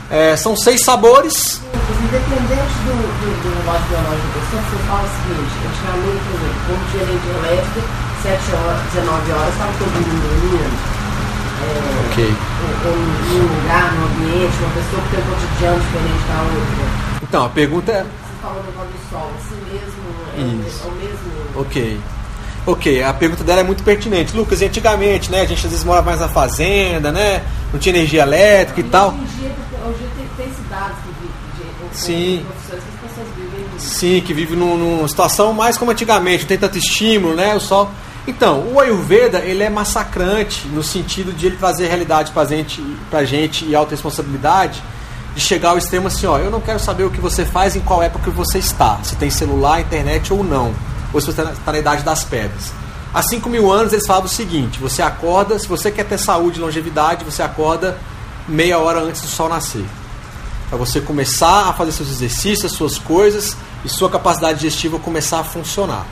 [0.10, 1.62] É, são seis sabores.
[2.04, 6.62] Independente do, do, do negócio biológico da pessoa, você fala o seguinte, antigamente, por exemplo,
[6.68, 7.04] como tinha
[7.38, 11.02] elétrica, 7 horas, 19 horas, estava todo mundo dormindo.
[11.62, 12.26] É, ok.
[12.26, 17.22] Em um lugar, num ambiente, uma pessoa que tem um cotidiano diferente da outra.
[17.24, 18.04] Então, a pergunta é.
[18.04, 20.02] Você falou do sol, assim mesmo,
[20.38, 20.84] é, Isso.
[20.84, 21.32] é o mesmo.
[21.56, 22.00] Ok.
[22.66, 24.36] Ok, a pergunta dela é muito pertinente.
[24.36, 25.42] Lucas, e antigamente, né?
[25.42, 27.42] A gente às vezes morava mais na fazenda, né?
[27.74, 29.10] Não tinha energia elétrica e tal.
[29.10, 29.52] Hoje em dia,
[29.88, 32.46] hoje tem, tem cidades que vivem de, Sim.
[33.80, 37.56] Sim, que vive num- numa situação mais como antigamente, não tem tanto estímulo, né?
[37.56, 37.90] O sol.
[38.28, 42.80] Então, o Ayurveda, ele é massacrante no sentido de ele trazer realidade pra gente,
[43.10, 44.84] pra gente e alta responsabilidade
[45.34, 47.80] de chegar ao extremo assim, ó, eu não quero saber o que você faz em
[47.80, 50.72] qual época você está, se tem celular, internet ou não,
[51.14, 52.72] ou se você está na idade das pedras.
[53.14, 56.60] Há 5 mil anos eles falavam o seguinte, você acorda, se você quer ter saúde
[56.60, 57.98] e longevidade, você acorda
[58.48, 59.86] meia hora antes do sol nascer
[60.72, 65.44] para você começar a fazer seus exercícios, suas coisas e sua capacidade digestiva começar a
[65.44, 66.06] funcionar.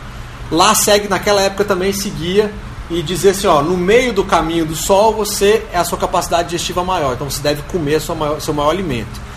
[0.52, 2.54] Lá segue, naquela época também seguia
[2.90, 6.50] e dizia assim, ó, no meio do caminho do sol você é a sua capacidade
[6.50, 9.29] digestiva maior, então você deve comer maior, seu maior alimento.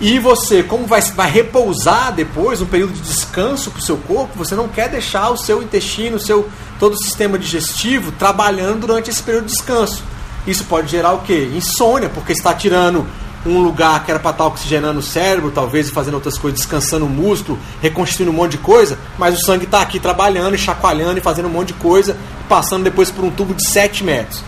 [0.00, 4.36] E você, como vai, vai repousar depois, um período de descanso para o seu corpo,
[4.36, 6.48] você não quer deixar o seu intestino, o seu
[6.78, 10.04] todo o sistema digestivo trabalhando durante esse período de descanso.
[10.46, 11.50] Isso pode gerar o quê?
[11.54, 13.06] Insônia, porque está tirando
[13.46, 17.08] um lugar que era para estar oxigenando o cérebro, talvez fazendo outras coisas, descansando o
[17.08, 21.22] músculo, reconstituindo um monte de coisa, mas o sangue está aqui trabalhando e chacoalhando e
[21.22, 22.16] fazendo um monte de coisa,
[22.48, 24.42] passando depois por um tubo de 7 metros.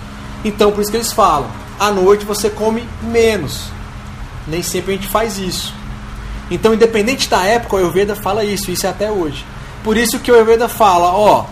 [0.44, 1.48] Então, por isso que eles falam,
[1.78, 3.77] à noite você come menos.
[4.48, 5.74] Nem sempre a gente faz isso.
[6.50, 9.44] Então, independente da época, o Ayurveda fala isso, isso é até hoje.
[9.84, 11.44] Por isso que o Ayurveda fala, ó,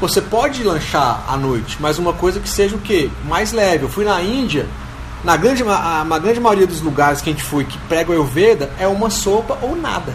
[0.00, 3.10] você pode lanchar à noite, mas uma coisa que seja o quê?
[3.24, 3.84] Mais leve.
[3.84, 4.66] Eu fui na Índia,
[5.24, 8.12] na grande, a, na grande maioria dos lugares que a gente foi que prega o
[8.12, 10.14] Ayurveda, é uma sopa ou nada.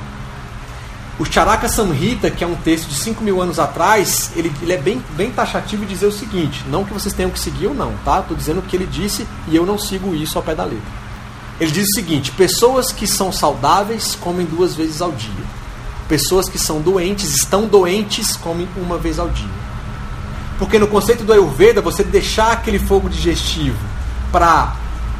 [1.19, 4.77] O Charaka Samhita, que é um texto de 5 mil anos atrás, ele, ele é
[4.77, 7.93] bem, bem taxativo e dizer o seguinte: não que vocês tenham que seguir ou não,
[8.05, 8.21] tá?
[8.21, 11.10] Estou dizendo o que ele disse e eu não sigo isso ao pé da letra.
[11.61, 15.61] Ele diz o seguinte: pessoas que são saudáveis comem duas vezes ao dia.
[16.09, 19.61] Pessoas que são doentes, estão doentes, comem uma vez ao dia.
[20.57, 23.77] Porque no conceito do Ayurveda, você deixar aquele fogo digestivo
[24.31, 24.75] para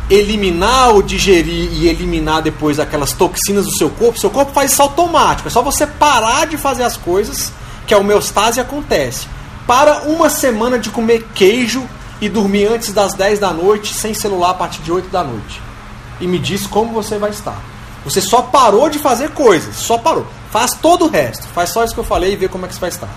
[0.09, 4.81] eliminar ou digerir e eliminar depois aquelas toxinas do seu corpo, seu corpo faz isso
[4.81, 5.47] automático.
[5.47, 7.53] É só você parar de fazer as coisas
[7.85, 9.27] que a homeostase acontece.
[9.67, 11.87] Para uma semana de comer queijo
[12.19, 15.70] e dormir antes das 10 da noite, sem celular a partir de 8 da noite.
[16.21, 17.61] E me diz como você vai estar.
[18.05, 20.25] Você só parou de fazer coisas, só parou.
[20.49, 21.47] Faz todo o resto.
[21.49, 23.09] Faz só isso que eu falei e vê como é que você vai estar.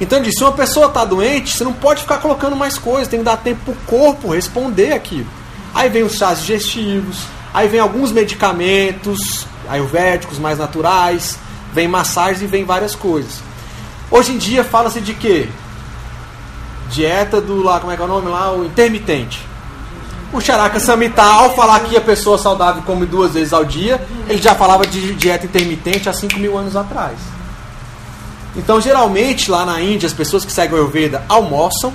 [0.00, 3.20] Então disse, se uma pessoa está doente, você não pode ficar colocando mais coisas, tem
[3.20, 5.26] que dar tempo para o corpo responder aquilo.
[5.74, 11.38] Aí vem os chás digestivos, aí vem alguns medicamentos ayurvédicos mais naturais,
[11.72, 13.42] vem massagens e vem várias coisas.
[14.10, 15.48] Hoje em dia fala-se de quê?
[16.90, 18.52] Dieta do lá, como é que é o nome lá?
[18.52, 19.46] O intermitente.
[20.32, 24.40] O Charaka Samhita, ao falar que a pessoa saudável come duas vezes ao dia, ele
[24.40, 27.18] já falava de dieta intermitente há 5 mil anos atrás.
[28.54, 31.92] Então, geralmente, lá na Índia, as pessoas que seguem o Ayurveda almoçam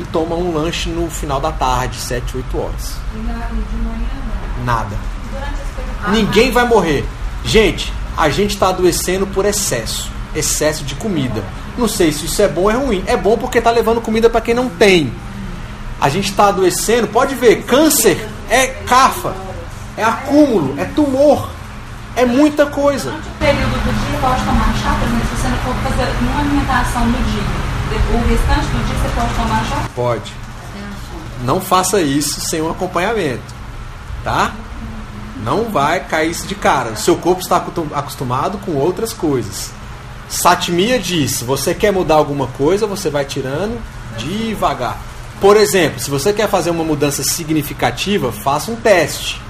[0.00, 2.94] e tomam um lanche no final da tarde, 7, 8 horas.
[3.14, 4.08] E, de manhã
[4.58, 4.64] não.
[4.64, 4.96] Nada.
[5.30, 6.18] Coisas.
[6.18, 7.04] Ninguém vai morrer.
[7.44, 10.10] Gente, a gente está adoecendo por excesso.
[10.34, 11.42] Excesso de comida.
[11.76, 13.04] Não sei se isso é bom ou é ruim.
[13.06, 15.12] É bom porque está levando comida para quem não tem.
[16.02, 19.32] A gente está adoecendo, pode ver, câncer é cafa,
[19.96, 21.48] é acúmulo, é tumor,
[22.16, 23.10] é muita coisa.
[23.12, 26.10] Durante o período do dia pode tomar chá, por exemplo, se você não for fazer
[26.20, 27.42] uma alimentação no dia.
[27.92, 29.84] O restante do dia você pode tomar chá?
[29.94, 30.32] Pode.
[31.44, 33.42] Não faça isso sem um acompanhamento,
[34.24, 34.50] tá?
[35.44, 36.90] Não vai cair isso de cara.
[36.90, 39.70] O seu corpo está acostum- acostumado com outras coisas.
[40.28, 43.80] Satmia diz: você quer mudar alguma coisa, você vai tirando
[44.18, 44.96] devagar.
[45.42, 49.42] Por exemplo, se você quer fazer uma mudança significativa, faça um teste.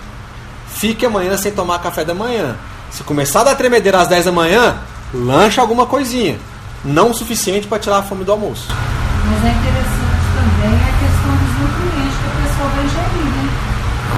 [0.67, 2.57] Fique amanhã sem tomar café da manhã.
[2.91, 4.79] Se começar a dar tremedeira às 10 da manhã,
[5.13, 6.39] lancha alguma coisinha.
[6.83, 8.69] Não o suficiente para tirar a fome do almoço.
[8.71, 13.51] Mas é interessante também a questão dos nutrientes que a pessoa vai ingerir, né?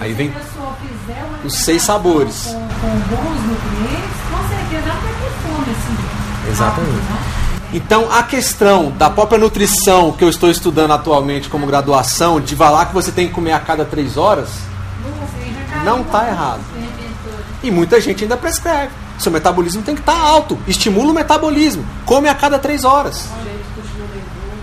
[0.00, 0.32] Aí vem
[1.44, 2.44] os seis sabores.
[2.44, 6.50] Com, com bons nutrientes, com certeza ela vai ter fome assim.
[6.50, 6.90] Exatamente.
[6.92, 7.33] rápido, né?
[7.74, 12.86] Então, a questão da própria nutrição que eu estou estudando atualmente como graduação, de falar
[12.86, 14.48] que você tem que comer a cada três horas,
[15.84, 16.60] não está errado.
[17.64, 18.92] E muita gente ainda prescreve.
[19.18, 20.56] Seu metabolismo tem que estar alto.
[20.68, 21.84] Estimula o metabolismo.
[22.06, 23.28] Come a cada três horas.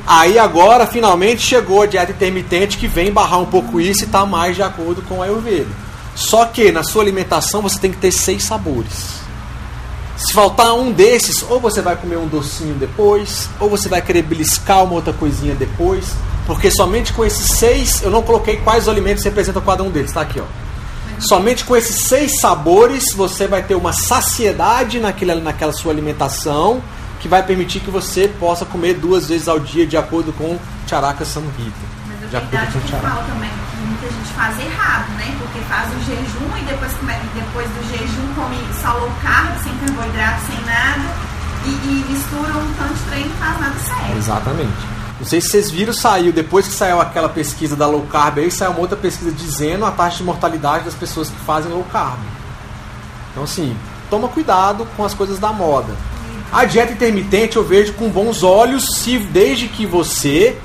[0.07, 4.25] Aí agora, finalmente, chegou a dieta intermitente que vem barrar um pouco isso e está
[4.25, 5.69] mais de acordo com a Ayurveda.
[6.15, 9.20] Só que na sua alimentação você tem que ter seis sabores.
[10.21, 14.21] Se faltar um desses, ou você vai comer um docinho depois, ou você vai querer
[14.21, 16.13] beliscar uma outra coisinha depois,
[16.45, 20.21] porque somente com esses seis, eu não coloquei quais alimentos representam cada um deles, tá
[20.21, 20.43] aqui, ó.
[21.19, 26.83] Somente com esses seis sabores você vai ter uma saciedade naquela, naquela sua alimentação
[27.19, 30.57] que vai permitir que você possa comer duas vezes ao dia de acordo com
[30.87, 31.71] Charaka Samhita.
[32.07, 33.23] Mas De a acordo com Charaka.
[33.23, 33.60] também
[34.01, 35.35] muita gente faz errado, né?
[35.37, 36.91] Porque faz o jejum e depois,
[37.35, 41.31] depois do jejum come só low carb, sem carboidrato, sem nada.
[41.63, 44.17] E, e mistura um tanto de treino e faz nada certo.
[44.17, 45.01] Exatamente.
[45.19, 48.49] Não sei se vocês viram, saiu, depois que saiu aquela pesquisa da low carb, aí
[48.49, 52.17] saiu uma outra pesquisa dizendo a taxa de mortalidade das pessoas que fazem low carb.
[53.31, 53.77] Então, assim,
[54.09, 55.93] toma cuidado com as coisas da moda.
[56.51, 60.57] A dieta intermitente eu vejo com bons olhos, se desde que você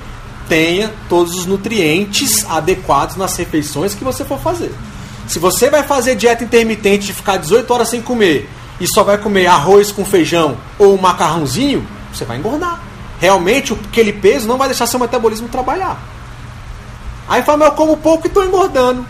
[0.49, 4.75] tenha todos os nutrientes adequados nas refeições que você for fazer.
[5.27, 8.49] Se você vai fazer dieta intermitente de ficar 18 horas sem comer
[8.81, 12.81] e só vai comer arroz com feijão ou um macarrãozinho, você vai engordar.
[13.19, 15.99] Realmente, aquele peso não vai deixar seu metabolismo trabalhar.
[17.29, 19.05] Aí fala, mas eu como pouco e estou engordando.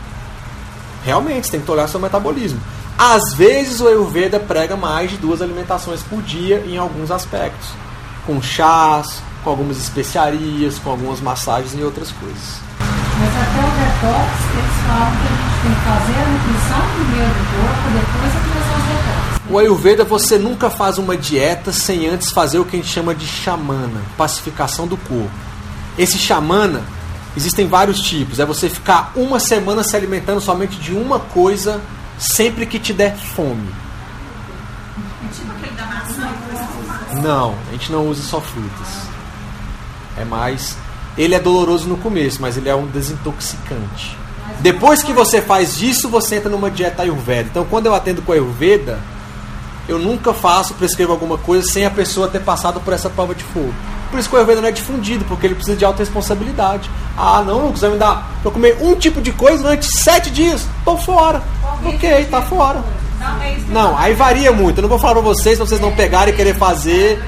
[1.05, 2.61] Realmente, você tem que olhar seu metabolismo.
[2.99, 7.69] Às vezes o Ayurveda prega mais de duas alimentações por dia em alguns aspectos.
[8.25, 12.61] Com chás, com algumas especiarias, com algumas massagens e outras coisas.
[12.81, 17.33] Mas até o detox, eles falam que a gente tem que fazer a nutrição primeiro
[17.33, 19.49] do corpo, depois a começar os detox.
[19.49, 23.15] O Ayurveda você nunca faz uma dieta sem antes fazer o que a gente chama
[23.15, 25.31] de chamana, pacificação do corpo.
[25.97, 26.83] Esse chamana,
[27.37, 28.41] existem vários tipos.
[28.41, 31.81] É você ficar uma semana se alimentando somente de uma coisa
[32.19, 33.71] sempre que te der fome.
[35.25, 37.23] É tipo aquele da maçã.
[37.23, 39.16] Não, a gente não usa só frutas.
[40.17, 40.77] É mais.
[41.17, 44.17] Ele é doloroso no começo, mas ele é um desintoxicante.
[44.61, 47.49] Depois que você faz isso, você entra numa dieta Ayurveda.
[47.51, 48.99] Então, quando eu atendo com Ayurveda,
[49.89, 53.45] eu nunca faço, prescrevo alguma coisa sem a pessoa ter passado por essa prova de
[53.45, 53.73] fogo.
[54.11, 56.91] Por isso que o Ayurveda não é difundido, porque ele precisa de autorresponsabilidade.
[57.17, 60.67] Ah, não, Lucas, vai me dar pra comer um tipo de coisa durante sete dias.
[60.85, 61.43] Tô fora.
[61.85, 62.83] Ok, tá fora.
[63.19, 64.79] Não, é Não, aí varia muito.
[64.79, 67.23] Eu não vou falar pra vocês, pra vocês não pegarem e querer fazer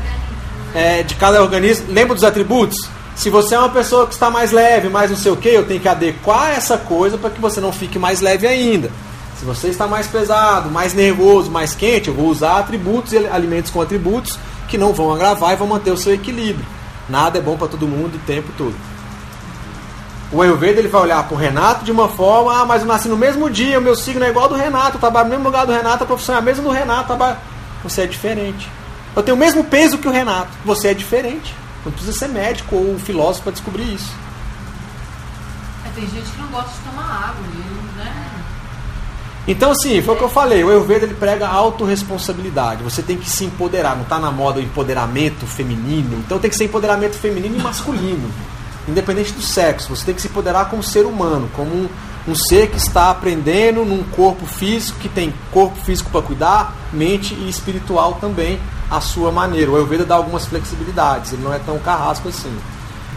[0.75, 1.87] é, de cada organismo.
[1.89, 2.79] Lembra dos atributos?
[3.15, 5.67] Se você é uma pessoa que está mais leve, mais não sei o que, eu
[5.67, 8.91] tenho que adequar essa coisa para que você não fique mais leve ainda.
[9.39, 13.71] Se você está mais pesado, mais nervoso, mais quente, eu vou usar atributos e alimentos
[13.71, 14.39] com atributos
[14.69, 16.65] que não vão agravar e vão manter o seu equilíbrio.
[17.09, 18.75] Nada é bom para todo mundo o tempo todo.
[20.31, 23.09] O Ayurveda ele vai olhar para o Renato de uma forma, ah, mas eu nasci
[23.09, 25.45] no mesmo dia, o meu signo é igual ao do Renato, eu trabalho no mesmo
[25.45, 27.39] lugar do Renato, a profissão é a mesma do Renato, trabalho...
[27.83, 28.71] você é diferente.
[29.19, 31.53] Eu tenho o mesmo peso que o Renato, você é diferente.
[31.85, 34.15] Não precisa ser médico ou filósofo para descobrir isso.
[35.85, 37.43] É, tem gente que não gosta de tomar água,
[37.97, 38.31] né?
[39.49, 40.63] Então, assim, foi o que eu falei.
[40.63, 42.85] O Ayurveda ele prega autorresponsabilidade.
[42.85, 43.97] Você tem que se empoderar.
[43.97, 46.23] Não está na moda o empoderamento feminino.
[46.25, 48.31] Então tem que ser empoderamento feminino e masculino.
[48.87, 49.97] Independente do sexo.
[49.97, 51.51] Você tem que se empoderar como ser humano.
[51.57, 51.89] Como um,
[52.29, 57.35] um ser que está aprendendo num corpo físico, que tem corpo físico para cuidar, mente
[57.35, 58.61] e espiritual também.
[58.91, 59.71] À sua maneira.
[59.71, 62.55] O Ayurveda dá algumas flexibilidades, ele não é tão carrasco assim.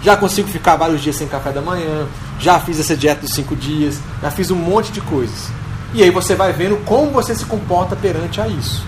[0.02, 2.07] Já consigo ficar vários dias sem café da manhã,
[2.39, 5.49] já fiz essa dieta dos cinco dias, já fiz um monte de coisas.
[5.93, 8.85] E aí você vai vendo como você se comporta perante a isso.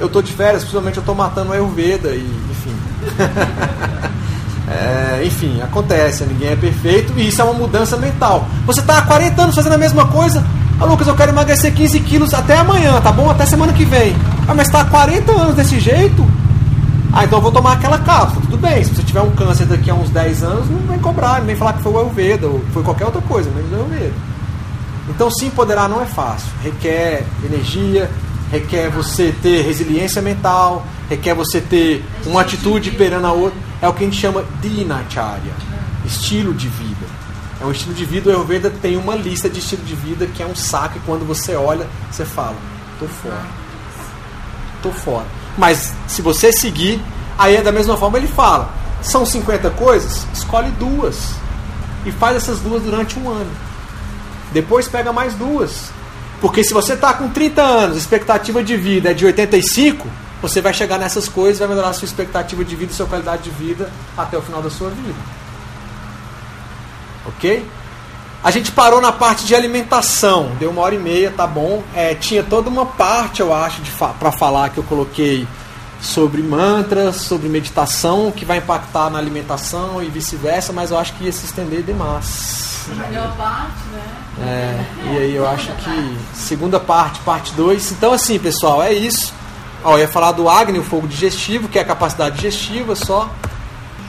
[0.00, 2.76] Eu estou de férias, principalmente eu estou matando o Ayurveda e, enfim.
[4.68, 8.48] é, enfim, acontece, ninguém é perfeito e isso é uma mudança mental.
[8.66, 10.44] Você está há 40 anos fazendo a mesma coisa.
[10.80, 13.30] Ah, Lucas, eu quero emagrecer 15 quilos até amanhã, tá bom?
[13.30, 14.16] Até semana que vem.
[14.46, 16.24] Ah, mas está há 40 anos desse jeito?
[17.12, 18.42] Ah, então eu vou tomar aquela cápsula.
[18.42, 21.40] Tudo bem, se você tiver um câncer daqui a uns 10 anos, não vem cobrar,
[21.42, 24.12] nem falar que foi o Ayurveda ou foi qualquer outra coisa, menos o Ayurveda.
[25.08, 26.48] Então, se empoderar não é fácil.
[26.62, 28.10] Requer energia,
[28.50, 33.58] requer você ter resiliência mental, requer você ter uma atitude perante a outra.
[33.80, 35.52] É o que a gente chama dinacharya,
[36.04, 37.06] estilo de vida.
[37.60, 40.42] É um estilo de vida, o Ayurveda tem uma lista de estilo de vida que
[40.42, 42.56] é um saco e quando você olha, você fala,
[42.98, 43.63] tô fora.
[44.84, 45.24] Tô fora.
[45.56, 47.02] Mas se você seguir,
[47.38, 48.68] aí é da mesma forma ele fala,
[49.00, 51.32] são 50 coisas, escolhe duas.
[52.04, 53.50] E faz essas duas durante um ano.
[54.52, 55.90] Depois pega mais duas.
[56.38, 60.06] Porque se você está com 30 anos, expectativa de vida é de 85,
[60.42, 63.50] você vai chegar nessas coisas vai melhorar sua expectativa de vida e sua qualidade de
[63.50, 65.18] vida até o final da sua vida.
[67.26, 67.66] Ok?
[68.44, 71.82] A gente parou na parte de alimentação, deu uma hora e meia, tá bom.
[71.94, 75.48] É, tinha toda uma parte, eu acho, fa para falar que eu coloquei
[75.98, 81.24] sobre mantras, sobre meditação, que vai impactar na alimentação e vice-versa, mas eu acho que
[81.24, 82.84] ia se estender demais.
[82.88, 84.04] Melhor parte, né?
[84.42, 87.92] É, e aí eu acho que segunda parte, parte 2.
[87.92, 89.32] Então assim, pessoal, é isso.
[89.82, 93.30] Ó, eu ia falar do Agni, o fogo digestivo, que é a capacidade digestiva só.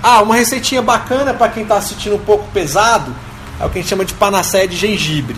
[0.04, 3.16] Ah, uma receitinha bacana para quem está assistindo um pouco pesado,
[3.60, 5.38] é o que a gente chama de panaceia de gengibre.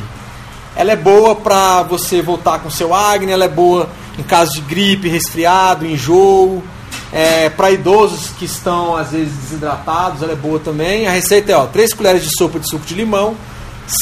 [0.76, 4.62] Ela é boa para você voltar com seu Agni, ela é boa em caso de
[4.62, 6.64] gripe, resfriado, enjoo.
[7.12, 11.08] É, para idosos que estão às vezes desidratados, ela é boa também.
[11.08, 13.36] A receita é ó, 3 colheres de sopa de suco de limão,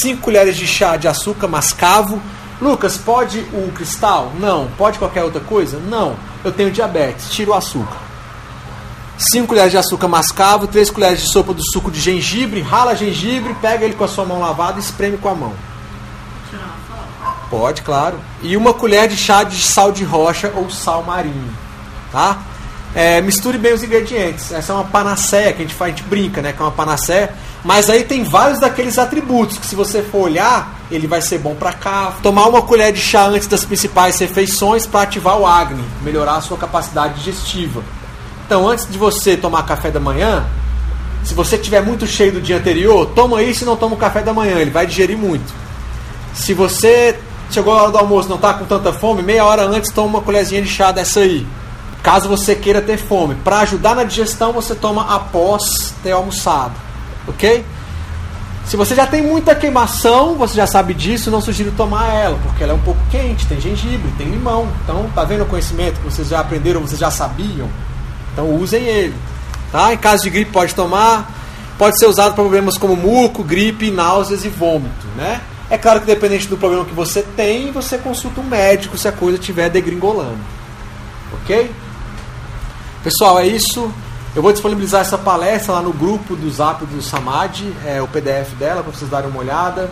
[0.02, 2.22] 5 colheres de chá de açúcar mascavo.
[2.62, 4.32] Lucas, pode o cristal?
[4.40, 4.70] Não.
[4.78, 5.78] Pode qualquer outra coisa?
[5.78, 6.16] Não.
[6.44, 7.98] Eu tenho diabetes, tiro o açúcar.
[9.18, 13.56] 5 colheres de açúcar mascavo, 3 colheres de sopa do suco de gengibre, rala gengibre,
[13.62, 15.54] pega ele com a sua mão lavada e espreme com a mão.
[17.50, 18.20] Pode, claro.
[18.42, 21.54] E uma colher de chá de sal de rocha ou sal marinho.
[22.12, 22.40] Tá?
[22.94, 24.52] É, misture bem os ingredientes.
[24.52, 26.54] Essa é uma panaceia que a gente faz, a gente brinca, né?
[26.54, 27.34] Que é uma panaceia.
[27.64, 31.56] Mas aí tem vários daqueles atributos que se você for olhar, ele vai ser bom
[31.56, 32.14] para cá.
[32.24, 36.42] Tomar uma colher de chá antes das principais refeições para ativar o Agni, melhorar a
[36.42, 37.84] sua capacidade digestiva.
[38.46, 40.46] Então, antes de você tomar café da manhã,
[41.24, 44.22] se você estiver muito cheio do dia anterior, toma isso e não toma o café
[44.22, 45.52] da manhã, ele vai digerir muito.
[46.34, 47.18] Se você
[47.50, 50.22] chegou a hora do almoço não está com tanta fome, meia hora antes toma uma
[50.22, 51.46] colherzinha de chá dessa aí.
[52.04, 53.34] Caso você queira ter fome.
[53.34, 56.74] Para ajudar na digestão, você toma após ter almoçado.
[57.28, 57.66] Ok?
[58.66, 62.64] Se você já tem muita queimação, você já sabe disso, não sugiro tomar ela, porque
[62.64, 64.68] ela é um pouco quente, tem gengibre, tem limão.
[64.84, 67.70] Então, tá vendo o conhecimento que vocês já aprenderam, vocês já sabiam?
[68.36, 69.16] Então usem ele.
[69.72, 69.94] Tá?
[69.94, 71.32] Em caso de gripe pode tomar.
[71.78, 75.08] Pode ser usado para problemas como muco, gripe, náuseas e vômito.
[75.16, 75.40] Né?
[75.70, 79.12] É claro que dependente do problema que você tem, você consulta um médico se a
[79.12, 80.38] coisa estiver degringolando.
[81.42, 81.72] Ok?
[83.04, 83.92] Pessoal, é isso.
[84.36, 88.52] Eu vou disponibilizar essa palestra lá no grupo do Zap do Samad, é o PDF
[88.60, 89.90] dela para vocês darem uma olhada.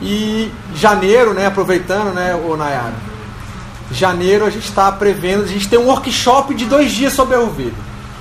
[0.00, 3.11] E janeiro, né, aproveitando, né, o Nayara.
[3.98, 7.38] Janeiro a gente está prevendo, a gente tem um workshop de dois dias sobre a
[7.38, 7.76] Ayurveda.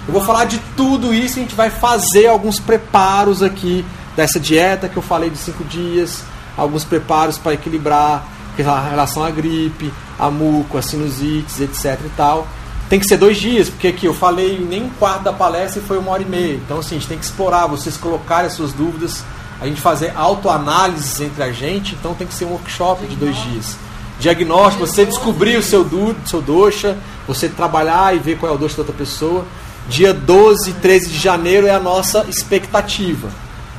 [0.07, 3.85] Eu vou falar de tudo isso, a gente vai fazer alguns preparos aqui
[4.15, 6.23] dessa dieta que eu falei de cinco dias,
[6.57, 8.27] alguns preparos para equilibrar
[8.57, 12.48] em relação à gripe, a muco, a sinusites, etc e tal
[12.91, 15.85] tem que ser dois dias, porque aqui eu falei nem um quarto da palestra e
[15.85, 16.56] foi uma hora e meia.
[16.56, 19.23] Então, assim, a gente tem que explorar, vocês colocarem as suas dúvidas,
[19.61, 23.34] a gente fazer autoanálises entre a gente, então tem que ser um workshop de dois
[23.38, 23.77] dias.
[24.22, 28.57] Diagnóstico, você descobrir o seu, do, seu doxa, você trabalhar e ver qual é o
[28.57, 29.43] doxa da outra pessoa.
[29.89, 33.30] Dia 12 e 13 de janeiro é a nossa expectativa.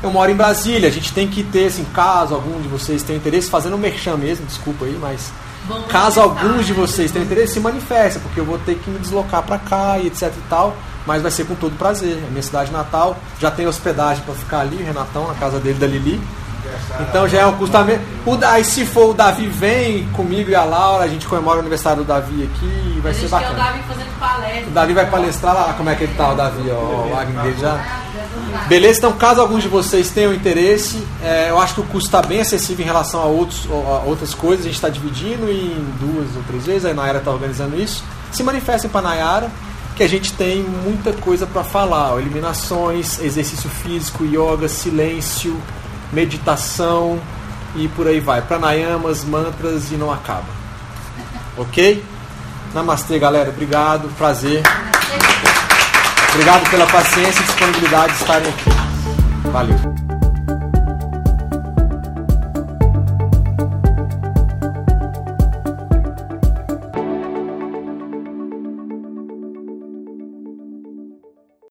[0.02, 3.16] Eu moro em Brasília, a gente tem que ter, assim, caso algum de vocês tenha
[3.16, 5.31] interesse, fazendo um merchan mesmo, desculpa aí, mas
[5.89, 9.43] Caso alguns de vocês tenham interesse, se manifesta, porque eu vou ter que me deslocar
[9.43, 12.19] para cá e etc e tal, mas vai ser com todo prazer.
[12.19, 15.78] É minha cidade natal, já tem hospedagem para ficar ali, o Renatão, na casa dele
[15.78, 16.20] da Lili.
[17.00, 17.76] Então já é um custo
[18.26, 21.60] O, aí se for o Davi vem comigo e a Laura, a gente comemora o
[21.60, 23.52] aniversário do Davi aqui e vai ser bacana.
[23.52, 24.66] o Davi fazendo palestra.
[24.66, 27.36] O Davi vai palestrar lá, como é que ele tá, o Davi, ó, o Agni
[27.38, 28.02] dele já.
[28.68, 32.22] Beleza, então caso alguns de vocês tenham interesse, é, eu acho que o custo está
[32.22, 36.36] bem acessível em relação a, outros, a outras coisas, a gente está dividindo em duas
[36.36, 38.04] ou três vezes, a Naira está organizando isso.
[38.30, 39.50] se manifestem para Nayara,
[39.96, 42.14] que a gente tem muita coisa para falar.
[42.14, 45.56] Ó, eliminações, exercício físico, yoga, silêncio,
[46.12, 47.20] meditação
[47.74, 48.43] e por aí vai.
[48.43, 50.47] Pranayamas, mantras e não acaba.
[51.56, 52.05] Ok?
[52.74, 53.51] Namastê, galera.
[53.51, 54.09] Obrigado.
[54.16, 54.62] Prazer.
[56.32, 58.70] Obrigado pela paciência e disponibilidade de estarem aqui.
[59.51, 59.91] Valeu.